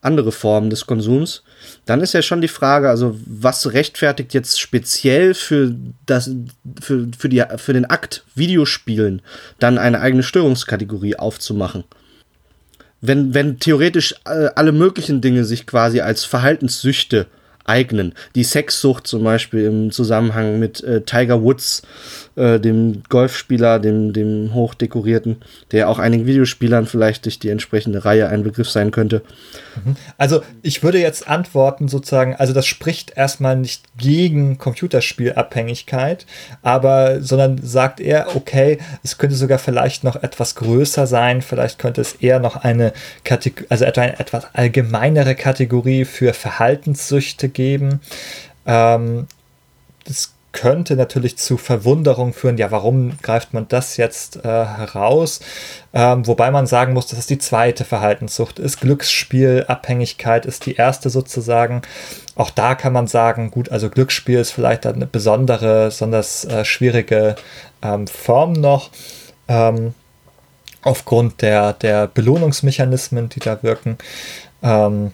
[0.00, 1.42] andere Formen des Konsums.
[1.84, 5.74] Dann ist ja schon die Frage, also was rechtfertigt jetzt speziell für,
[6.06, 6.30] das,
[6.80, 9.20] für, für, die, für den Akt Videospielen
[9.58, 11.84] dann eine eigene Störungskategorie aufzumachen?
[13.02, 17.26] Wenn, wenn theoretisch äh, alle möglichen Dinge sich quasi als Verhaltenssüchte
[17.66, 18.14] eignen.
[18.34, 21.82] Die Sexsucht zum Beispiel im Zusammenhang mit äh, Tiger Woods,
[22.36, 25.36] äh, dem Golfspieler, dem, dem hochdekorierten,
[25.72, 29.22] der auch einigen Videospielern vielleicht durch die entsprechende Reihe ein Begriff sein könnte.
[29.84, 29.96] Mhm.
[30.18, 36.26] Also ich würde jetzt antworten sozusagen, also das spricht erstmal nicht gegen Computerspielabhängigkeit,
[36.62, 42.02] aber sondern sagt er, okay, es könnte sogar vielleicht noch etwas größer sein, vielleicht könnte
[42.02, 42.92] es eher noch eine
[43.24, 48.00] Kategorie, also etwa eine etwas allgemeinere Kategorie für Verhaltenssüchte geben.
[48.66, 49.26] Ähm,
[50.04, 55.40] das könnte natürlich zu Verwunderung führen, ja, warum greift man das jetzt äh, heraus?
[55.92, 58.80] Ähm, wobei man sagen muss, dass es die zweite Verhaltenssucht ist.
[58.80, 61.82] Glücksspielabhängigkeit ist die erste sozusagen.
[62.36, 67.36] Auch da kann man sagen, gut, also Glücksspiel ist vielleicht eine besondere, besonders äh, schwierige
[67.82, 68.90] ähm, Form noch.
[69.48, 69.92] Ähm,
[70.80, 73.98] aufgrund der, der Belohnungsmechanismen, die da wirken.
[74.62, 75.12] Ähm,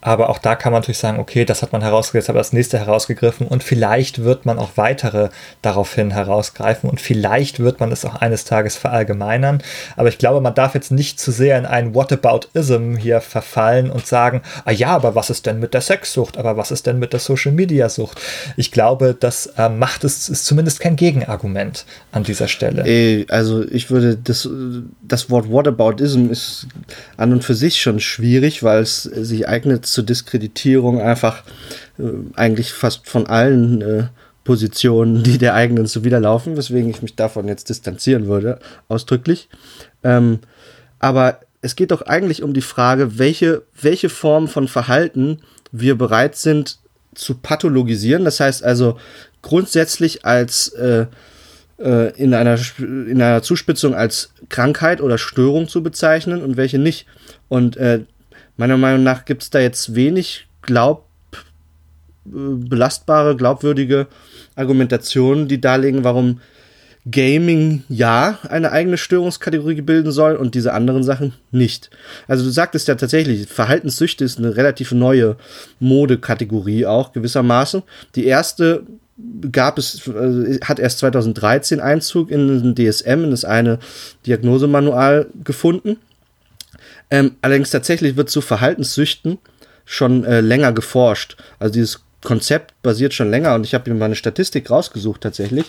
[0.00, 2.78] aber auch da kann man natürlich sagen, okay, das hat man herausgegriffen, aber das nächste
[2.78, 5.28] herausgegriffen und vielleicht wird man auch weitere
[5.62, 9.62] daraufhin herausgreifen und vielleicht wird man es auch eines Tages verallgemeinern.
[9.96, 14.06] Aber ich glaube, man darf jetzt nicht zu sehr in ein Whataboutism hier verfallen und
[14.06, 16.38] sagen, ah ja, aber was ist denn mit der Sexsucht?
[16.38, 18.20] Aber was ist denn mit der Social Media Sucht?
[18.56, 22.84] Ich glaube, das äh, macht es, ist zumindest kein Gegenargument an dieser Stelle.
[22.84, 24.48] Ey, also ich würde das,
[25.02, 26.66] das Wort Whataboutism ist
[27.18, 31.42] an und für sich schon schwierig, weil es sich eignet zur Diskreditierung einfach
[31.98, 32.02] äh,
[32.34, 34.04] eigentlich fast von allen äh,
[34.44, 39.48] Positionen, die der eigenen zuwiderlaufen, weswegen ich mich davon jetzt distanzieren würde, ausdrücklich.
[40.02, 40.40] Ähm,
[40.98, 45.40] aber es geht doch eigentlich um die Frage, welche, welche Form von Verhalten
[45.72, 46.78] wir bereit sind
[47.14, 48.24] zu pathologisieren.
[48.24, 48.98] Das heißt also
[49.42, 51.06] grundsätzlich als äh,
[51.78, 57.06] äh in, einer, in einer Zuspitzung als Krankheit oder Störung zu bezeichnen und welche nicht.
[57.48, 58.00] Und äh,
[58.60, 61.06] Meiner Meinung nach gibt es da jetzt wenig glaub,
[62.26, 64.06] äh, belastbare, glaubwürdige
[64.54, 66.42] Argumentationen, die darlegen, warum
[67.10, 71.88] Gaming ja eine eigene Störungskategorie bilden soll und diese anderen Sachen nicht.
[72.28, 75.36] Also du sagtest ja tatsächlich, Verhaltenssüchte ist eine relativ neue
[75.78, 77.82] Modekategorie auch gewissermaßen.
[78.14, 78.82] Die erste
[79.52, 83.78] gab es, äh, hat erst 2013 Einzug in den DSM, in das eine
[84.26, 85.96] Diagnosemanual gefunden.
[87.10, 89.38] Ähm, allerdings tatsächlich wird zu Verhaltenssüchten
[89.84, 91.36] schon äh, länger geforscht.
[91.58, 95.66] Also dieses Konzept basiert schon länger und ich habe mir mal eine Statistik rausgesucht tatsächlich.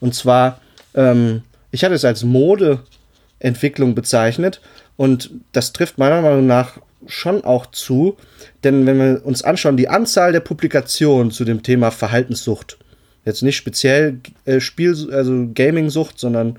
[0.00, 0.60] Und zwar,
[0.94, 4.60] ähm, ich hatte es als Modeentwicklung bezeichnet
[4.96, 8.16] und das trifft meiner Meinung nach schon auch zu,
[8.62, 12.78] denn wenn wir uns anschauen, die Anzahl der Publikationen zu dem Thema Verhaltenssucht,
[13.24, 16.58] jetzt nicht speziell äh, Spiel, also Gaming-Sucht, sondern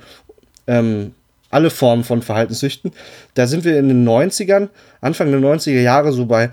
[0.67, 1.13] ähm,
[1.49, 2.91] alle Formen von Verhaltenssüchten.
[3.33, 4.69] Da sind wir in den 90ern,
[5.01, 6.51] Anfang der 90er Jahre so bei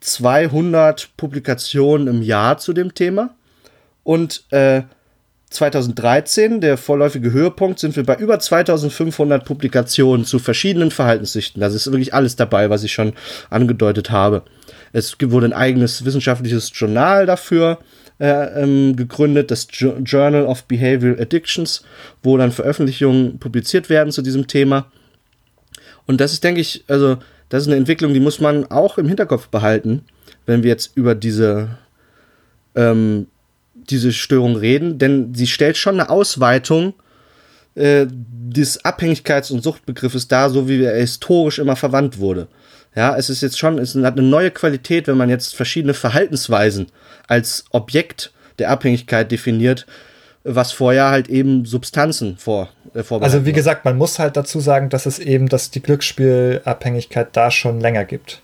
[0.00, 3.34] 200 Publikationen im Jahr zu dem Thema.
[4.04, 4.82] Und äh,
[5.50, 11.60] 2013, der vorläufige Höhepunkt, sind wir bei über 2500 Publikationen zu verschiedenen Verhaltenssüchten.
[11.60, 13.14] Das ist wirklich alles dabei, was ich schon
[13.48, 14.42] angedeutet habe.
[14.92, 17.78] Es wurde ein eigenes wissenschaftliches Journal dafür
[18.18, 21.82] äh, ähm, gegründet, das Journal of Behavioral Addictions,
[22.22, 24.90] wo dann Veröffentlichungen publiziert werden zu diesem Thema.
[26.06, 27.18] Und das ist, denke ich, also
[27.48, 30.04] das ist eine Entwicklung, die muss man auch im Hinterkopf behalten,
[30.46, 31.78] wenn wir jetzt über diese
[32.74, 33.26] ähm,
[33.90, 36.94] diese Störung reden, denn sie stellt schon eine Ausweitung
[37.74, 42.48] äh, des Abhängigkeits- und Suchtbegriffes dar, so wie er historisch immer verwandt wurde.
[42.96, 46.86] Ja, es ist jetzt schon, es hat eine neue Qualität, wenn man jetzt verschiedene Verhaltensweisen
[47.28, 49.86] als Objekt der Abhängigkeit definiert,
[50.44, 52.70] was vorher halt eben Substanzen vor.
[52.94, 57.28] Äh, also wie gesagt, man muss halt dazu sagen, dass es eben, dass die Glücksspielabhängigkeit
[57.32, 58.40] da schon länger gibt.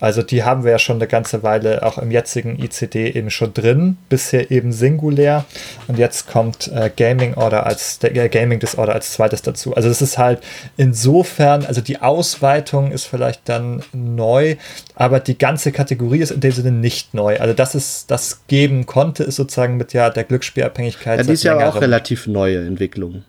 [0.00, 3.52] Also die haben wir ja schon eine ganze Weile auch im jetzigen ICD eben schon
[3.52, 5.44] drin, bisher eben singulär.
[5.88, 9.74] Und jetzt kommt äh, Gaming Order als äh, Gaming Disorder als zweites dazu.
[9.74, 10.40] Also es ist halt
[10.76, 14.56] insofern, also die Ausweitung ist vielleicht dann neu,
[14.94, 17.38] aber die ganze Kategorie ist in dem Sinne nicht neu.
[17.38, 21.18] Also dass es das geben konnte, ist sozusagen mit ja der Glücksspielabhängigkeit.
[21.18, 23.24] Ja, die ist ja auch relativ neue Entwicklung.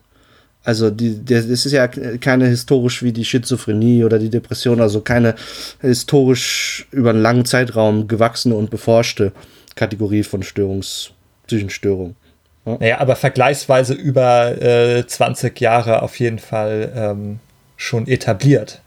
[0.64, 5.36] Also die, das ist ja keine historisch wie die Schizophrenie oder die Depression, also keine
[5.80, 9.32] historisch über einen langen Zeitraum gewachsene und beforschte
[9.76, 11.12] Kategorie von Störungs,
[11.48, 12.16] Psychenstörung.
[12.66, 12.78] Ja.
[12.78, 17.40] Naja, aber vergleichsweise über äh, 20 Jahre auf jeden Fall ähm,
[17.78, 18.82] schon etabliert.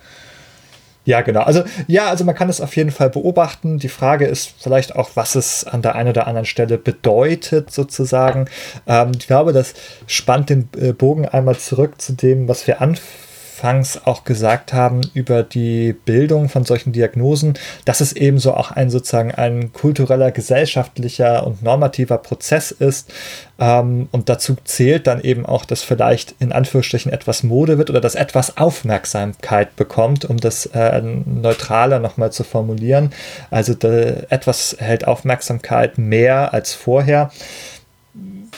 [1.04, 1.40] Ja, genau.
[1.40, 3.78] Also ja, also man kann es auf jeden Fall beobachten.
[3.78, 8.46] Die Frage ist vielleicht auch, was es an der einen oder anderen Stelle bedeutet, sozusagen.
[8.86, 9.74] Ähm, ich glaube, das
[10.06, 13.31] spannt den äh, Bogen einmal zurück zu dem, was wir anfangen
[13.62, 18.90] anfangs auch gesagt haben über die Bildung von solchen Diagnosen, dass es ebenso auch ein
[18.90, 23.12] sozusagen ein kultureller, gesellschaftlicher und normativer Prozess ist.
[23.60, 28.00] Ähm, und dazu zählt dann eben auch, dass vielleicht in Anführungsstrichen etwas Mode wird oder
[28.00, 33.12] dass etwas Aufmerksamkeit bekommt, um das äh, neutraler nochmal zu formulieren.
[33.50, 37.30] Also etwas hält Aufmerksamkeit mehr als vorher,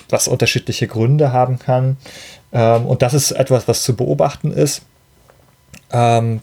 [0.09, 1.99] was unterschiedliche Gründe haben kann.
[2.55, 4.81] Ähm, und das ist etwas, was zu beobachten ist.
[5.93, 6.41] Ähm,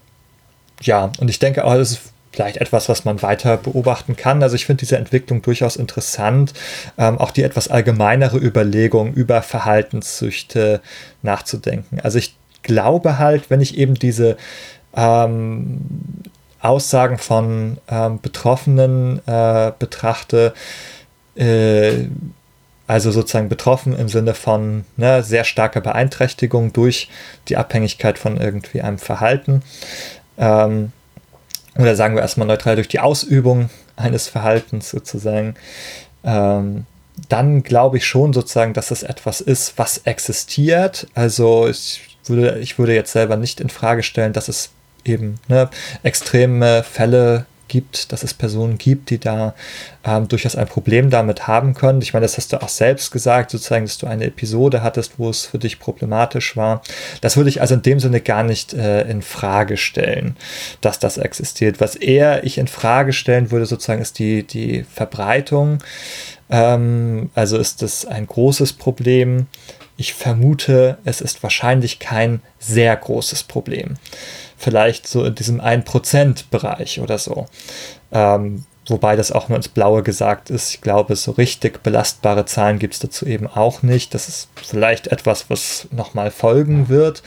[0.82, 2.02] ja, und ich denke auch, das ist
[2.32, 4.42] vielleicht etwas, was man weiter beobachten kann.
[4.42, 6.54] Also ich finde diese Entwicklung durchaus interessant,
[6.98, 10.82] ähm, auch die etwas allgemeinere Überlegung über Verhaltenssüchte
[11.22, 12.00] nachzudenken.
[12.02, 14.38] Also ich glaube halt, wenn ich eben diese
[14.96, 15.82] ähm,
[16.62, 20.54] Aussagen von ähm, Betroffenen äh, betrachte,
[21.36, 22.06] äh,
[22.92, 27.08] also sozusagen betroffen im Sinne von ne, sehr starker Beeinträchtigung durch
[27.48, 29.64] die Abhängigkeit von irgendwie einem Verhalten.
[30.38, 30.92] Ähm,
[31.78, 35.56] oder sagen wir erstmal neutral durch die Ausübung eines Verhaltens sozusagen.
[36.26, 36.86] Ähm,
[37.30, 41.08] dann glaube ich schon sozusagen, dass es etwas ist, was existiert.
[41.14, 44.70] Also ich würde, ich würde jetzt selber nicht in Frage stellen, dass es
[45.06, 45.70] eben ne,
[46.04, 49.56] extreme Fälle gibt, dass es Personen gibt, die da
[50.04, 52.02] ähm, durchaus ein Problem damit haben können.
[52.02, 55.30] Ich meine, das hast du auch selbst gesagt, sozusagen, dass du eine Episode hattest, wo
[55.30, 56.82] es für dich problematisch war.
[57.22, 60.36] Das würde ich also in dem Sinne gar nicht äh, in Frage stellen,
[60.82, 61.80] dass das existiert.
[61.80, 65.78] Was eher ich in Frage stellen würde, sozusagen, ist die, die Verbreitung.
[66.50, 69.48] Ähm, also ist das ein großes Problem.
[69.96, 73.96] Ich vermute, es ist wahrscheinlich kein sehr großes Problem
[74.62, 77.48] vielleicht so in diesem 1%-Bereich oder so.
[78.12, 80.72] Ähm, wobei das auch nur ins Blaue gesagt ist.
[80.72, 84.14] Ich glaube, so richtig belastbare Zahlen gibt es dazu eben auch nicht.
[84.14, 87.24] Das ist vielleicht etwas, was nochmal folgen wird.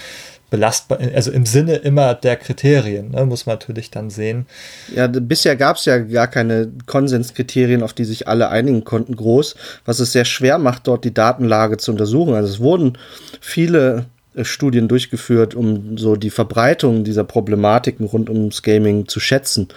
[0.50, 4.46] Belastbar, also im Sinne immer der Kriterien, ne, muss man natürlich dann sehen.
[4.94, 9.56] Ja, bisher gab es ja gar keine Konsenskriterien, auf die sich alle einigen konnten, groß,
[9.84, 12.34] was es sehr schwer macht, dort die Datenlage zu untersuchen.
[12.34, 12.96] Also es wurden
[13.40, 14.06] viele
[14.42, 19.68] Studien durchgeführt, um so die Verbreitung dieser Problematiken rund ums Gaming zu schätzen.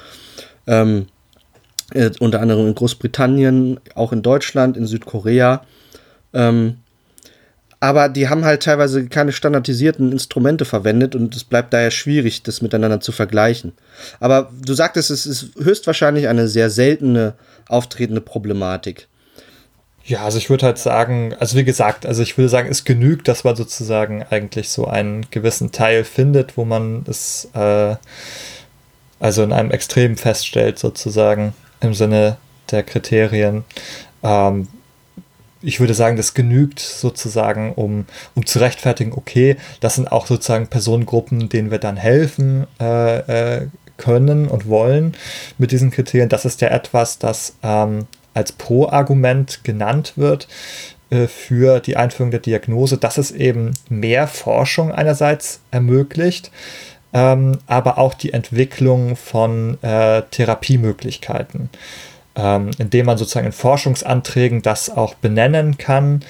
[0.66, 1.08] Ähm,
[1.94, 5.64] äh, unter anderem in Großbritannien, auch in Deutschland, in Südkorea.
[6.34, 6.78] Ähm,
[7.80, 12.64] aber die haben halt teilweise keine standardisierten Instrumente verwendet und es bleibt daher schwierig, das
[12.64, 13.74] miteinander zu vergleichen.
[14.20, 17.36] Aber du sagtest, es ist höchstwahrscheinlich eine sehr seltene
[17.68, 19.08] auftretende Problematik.
[20.08, 23.28] Ja, also ich würde halt sagen, also wie gesagt, also ich würde sagen, es genügt,
[23.28, 27.98] dass man sozusagen eigentlich so einen gewissen Teil findet, wo man es äh,
[29.20, 32.38] also in einem Extrem feststellt, sozusagen im Sinne
[32.72, 33.66] der Kriterien.
[34.24, 34.70] Ähm,
[35.62, 40.68] ich würde sagen, das genügt sozusagen, um, um zu rechtfertigen, okay, das sind auch sozusagen
[40.68, 43.68] Personengruppen, denen wir dann helfen äh, äh,
[43.98, 45.18] können und wollen
[45.58, 46.30] mit diesen Kriterien.
[46.30, 48.08] Das ist ja etwas, das ähm,
[48.38, 50.48] als Pro-Argument genannt wird
[51.10, 56.52] äh, für die Einführung der Diagnose, dass es eben mehr Forschung einerseits ermöglicht,
[57.14, 61.70] ähm, aber auch die Entwicklung von äh, Therapiemöglichkeiten,
[62.36, 66.24] ähm, indem man sozusagen in Forschungsanträgen das auch benennen kann.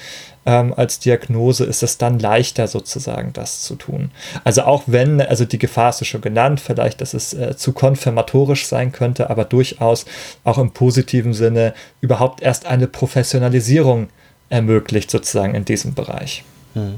[0.48, 4.10] Ähm, als Diagnose ist es dann leichter sozusagen das zu tun.
[4.44, 8.66] Also auch wenn, also die Gefahr ist schon genannt, vielleicht, dass es äh, zu konfirmatorisch
[8.66, 10.06] sein könnte, aber durchaus
[10.44, 14.08] auch im positiven Sinne überhaupt erst eine Professionalisierung
[14.48, 16.44] ermöglicht sozusagen in diesem Bereich.
[16.72, 16.94] Hm.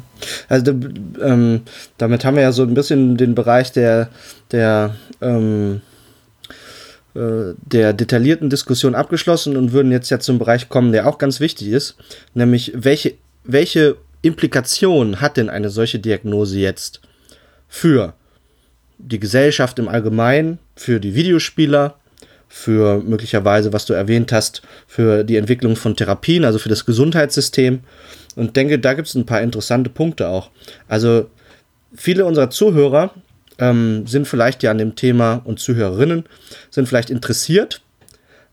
[0.49, 0.71] Also
[1.21, 1.63] ähm,
[1.99, 4.11] damit haben wir ja so ein bisschen den Bereich der,
[4.53, 5.81] der, ähm,
[7.17, 11.41] äh, der detaillierten Diskussion abgeschlossen und würden jetzt ja zum Bereich kommen, der auch ganz
[11.41, 11.97] wichtig ist,
[12.33, 13.15] nämlich welche,
[13.45, 17.01] welche Implikationen hat denn eine solche Diagnose jetzt
[17.69, 18.15] für
[18.99, 21.97] die Gesellschaft im Allgemeinen, für die Videospieler,
[22.49, 27.81] für möglicherweise, was du erwähnt hast, für die Entwicklung von Therapien, also für das Gesundheitssystem
[28.35, 30.51] und denke, da gibt es ein paar interessante Punkte auch.
[30.89, 31.31] Also
[31.95, 33.15] viele unserer Zuhörer
[33.59, 36.25] ähm, sind vielleicht ja an dem Thema und Zuhörerinnen
[36.71, 37.83] sind vielleicht interessiert,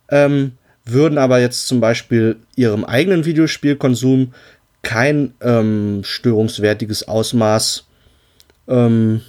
[0.10, 0.54] ähm,
[0.86, 4.34] würden aber jetzt zum Beispiel ihrem eigenen Videospielkonsum
[4.88, 7.84] kein ähm, störungswertiges Ausmaß
[8.70, 9.20] ähm,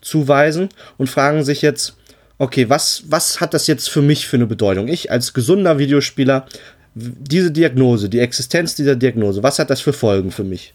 [0.00, 1.94] zuweisen und fragen sich jetzt,
[2.38, 4.88] okay, was, was hat das jetzt für mich für eine Bedeutung?
[4.88, 6.46] Ich als gesunder Videospieler
[6.94, 10.72] diese Diagnose, die Existenz dieser Diagnose, was hat das für Folgen für mich?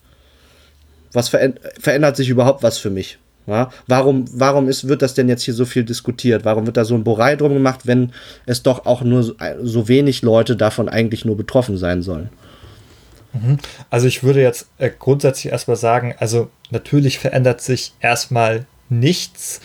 [1.12, 3.18] Was verändert sich überhaupt was für mich?
[3.48, 6.46] Ja, warum warum ist, wird das denn jetzt hier so viel diskutiert?
[6.46, 8.12] Warum wird da so ein Bohrei drum gemacht, wenn
[8.46, 9.34] es doch auch nur so,
[9.64, 12.30] so wenig Leute davon eigentlich nur betroffen sein sollen?
[13.42, 13.58] Mhm.
[13.90, 19.62] Also ich würde jetzt äh, grundsätzlich erstmal sagen, also natürlich verändert sich erstmal nichts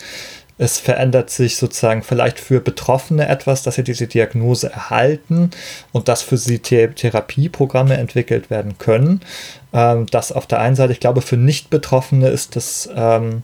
[0.63, 5.51] es verändert sich sozusagen vielleicht für Betroffene etwas, dass sie diese Diagnose erhalten
[5.91, 9.23] und dass für sie Therapieprogramme entwickelt werden können.
[9.73, 13.43] Ähm, das auf der einen Seite, ich glaube, für Nicht-Betroffene ist das ähm,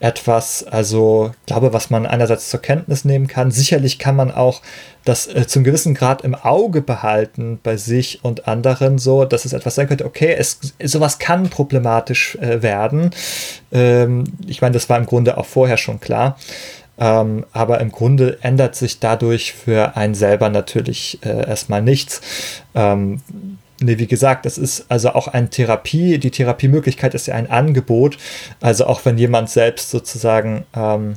[0.00, 3.50] etwas, also glaube, was man einerseits zur Kenntnis nehmen kann.
[3.50, 4.62] Sicherlich kann man auch
[5.04, 9.52] das äh, zum gewissen Grad im Auge behalten bei sich und anderen, so dass es
[9.52, 13.10] etwas sein könnte, okay, es, sowas kann problematisch äh, werden.
[13.72, 16.38] Ähm, ich meine, das war im Grunde auch vorher schon klar.
[16.98, 22.20] Ähm, aber im Grunde ändert sich dadurch für einen selber natürlich äh, erstmal nichts.
[22.74, 23.22] Ähm,
[23.82, 26.18] Nee, wie gesagt, das ist also auch eine Therapie.
[26.18, 28.18] Die Therapiemöglichkeit ist ja ein Angebot.
[28.60, 31.16] Also auch wenn jemand selbst sozusagen ähm,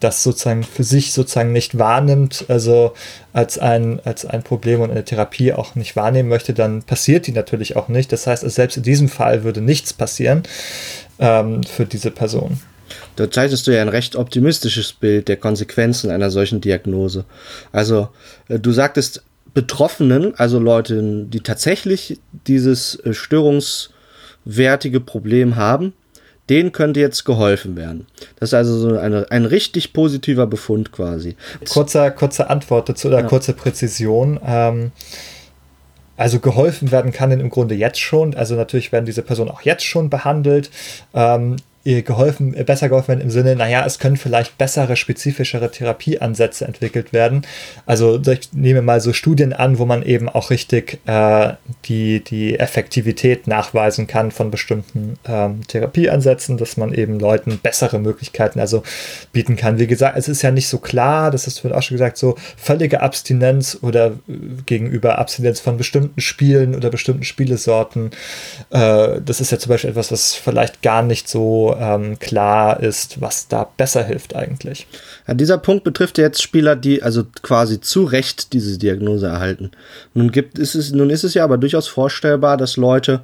[0.00, 2.94] das sozusagen für sich sozusagen nicht wahrnimmt, also
[3.32, 7.32] als ein, als ein Problem und eine Therapie auch nicht wahrnehmen möchte, dann passiert die
[7.32, 8.10] natürlich auch nicht.
[8.12, 10.44] Das heißt, selbst in diesem Fall würde nichts passieren
[11.18, 12.60] ähm, für diese Person.
[13.16, 17.24] Da zeichnest du ja ein recht optimistisches Bild der Konsequenzen einer solchen Diagnose.
[17.72, 18.08] Also,
[18.48, 19.22] äh, du sagtest,
[19.54, 25.94] Betroffenen, also Leute, die tatsächlich dieses äh, störungswertige Problem haben,
[26.50, 28.06] denen könnte jetzt geholfen werden.
[28.38, 31.36] Das ist also so eine, ein richtig positiver Befund quasi.
[31.68, 33.26] Kurzer, kurze Antwort dazu oder ja.
[33.26, 34.38] kurze Präzision.
[34.44, 34.92] Ähm,
[36.16, 38.34] also geholfen werden kann im Grunde jetzt schon.
[38.34, 40.70] Also natürlich werden diese Personen auch jetzt schon behandelt.
[41.12, 46.64] Ähm, geholfen, äh, besser geholfen werden im Sinne, naja, es können vielleicht bessere, spezifischere Therapieansätze
[46.64, 47.42] entwickelt werden.
[47.84, 51.52] Also ich nehme mal so Studien an, wo man eben auch richtig äh,
[51.84, 58.60] die, die Effektivität nachweisen kann von bestimmten ähm, Therapieansätzen, dass man eben Leuten bessere Möglichkeiten
[58.60, 58.82] also
[59.32, 59.78] bieten kann.
[59.78, 62.36] Wie gesagt, es ist ja nicht so klar, das hast du auch schon gesagt, so
[62.56, 64.12] völlige Abstinenz oder äh,
[64.64, 68.10] gegenüber Abstinenz von bestimmten Spielen oder bestimmten Spielesorten.
[68.70, 73.20] Äh, das ist ja zum Beispiel etwas, was vielleicht gar nicht so ähm, klar ist,
[73.20, 74.86] was da besser hilft eigentlich.
[75.26, 79.70] Ja, dieser Punkt betrifft jetzt Spieler, die also quasi zu Recht diese Diagnose erhalten.
[80.14, 83.20] Nun, gibt, ist es, nun ist es ja aber durchaus vorstellbar, dass Leute,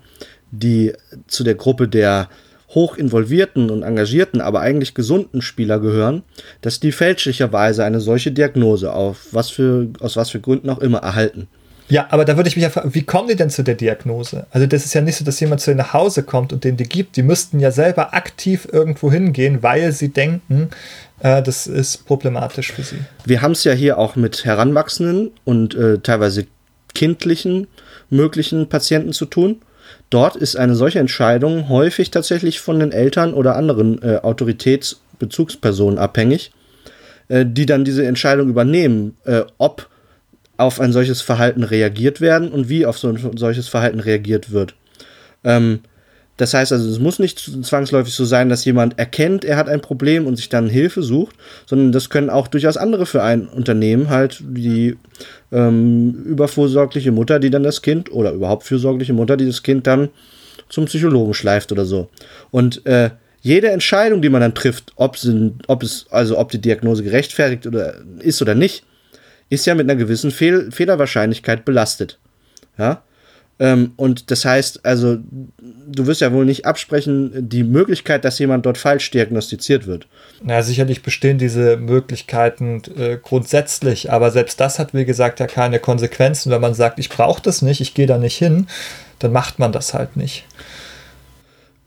[0.50, 0.92] die
[1.26, 2.28] zu der Gruppe der
[2.74, 6.22] hoch involvierten und engagierten, aber eigentlich gesunden Spieler gehören,
[6.60, 10.98] dass die fälschlicherweise eine solche Diagnose auf was für, aus was für Gründen auch immer
[10.98, 11.48] erhalten.
[11.90, 14.46] Ja, aber da würde ich mich ja fragen, wie kommen die denn zu der Diagnose?
[14.50, 16.76] Also das ist ja nicht so, dass jemand zu ihnen nach Hause kommt und denen
[16.76, 17.16] die gibt.
[17.16, 20.70] Die müssten ja selber aktiv irgendwo hingehen, weil sie denken,
[21.18, 22.98] äh, das ist problematisch für sie.
[23.24, 26.46] Wir haben es ja hier auch mit Heranwachsenden und äh, teilweise
[26.94, 27.66] kindlichen
[28.08, 29.60] möglichen Patienten zu tun.
[30.10, 36.52] Dort ist eine solche Entscheidung häufig tatsächlich von den Eltern oder anderen äh, Autoritätsbezugspersonen abhängig,
[37.28, 39.88] äh, die dann diese Entscheidung übernehmen, äh, ob
[40.60, 44.74] auf ein solches Verhalten reagiert werden und wie auf so ein solches Verhalten reagiert wird.
[45.42, 45.80] Ähm,
[46.36, 49.82] das heißt also, es muss nicht zwangsläufig so sein, dass jemand erkennt, er hat ein
[49.82, 54.08] Problem und sich dann Hilfe sucht, sondern das können auch durchaus andere für ein Unternehmen
[54.08, 54.96] halt die
[55.52, 60.08] ähm, übervorsorgliche Mutter, die dann das Kind oder überhaupt fürsorgliche Mutter, die das Kind dann
[60.70, 62.08] zum Psychologen schleift oder so.
[62.50, 63.10] Und äh,
[63.42, 67.66] jede Entscheidung, die man dann trifft, ob, sie, ob es also ob die Diagnose gerechtfertigt
[67.66, 68.84] oder ist oder nicht,
[69.50, 72.18] ist ja mit einer gewissen Fehl Fehlerwahrscheinlichkeit belastet.
[72.78, 73.02] Ja.
[73.58, 75.18] Ähm, und das heißt, also,
[75.58, 80.06] du wirst ja wohl nicht absprechen, die Möglichkeit, dass jemand dort falsch diagnostiziert wird.
[80.42, 85.78] Na, sicherlich bestehen diese Möglichkeiten äh, grundsätzlich, aber selbst das hat, wie gesagt, ja keine
[85.78, 86.50] Konsequenzen.
[86.50, 88.66] Wenn man sagt, ich brauche das nicht, ich gehe da nicht hin,
[89.18, 90.46] dann macht man das halt nicht.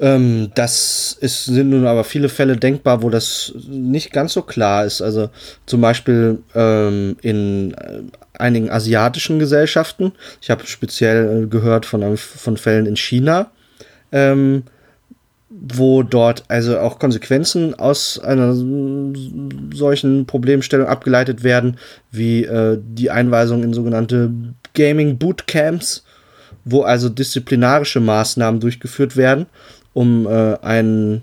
[0.03, 4.83] Ähm, das ist, sind nun aber viele Fälle denkbar, wo das nicht ganz so klar
[4.83, 5.01] ist.
[5.01, 5.29] Also
[5.65, 8.01] zum Beispiel ähm, in äh,
[8.37, 10.11] einigen asiatischen Gesellschaften.
[10.41, 13.51] Ich habe speziell äh, gehört von, von Fällen in China,
[14.11, 14.63] ähm,
[15.49, 18.53] wo dort also auch Konsequenzen aus einer
[19.73, 21.77] solchen Problemstellung abgeleitet werden,
[22.11, 24.31] wie äh, die Einweisung in sogenannte
[24.73, 26.03] Gaming Bootcamps,
[26.65, 29.45] wo also disziplinarische Maßnahmen durchgeführt werden
[29.93, 31.21] um äh, einen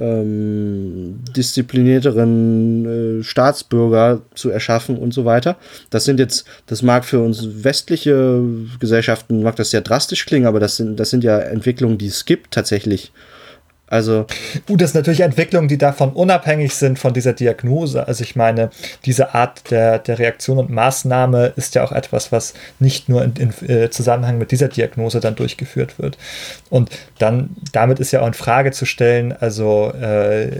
[0.00, 5.56] ähm, disziplinierteren äh, Staatsbürger zu erschaffen und so weiter.
[5.90, 8.42] Das sind jetzt, das mag für uns westliche
[8.78, 12.24] Gesellschaften, mag das sehr drastisch klingen, aber das sind, das sind ja Entwicklungen, die es
[12.24, 13.12] gibt tatsächlich
[13.90, 14.26] also.
[14.68, 18.06] Uh, das sind natürlich Entwicklungen, die davon unabhängig sind von dieser Diagnose.
[18.06, 18.70] Also ich meine,
[19.04, 23.34] diese Art der, der Reaktion und Maßnahme ist ja auch etwas, was nicht nur in,
[23.34, 26.16] in äh, Zusammenhang mit dieser Diagnose dann durchgeführt wird.
[26.70, 30.52] Und dann, damit ist ja auch in Frage zu stellen, also äh,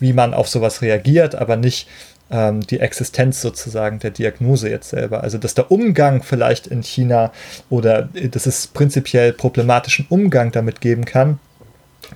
[0.00, 1.88] wie man auf sowas reagiert, aber nicht
[2.32, 5.22] ähm, die Existenz sozusagen der Diagnose jetzt selber.
[5.22, 7.30] Also dass der Umgang vielleicht in China
[7.70, 11.38] oder äh, dass es prinzipiell problematischen Umgang damit geben kann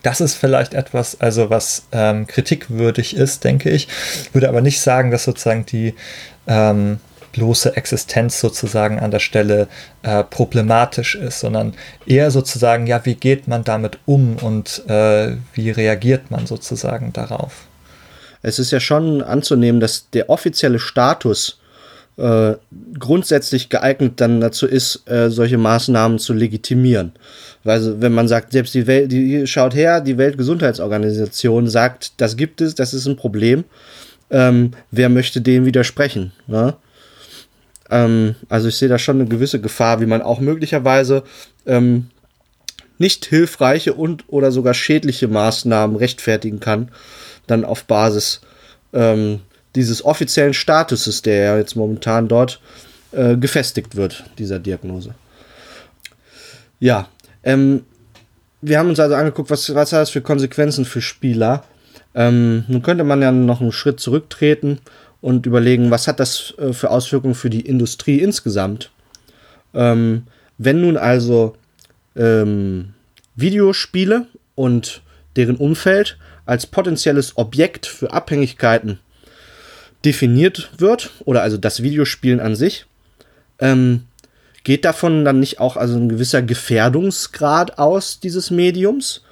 [0.02, 3.89] das ist vielleicht etwas, also was ähm, kritikwürdig ist, denke ich.
[4.32, 5.94] Würde aber nicht sagen, dass sozusagen die
[6.47, 7.01] ähm,
[7.32, 9.68] bloße Existenz sozusagen an der Stelle
[10.02, 11.74] äh, problematisch ist, sondern
[12.06, 17.66] eher sozusagen, ja, wie geht man damit um und äh, wie reagiert man sozusagen darauf?
[18.43, 21.59] Es ist ja schon anzunehmen, dass der offizielle Status
[22.16, 22.55] äh,
[22.98, 27.12] grundsätzlich geeignet dann dazu ist, äh, solche Maßnahmen zu legitimieren.
[27.62, 32.60] Weil wenn man sagt, selbst die Welt, die schaut her, die Weltgesundheitsorganisation sagt, das gibt
[32.60, 33.64] es, das ist ein Problem.
[34.30, 36.32] Ähm, wer möchte dem widersprechen?
[36.47, 36.74] Ne?
[37.90, 41.22] Ähm, also ich sehe da schon eine gewisse Gefahr, wie man auch möglicherweise
[41.66, 42.06] ähm,
[42.98, 46.90] nicht hilfreiche und oder sogar schädliche Maßnahmen rechtfertigen kann,
[47.47, 48.40] dann auf Basis
[48.93, 49.40] ähm,
[49.77, 52.61] dieses offiziellen Statuses, der ja jetzt momentan dort
[53.12, 55.15] äh, gefestigt wird, dieser Diagnose.
[56.81, 57.09] Ja,
[57.44, 57.85] ähm,
[58.61, 61.62] wir haben uns also angeguckt, was, was hat das für Konsequenzen für Spieler.
[62.15, 64.81] Ähm, nun könnte man ja noch einen Schritt zurücktreten
[65.20, 68.90] und überlegen, was hat das äh, für Auswirkungen für die Industrie insgesamt.
[69.74, 70.24] Ähm,
[70.59, 71.57] wenn nun also
[72.16, 72.94] ähm,
[73.35, 75.03] Videospiele und
[75.36, 76.16] deren Umfeld
[76.47, 79.01] als potenzielles Objekt für Abhängigkeiten
[80.05, 82.86] definiert wird, oder also das Videospielen an sich,
[83.59, 84.02] ähm,
[84.64, 89.23] geht davon dann nicht auch also ein gewisser Gefährdungsgrad aus dieses Mediums?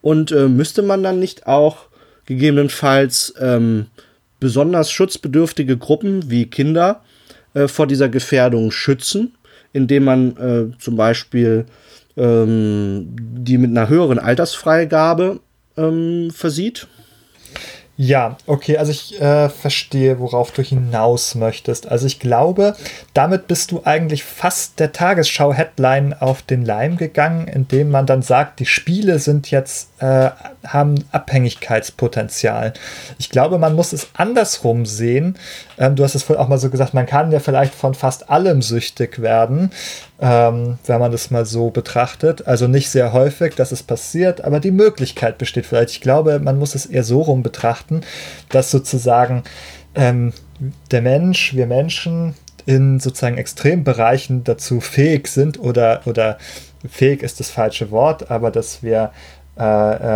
[0.00, 1.86] Und äh, müsste man dann nicht auch
[2.26, 3.86] gegebenenfalls ähm,
[4.40, 7.02] besonders schutzbedürftige Gruppen wie Kinder
[7.54, 9.34] äh, vor dieser Gefährdung schützen,
[9.72, 11.66] indem man äh, zum Beispiel
[12.16, 15.40] ähm, die mit einer höheren Altersfreigabe
[15.76, 16.86] ähm, versieht?
[18.04, 21.86] Ja, okay, also ich äh, verstehe, worauf du hinaus möchtest.
[21.86, 22.74] Also ich glaube,
[23.14, 28.58] damit bist du eigentlich fast der Tagesschau-Headline auf den Leim gegangen, indem man dann sagt,
[28.58, 30.30] die Spiele sind jetzt, äh,
[30.66, 32.72] haben Abhängigkeitspotenzial.
[33.20, 35.38] Ich glaube, man muss es andersrum sehen.
[35.78, 38.30] Ähm, du hast es vorhin auch mal so gesagt, man kann ja vielleicht von fast
[38.30, 39.70] allem süchtig werden
[40.22, 42.46] ähm, wenn man das mal so betrachtet.
[42.46, 45.90] Also nicht sehr häufig, dass es passiert, aber die Möglichkeit besteht vielleicht.
[45.90, 48.02] Ich glaube, man muss es eher so rum betrachten,
[48.48, 49.42] dass sozusagen
[49.96, 50.32] ähm,
[50.92, 52.34] der Mensch, wir Menschen
[52.66, 56.38] in sozusagen Extrembereichen dazu fähig sind oder, oder
[56.88, 59.10] fähig ist das falsche Wort, aber dass wir
[59.58, 59.64] äh,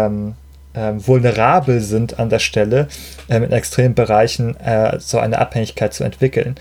[0.06, 0.34] ähm,
[0.76, 2.86] ähm, vulnerabel sind an der Stelle,
[3.28, 6.54] ähm, in extremen Bereichen äh, so eine Abhängigkeit zu entwickeln.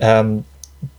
[0.00, 0.44] Ähm,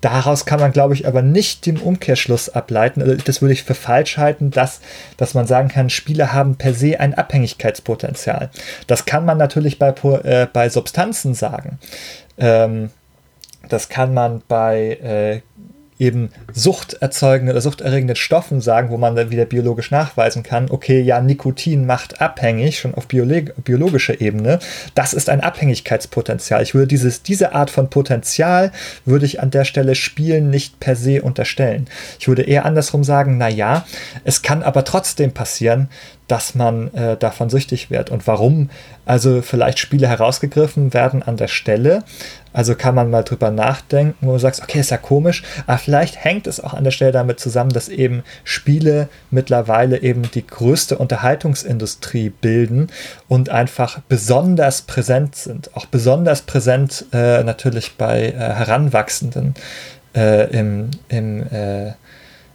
[0.02, 3.02] Daraus kann man, glaube ich, aber nicht den Umkehrschluss ableiten.
[3.02, 4.82] Also das würde ich für falsch halten, dass,
[5.18, 8.50] dass man sagen kann, Spiele haben per se ein Abhängigkeitspotenzial.
[8.88, 11.80] Das kann man natürlich bei, äh, bei Substanzen sagen.
[12.38, 12.90] Ähm,
[13.68, 15.42] das kann man bei äh,
[16.00, 21.20] eben suchterzeugenden oder suchterregenden Stoffen sagen, wo man dann wieder biologisch nachweisen kann, okay, ja,
[21.20, 24.60] Nikotin macht abhängig, schon auf biologischer Ebene.
[24.96, 26.64] Das ist ein Abhängigkeitspotenzial.
[26.64, 28.72] Ich würde dieses, diese Art von Potenzial
[29.06, 31.88] würde ich an der Stelle Spielen nicht per se unterstellen.
[32.18, 33.86] Ich würde eher andersrum sagen, na ja,
[34.24, 35.90] es kann aber trotzdem passieren,
[36.30, 38.70] dass man äh, davon süchtig wird und warum
[39.06, 42.04] also vielleicht Spiele herausgegriffen werden an der Stelle.
[42.54, 46.24] Also kann man mal drüber nachdenken, wo du sagst, okay, ist ja komisch, aber vielleicht
[46.24, 50.98] hängt es auch an der Stelle damit zusammen, dass eben Spiele mittlerweile eben die größte
[50.98, 52.88] Unterhaltungsindustrie bilden
[53.28, 55.76] und einfach besonders präsent sind.
[55.76, 59.56] Auch besonders präsent äh, natürlich bei äh, Heranwachsenden
[60.16, 61.94] äh, im, im äh,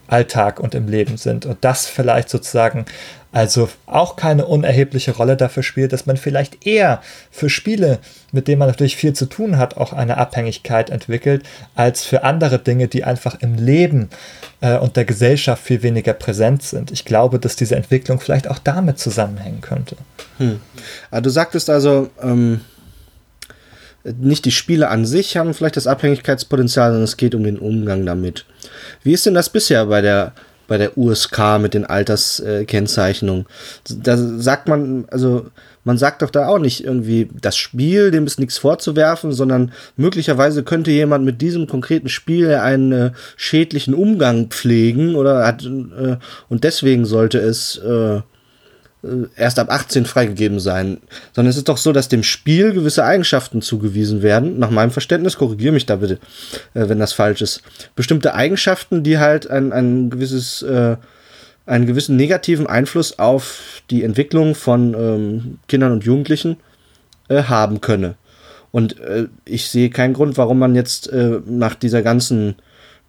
[0.07, 1.45] Alltag und im Leben sind.
[1.45, 2.85] Und das vielleicht sozusagen
[3.35, 7.01] also auch keine unerhebliche Rolle dafür spielt, dass man vielleicht eher
[7.31, 7.99] für Spiele,
[8.31, 11.43] mit denen man natürlich viel zu tun hat, auch eine Abhängigkeit entwickelt,
[11.75, 14.09] als für andere Dinge, die einfach im Leben
[14.61, 16.91] äh, und der Gesellschaft viel weniger präsent sind.
[16.91, 19.97] Ich glaube, dass diese Entwicklung vielleicht auch damit zusammenhängen könnte.
[20.37, 20.61] Hm.
[21.11, 22.61] Ah, du sagtest also, ähm,
[24.19, 28.05] nicht die Spiele an sich haben vielleicht das Abhängigkeitspotenzial, sondern es geht um den Umgang
[28.05, 28.45] damit.
[29.03, 30.33] Wie ist denn das bisher bei der
[30.67, 33.45] bei der USK mit den Alterskennzeichnungen.
[33.87, 35.47] Da sagt man, also
[35.83, 40.63] man sagt doch da auch nicht irgendwie, das Spiel, dem ist nichts vorzuwerfen, sondern möglicherweise
[40.63, 46.17] könnte jemand mit diesem konkreten Spiel einen äh, schädlichen Umgang pflegen oder hat äh,
[46.49, 48.21] und deswegen sollte es äh,
[49.35, 50.97] erst ab 18 freigegeben sein,
[51.33, 54.59] sondern es ist doch so, dass dem Spiel gewisse Eigenschaften zugewiesen werden.
[54.59, 56.19] Nach meinem Verständnis, korrigiere mich da bitte,
[56.73, 57.61] äh, wenn das falsch ist.
[57.95, 60.97] Bestimmte Eigenschaften, die halt ein, ein gewisses, äh,
[61.65, 66.57] einen gewissen negativen Einfluss auf die Entwicklung von ähm, Kindern und Jugendlichen
[67.27, 68.15] äh, haben könne.
[68.71, 72.55] Und äh, ich sehe keinen Grund, warum man jetzt äh, nach dieser ganzen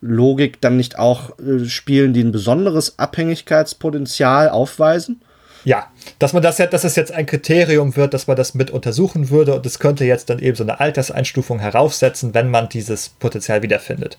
[0.01, 1.31] Logik dann nicht auch
[1.67, 5.21] Spielen, die ein besonderes Abhängigkeitspotenzial aufweisen,
[5.67, 8.71] ja, dass man das ja, dass es jetzt ein Kriterium wird, dass man das mit
[8.71, 13.09] untersuchen würde und es könnte jetzt dann eben so eine Alterseinstufung heraufsetzen, wenn man dieses
[13.09, 14.19] Potenzial wiederfindet.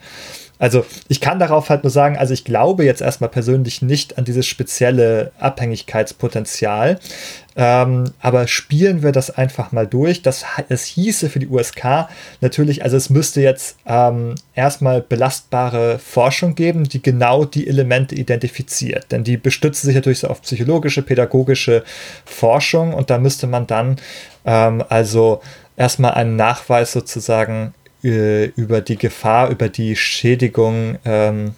[0.59, 4.25] Also ich kann darauf halt nur sagen, also ich glaube jetzt erstmal persönlich nicht an
[4.25, 6.99] dieses spezielle Abhängigkeitspotenzial,
[7.55, 10.21] ähm, aber spielen wir das einfach mal durch.
[10.21, 12.07] Das, das hieße für die USK
[12.41, 19.11] natürlich, also es müsste jetzt ähm, erstmal belastbare Forschung geben, die genau die Elemente identifiziert.
[19.11, 21.76] Denn die bestützen sich natürlich so auf psychologische, pädagogische
[22.25, 23.97] Forschung und da müsste man dann
[24.45, 25.41] ähm, also
[25.75, 27.73] erstmal einen Nachweis sozusagen
[28.03, 31.55] äh, über die Gefahr, über die Schädigung ähm,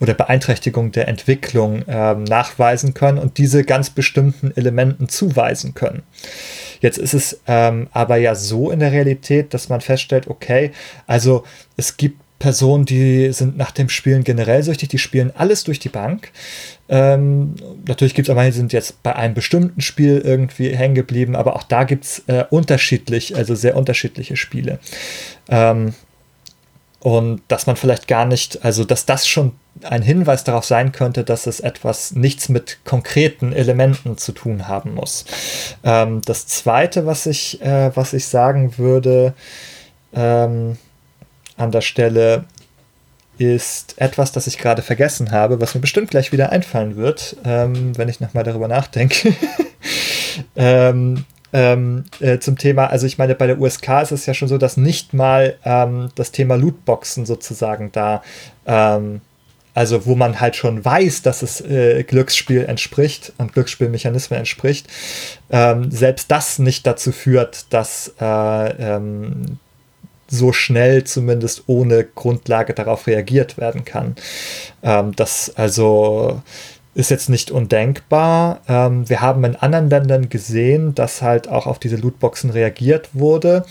[0.00, 6.02] oder Beeinträchtigung der Entwicklung ähm, nachweisen können und diese ganz bestimmten Elementen zuweisen können.
[6.80, 10.72] Jetzt ist es ähm, aber ja so in der Realität, dass man feststellt, okay,
[11.06, 11.44] also
[11.76, 15.88] es gibt Personen, die sind nach dem Spielen generell süchtig, die spielen alles durch die
[15.88, 16.30] Bank.
[16.88, 17.56] Ähm,
[17.86, 21.56] natürlich gibt es aber, die sind jetzt bei einem bestimmten Spiel irgendwie hängen geblieben, aber
[21.56, 24.78] auch da gibt es äh, unterschiedlich, also sehr unterschiedliche Spiele.
[25.48, 25.94] Ähm,
[27.00, 29.52] und dass man vielleicht gar nicht, also dass das schon
[29.82, 34.94] ein Hinweis darauf sein könnte, dass es etwas nichts mit konkreten Elementen zu tun haben
[34.94, 35.24] muss.
[35.84, 39.34] Ähm, das zweite, was ich, äh, was ich sagen würde,
[40.12, 40.76] ähm,
[41.58, 42.44] an der Stelle
[43.38, 47.96] ist etwas, das ich gerade vergessen habe, was mir bestimmt gleich wieder einfallen wird, ähm,
[47.96, 49.32] wenn ich nochmal darüber nachdenke.
[50.56, 54.48] ähm, ähm, äh, zum Thema, also ich meine, bei der USK ist es ja schon
[54.48, 58.22] so, dass nicht mal ähm, das Thema Lootboxen sozusagen da,
[58.66, 59.20] ähm,
[59.72, 64.88] also wo man halt schon weiß, dass es äh, Glücksspiel entspricht und Glücksspielmechanismen entspricht,
[65.50, 68.98] ähm, selbst das nicht dazu führt, dass äh,
[70.28, 74.14] so schnell zumindest ohne Grundlage darauf reagiert werden kann.
[74.82, 76.42] Ähm, das also
[76.94, 78.60] ist jetzt nicht undenkbar.
[78.68, 83.64] Ähm, wir haben in anderen Ländern gesehen, dass halt auch auf diese Lootboxen reagiert wurde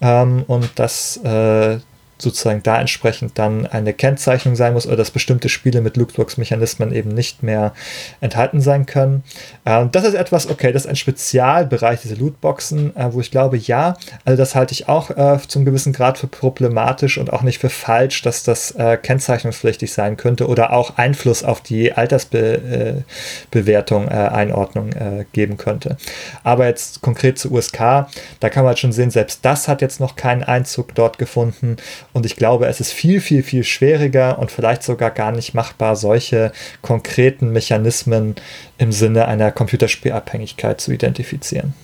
[0.00, 1.78] ähm, und dass äh,
[2.18, 7.10] sozusagen da entsprechend dann eine Kennzeichnung sein muss oder dass bestimmte Spiele mit Lootbox-Mechanismen eben
[7.10, 7.72] nicht mehr
[8.20, 9.22] enthalten sein können.
[9.64, 13.56] Ähm, das ist etwas, okay, das ist ein Spezialbereich, diese Lootboxen, äh, wo ich glaube,
[13.56, 17.58] ja, also das halte ich auch äh, zum gewissen Grad für problematisch und auch nicht
[17.58, 24.14] für falsch, dass das äh, kennzeichnungspflichtig sein könnte oder auch Einfluss auf die Altersbewertung, äh,
[24.14, 25.96] Einordnung äh, geben könnte.
[26.44, 28.06] Aber jetzt konkret zu USK,
[28.40, 31.76] da kann man halt schon sehen, selbst das hat jetzt noch keinen Einzug dort gefunden
[32.16, 35.96] und ich glaube, es ist viel, viel, viel schwieriger und vielleicht sogar gar nicht machbar,
[35.96, 38.36] solche konkreten Mechanismen
[38.78, 41.74] im Sinne einer Computerspielabhängigkeit zu identifizieren.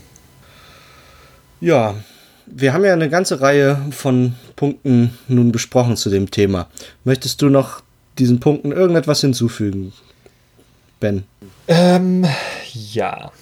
[1.60, 1.96] Ja,
[2.46, 6.68] wir haben ja eine ganze Reihe von Punkten nun besprochen zu dem Thema.
[7.04, 7.82] Möchtest du noch
[8.18, 9.92] diesen Punkten irgendetwas hinzufügen,
[10.98, 11.24] Ben?
[11.68, 12.24] Ähm,
[12.72, 13.32] ja.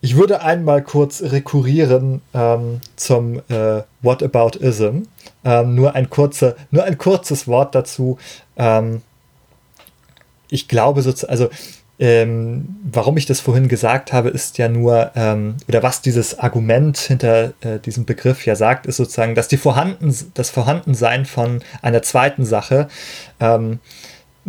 [0.00, 5.02] Ich würde einmal kurz rekurrieren ähm, zum äh, What About Ism.
[5.44, 8.18] Ähm, nur, ein kurze, nur ein kurzes Wort dazu.
[8.56, 9.02] Ähm,
[10.50, 11.48] ich glaube, so, also
[12.00, 16.96] ähm, warum ich das vorhin gesagt habe, ist ja nur, ähm, oder was dieses Argument
[16.96, 22.02] hinter äh, diesem Begriff ja sagt, ist sozusagen, dass die Vorhanden, das Vorhandensein von einer
[22.02, 22.86] zweiten Sache
[23.40, 23.80] ähm,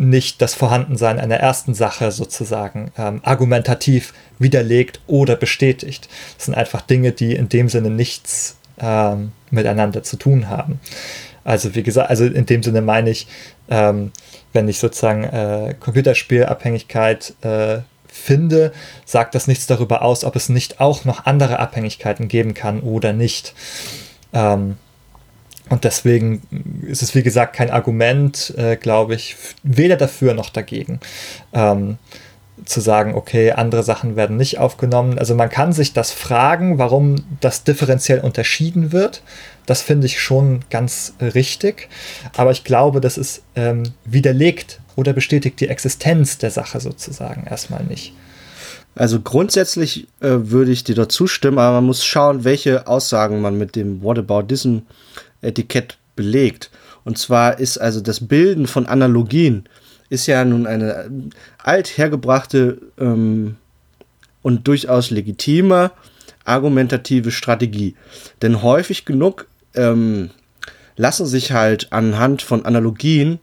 [0.00, 6.08] nicht das Vorhandensein einer ersten Sache sozusagen ähm, argumentativ widerlegt oder bestätigt.
[6.36, 10.80] Das sind einfach Dinge, die in dem Sinne nichts ähm, miteinander zu tun haben.
[11.44, 13.26] Also wie gesagt, also in dem Sinne meine ich,
[13.68, 14.12] ähm,
[14.54, 18.72] wenn ich sozusagen äh, Computerspielabhängigkeit äh, finde,
[19.04, 23.12] sagt das nichts darüber aus, ob es nicht auch noch andere Abhängigkeiten geben kann oder
[23.12, 23.54] nicht.
[24.32, 24.76] Ähm,
[25.70, 26.42] und deswegen
[26.82, 31.00] ist es, wie gesagt, kein Argument, äh, glaube ich, weder dafür noch dagegen.
[31.52, 31.96] Ähm,
[32.64, 35.18] zu sagen, okay, andere Sachen werden nicht aufgenommen.
[35.18, 39.22] Also man kann sich das fragen, warum das differenziell unterschieden wird.
[39.64, 41.88] Das finde ich schon ganz richtig.
[42.36, 47.84] Aber ich glaube, das ist ähm, widerlegt oder bestätigt die Existenz der Sache sozusagen erstmal
[47.84, 48.12] nicht.
[48.96, 53.56] Also grundsätzlich äh, würde ich dir da zustimmen, aber man muss schauen, welche Aussagen man
[53.56, 54.82] mit dem What about diesem
[55.42, 56.70] Etikett belegt.
[57.04, 59.68] Und zwar ist also das Bilden von Analogien
[60.10, 61.08] ist ja nun eine
[61.62, 63.56] althergebrachte ähm,
[64.42, 65.92] und durchaus legitime
[66.44, 67.94] argumentative Strategie.
[68.42, 70.30] Denn häufig genug ähm,
[70.96, 73.38] lassen sich halt anhand von Analogien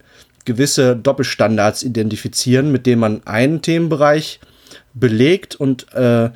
[0.46, 4.40] gewisse Doppelstandards identifizieren, mit denen man einen Themenbereich
[4.94, 6.30] belegt und äh,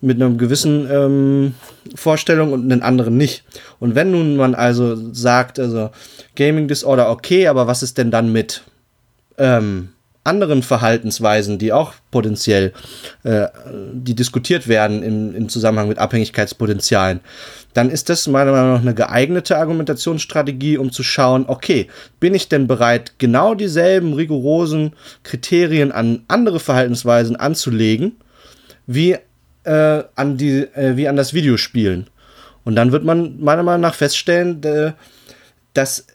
[0.00, 1.54] mit einer gewissen ähm,
[1.94, 3.44] Vorstellung und einen anderen nicht.
[3.78, 5.90] Und wenn nun man also sagt, also
[6.36, 8.62] Gaming Disorder okay, aber was ist denn dann mit
[9.38, 9.90] ähm,
[10.22, 12.72] anderen Verhaltensweisen, die auch potenziell,
[13.24, 13.46] äh,
[13.92, 17.20] die diskutiert werden im, im Zusammenhang mit Abhängigkeitspotenzialen,
[17.72, 21.86] dann ist das meiner Meinung nach eine geeignete Argumentationsstrategie, um zu schauen, okay,
[22.18, 28.16] bin ich denn bereit, genau dieselben rigorosen Kriterien an andere Verhaltensweisen anzulegen,
[28.86, 29.16] wie
[29.64, 32.08] äh, an die, äh, wie an das Videospielen?
[32.64, 34.92] Und dann wird man meiner Meinung nach feststellen, äh,
[35.74, 36.06] dass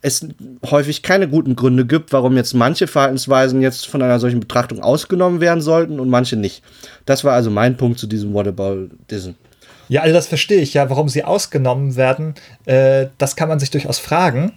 [0.00, 0.26] es
[0.70, 5.40] häufig keine guten Gründe gibt, warum jetzt manche Verhaltensweisen jetzt von einer solchen Betrachtung ausgenommen
[5.40, 6.62] werden sollten und manche nicht.
[7.04, 9.32] Das war also mein Punkt zu diesem Whataboutism.
[9.88, 12.34] Ja, also das verstehe ich ja, warum sie ausgenommen werden.
[12.66, 14.52] Äh, das kann man sich durchaus fragen.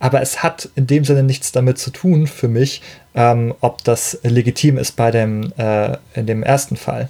[0.00, 2.82] Aber es hat in dem Sinne nichts damit zu tun für mich,
[3.14, 7.08] ähm, ob das legitim ist bei dem, äh, in dem ersten Fall.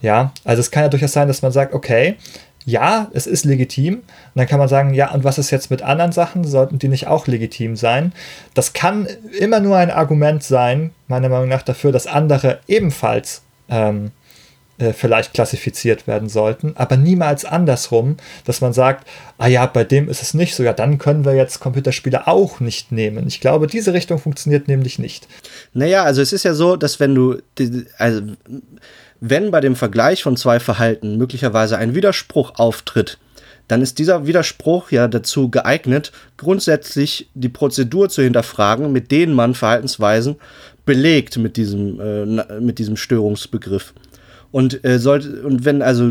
[0.00, 2.16] Ja, also es kann ja durchaus sein, dass man sagt, okay,
[2.64, 3.94] ja, es ist legitim.
[3.96, 4.04] Und
[4.34, 6.44] dann kann man sagen, ja, und was ist jetzt mit anderen Sachen?
[6.44, 8.12] Sollten die nicht auch legitim sein?
[8.54, 9.06] Das kann
[9.38, 14.12] immer nur ein Argument sein, meiner Meinung nach, dafür, dass andere ebenfalls ähm,
[14.82, 19.06] äh, vielleicht klassifiziert werden sollten, aber niemals andersrum, dass man sagt,
[19.38, 22.58] ah ja, bei dem ist es nicht so, ja, dann können wir jetzt Computerspiele auch
[22.58, 23.26] nicht nehmen.
[23.28, 25.28] Ich glaube, diese Richtung funktioniert nämlich nicht.
[25.74, 27.38] Naja, also es ist ja so, dass wenn du,
[27.98, 28.22] also
[29.24, 33.18] wenn bei dem Vergleich von zwei Verhalten möglicherweise ein Widerspruch auftritt,
[33.68, 39.54] dann ist dieser Widerspruch ja dazu geeignet, grundsätzlich die Prozedur zu hinterfragen, mit denen man
[39.54, 40.36] Verhaltensweisen
[40.84, 43.94] belegt mit diesem, äh, mit diesem Störungsbegriff.
[44.50, 46.10] Und, äh, sollte, und wenn also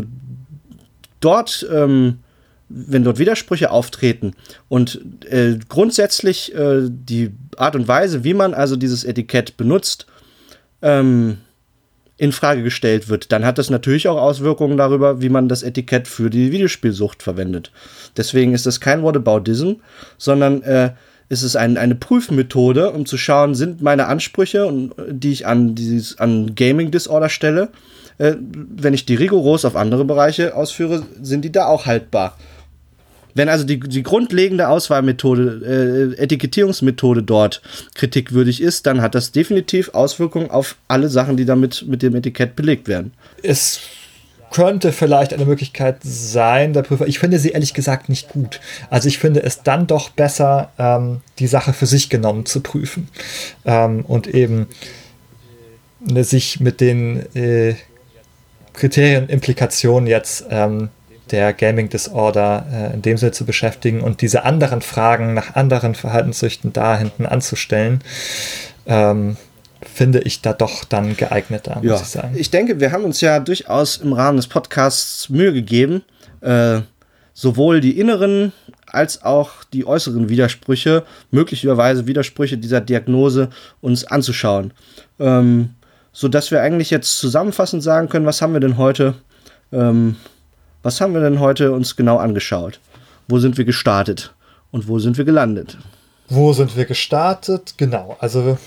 [1.20, 2.20] dort, ähm,
[2.70, 4.32] wenn dort Widersprüche auftreten
[4.70, 10.06] und äh, grundsätzlich äh, die Art und Weise, wie man also dieses Etikett benutzt,
[10.80, 11.36] ähm,
[12.22, 16.06] in Frage gestellt wird, dann hat das natürlich auch Auswirkungen darüber, wie man das Etikett
[16.06, 17.72] für die Videospielsucht verwendet.
[18.16, 19.72] Deswegen ist das kein Whataboutism,
[20.18, 20.92] sondern äh,
[21.28, 24.72] ist es ein, eine Prüfmethode, um zu schauen, sind meine Ansprüche,
[25.10, 27.70] die ich an, dieses, an Gaming Disorder stelle,
[28.18, 32.38] äh, wenn ich die rigoros auf andere Bereiche ausführe, sind die da auch haltbar.
[33.34, 37.62] Wenn also die, die grundlegende Auswahlmethode, äh, Etikettierungsmethode dort
[37.94, 42.56] kritikwürdig ist, dann hat das definitiv Auswirkungen auf alle Sachen, die damit mit dem Etikett
[42.56, 43.12] belegt werden.
[43.42, 43.80] Es
[44.52, 47.06] könnte vielleicht eine Möglichkeit sein, der Prüfer.
[47.06, 48.60] Ich finde sie ehrlich gesagt nicht gut.
[48.90, 53.08] Also ich finde es dann doch besser, ähm, die Sache für sich genommen zu prüfen
[53.64, 54.66] ähm, und eben
[56.00, 57.74] ne, sich mit den äh,
[58.74, 60.90] Kriterien, Implikationen jetzt ähm,
[61.32, 65.94] der Gaming Disorder äh, in dem Sinne zu beschäftigen und diese anderen Fragen nach anderen
[65.94, 68.00] Verhaltenssüchten da hinten anzustellen,
[68.86, 69.36] ähm,
[69.82, 71.96] finde ich da doch dann geeigneter, muss ja.
[71.96, 72.34] ich sagen.
[72.36, 76.02] Ich denke, wir haben uns ja durchaus im Rahmen des Podcasts Mühe gegeben,
[76.40, 76.80] äh,
[77.34, 78.52] sowohl die inneren
[78.86, 83.48] als auch die äußeren Widersprüche, möglicherweise Widersprüche dieser Diagnose
[83.80, 84.72] uns anzuschauen.
[85.18, 85.70] Ähm,
[86.12, 89.14] so dass wir eigentlich jetzt zusammenfassend sagen können, was haben wir denn heute,
[89.72, 90.16] ähm,
[90.82, 92.80] was haben wir denn heute uns genau angeschaut?
[93.28, 94.34] Wo sind wir gestartet
[94.70, 95.78] und wo sind wir gelandet?
[96.28, 97.74] Wo sind wir gestartet?
[97.76, 98.58] Genau, also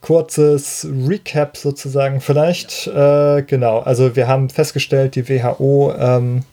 [0.00, 2.86] kurzes Recap sozusagen vielleicht.
[2.86, 6.44] Äh, genau, also wir haben festgestellt, die WHO ähm,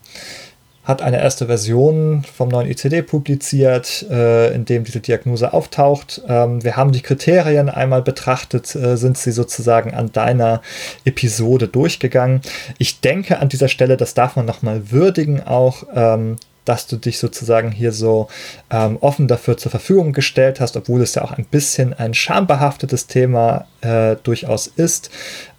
[0.84, 6.22] hat eine erste Version vom neuen ICD publiziert, äh, in dem diese Diagnose auftaucht.
[6.28, 10.62] Ähm, wir haben die Kriterien einmal betrachtet, äh, sind sie sozusagen an deiner
[11.06, 12.42] Episode durchgegangen.
[12.78, 15.84] Ich denke an dieser Stelle, das darf man nochmal würdigen auch.
[15.96, 18.28] Ähm, dass du dich sozusagen hier so
[18.70, 23.08] ähm, offen dafür zur Verfügung gestellt hast, obwohl es ja auch ein bisschen ein schambehaftetes
[23.08, 25.10] Thema äh, durchaus ist.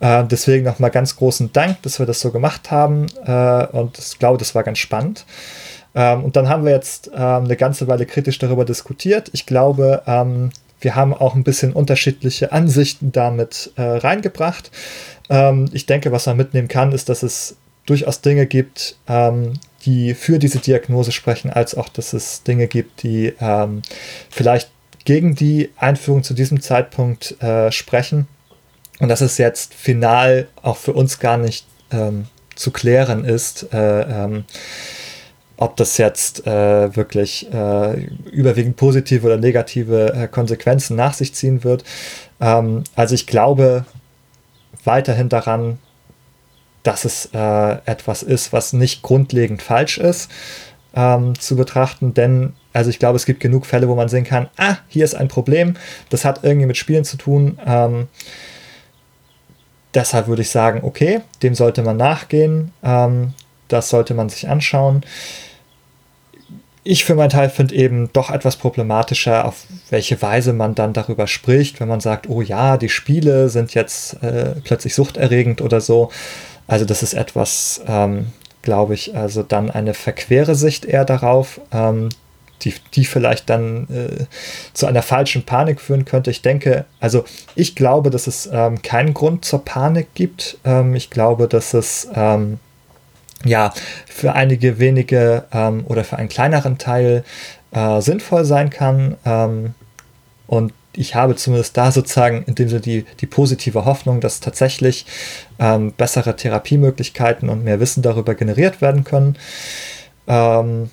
[0.01, 4.19] Äh, deswegen nochmal ganz großen Dank, dass wir das so gemacht haben äh, und ich
[4.19, 5.27] glaube, das war ganz spannend.
[5.95, 9.31] Ähm, und dann haben wir jetzt ähm, eine ganze Weile kritisch darüber diskutiert.
[9.33, 10.51] Ich glaube, ähm,
[10.81, 14.71] wir haben auch ein bisschen unterschiedliche Ansichten damit äh, reingebracht.
[15.31, 17.57] Ähm, ich denke, was man mitnehmen kann, ist, dass es
[17.87, 19.55] durchaus Dinge gibt, ähm,
[19.85, 23.83] die für diese Diagnose sprechen, als auch, dass es Dinge gibt, die ähm,
[24.31, 24.71] vielleicht
[25.05, 28.27] gegen die Einführung zu diesem Zeitpunkt äh, sprechen.
[29.01, 34.25] Und dass es jetzt final auch für uns gar nicht ähm, zu klären ist, äh,
[34.25, 34.45] ähm,
[35.57, 41.65] ob das jetzt äh, wirklich äh, überwiegend positive oder negative äh, Konsequenzen nach sich ziehen
[41.65, 41.85] wird.
[42.41, 43.85] Ähm, also ich glaube
[44.85, 45.79] weiterhin daran,
[46.85, 50.31] dass es äh, etwas ist, was nicht grundlegend falsch ist
[50.95, 54.49] ähm, zu betrachten, denn also ich glaube, es gibt genug Fälle, wo man sehen kann,
[54.57, 55.75] ah, hier ist ein Problem,
[56.11, 57.59] das hat irgendwie mit Spielen zu tun.
[57.65, 58.09] Ähm,
[59.95, 63.33] deshalb würde ich sagen, okay, dem sollte man nachgehen, ähm,
[63.69, 65.05] das sollte man sich anschauen.
[66.83, 71.27] Ich für meinen Teil finde eben doch etwas problematischer, auf welche Weise man dann darüber
[71.27, 76.11] spricht, wenn man sagt, oh ja, die Spiele sind jetzt äh, plötzlich suchterregend oder so.
[76.67, 78.27] Also das ist etwas, ähm,
[78.63, 82.09] glaube ich, also dann eine verquere Sicht eher darauf, ähm,
[82.63, 84.25] die, die vielleicht dann äh,
[84.73, 86.31] zu einer falschen Panik führen könnte.
[86.31, 87.25] Ich denke, also
[87.55, 90.59] ich glaube, dass es ähm, keinen Grund zur Panik gibt.
[90.65, 92.59] Ähm, ich glaube, dass es ähm,
[93.45, 93.75] ja
[94.07, 97.25] für einige wenige ähm, oder für einen kleineren Teil
[97.73, 99.17] äh, sinnvoll sein kann.
[100.47, 105.07] Und ich habe zumindest da sozusagen in dem Sinne die, die positive Hoffnung, dass tatsächlich
[105.59, 109.37] ähm, bessere Therapiemöglichkeiten und mehr Wissen darüber generiert werden können.
[110.27, 110.91] Ähm,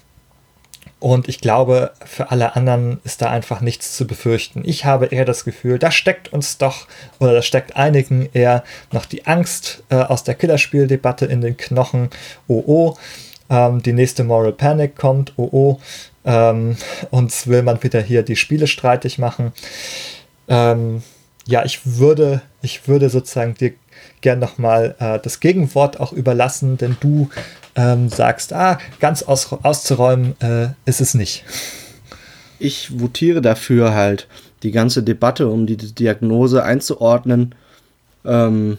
[0.99, 4.61] und ich glaube, für alle anderen ist da einfach nichts zu befürchten.
[4.63, 6.87] Ich habe eher das Gefühl, da steckt uns doch,
[7.19, 12.11] oder da steckt einigen eher noch die Angst äh, aus der Killerspieldebatte in den Knochen.
[12.47, 12.97] Oh oh,
[13.49, 15.33] ähm, die nächste Moral Panic kommt.
[15.37, 15.79] Oh oh,
[16.25, 16.77] ähm,
[17.09, 19.53] uns will man wieder hier die Spiele streitig machen.
[20.47, 21.03] Ähm,
[21.45, 23.73] ja, ich würde, ich würde sozusagen dir
[24.21, 27.29] gern nochmal äh, das Gegenwort auch überlassen, denn du
[27.75, 31.43] ähm, sagst, ah, ganz aus, auszuräumen äh, ist es nicht.
[32.59, 34.27] Ich votiere dafür halt,
[34.63, 37.55] die ganze Debatte um die Diagnose einzuordnen
[38.23, 38.77] ähm,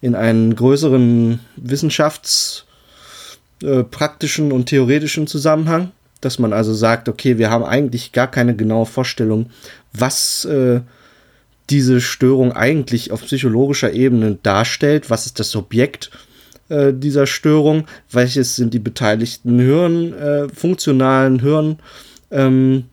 [0.00, 5.90] in einen größeren wissenschaftspraktischen äh, und theoretischen Zusammenhang
[6.20, 9.50] dass man also sagt, okay, wir haben eigentlich gar keine genaue Vorstellung,
[9.92, 10.80] was äh,
[11.70, 16.10] diese Störung eigentlich auf psychologischer Ebene darstellt, was ist das Subjekt
[16.68, 21.82] äh, dieser Störung, welches sind die beteiligten Hirn, äh, funktionalen Hirnteile,
[22.30, 22.84] ähm,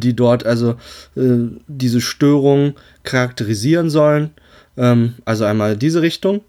[0.00, 0.76] die dort also
[1.16, 1.36] äh,
[1.66, 4.30] diese Störung charakterisieren sollen.
[4.76, 6.40] Ähm, also einmal diese Richtung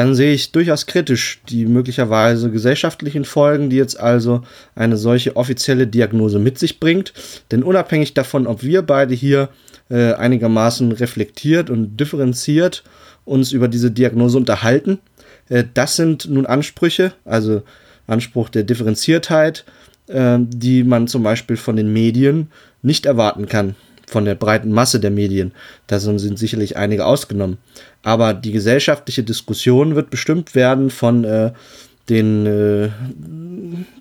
[0.00, 4.40] dann sehe ich durchaus kritisch die möglicherweise gesellschaftlichen Folgen, die jetzt also
[4.74, 7.12] eine solche offizielle Diagnose mit sich bringt.
[7.50, 9.50] Denn unabhängig davon, ob wir beide hier
[9.90, 12.82] äh, einigermaßen reflektiert und differenziert
[13.26, 15.00] uns über diese Diagnose unterhalten,
[15.50, 17.60] äh, das sind nun Ansprüche, also
[18.06, 19.66] Anspruch der Differenziertheit,
[20.06, 22.48] äh, die man zum Beispiel von den Medien
[22.80, 23.76] nicht erwarten kann
[24.10, 25.52] von der breiten Masse der Medien.
[25.86, 27.58] Da sind sicherlich einige ausgenommen.
[28.02, 31.52] Aber die gesellschaftliche Diskussion wird bestimmt werden von äh,
[32.08, 32.88] den, äh,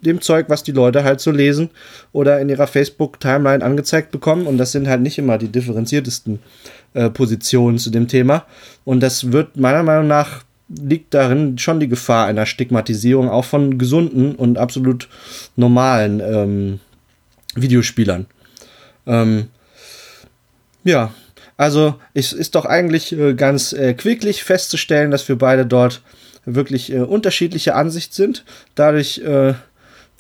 [0.02, 1.70] dem Zeug, was die Leute halt so lesen
[2.12, 4.48] oder in ihrer Facebook-Timeline angezeigt bekommen.
[4.48, 6.40] Und das sind halt nicht immer die differenziertesten
[6.96, 8.46] äh, Positionen zu dem Thema.
[8.84, 13.80] Und das wird meiner Meinung nach liegt darin schon die Gefahr einer Stigmatisierung auch von
[13.80, 15.08] gesunden und absolut
[15.56, 16.80] normalen ähm,
[17.56, 18.28] Videospielern.
[19.08, 19.48] Ähm,
[20.84, 21.14] ja,
[21.58, 26.02] also es ist doch eigentlich äh, ganz äh, quicklich festzustellen, dass wir beide dort
[26.46, 28.46] wirklich äh, unterschiedliche Ansicht sind.
[28.76, 29.54] Dadurch, äh,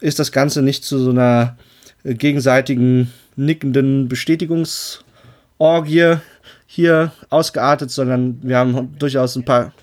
[0.02, 1.58] ist das Ganze nicht zu so einer
[2.04, 6.18] gegenseitigen nickenden Bestätigungsorgie
[6.66, 9.74] hier ausgeartet, sondern wir haben durchaus ein paar.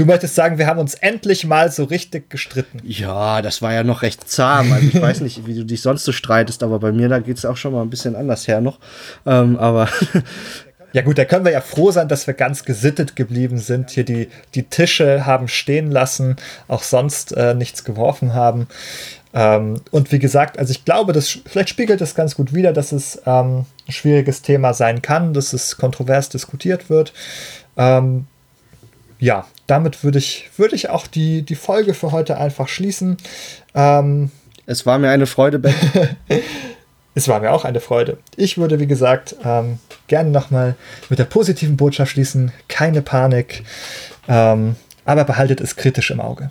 [0.00, 2.80] Du möchtest sagen, wir haben uns endlich mal so richtig gestritten.
[2.82, 4.72] Ja, das war ja noch recht zahm.
[4.72, 7.36] Also ich weiß nicht, wie du dich sonst so streitest, aber bei mir da geht
[7.36, 8.78] es auch schon mal ein bisschen anders her noch.
[9.26, 9.90] Ähm, aber
[10.94, 13.90] Ja gut, da können wir ja froh sein, dass wir ganz gesittet geblieben sind.
[13.90, 16.36] Hier die, die Tische haben stehen lassen,
[16.66, 18.68] auch sonst äh, nichts geworfen haben.
[19.34, 22.92] Ähm, und wie gesagt, also ich glaube, das vielleicht spiegelt das ganz gut wider, dass
[22.92, 27.12] es ähm, ein schwieriges Thema sein kann, dass es kontrovers diskutiert wird.
[27.76, 28.26] Ähm,
[29.20, 33.18] ja, damit würde ich, würde ich auch die, die Folge für heute einfach schließen.
[33.74, 34.30] Ähm,
[34.66, 35.74] es war mir eine Freude, Ben.
[37.14, 38.18] es war mir auch eine Freude.
[38.36, 39.78] Ich würde, wie gesagt, ähm,
[40.08, 40.74] gerne nochmal
[41.08, 42.52] mit der positiven Botschaft schließen.
[42.68, 43.64] Keine Panik,
[44.28, 46.50] ähm, aber behaltet es kritisch im Auge.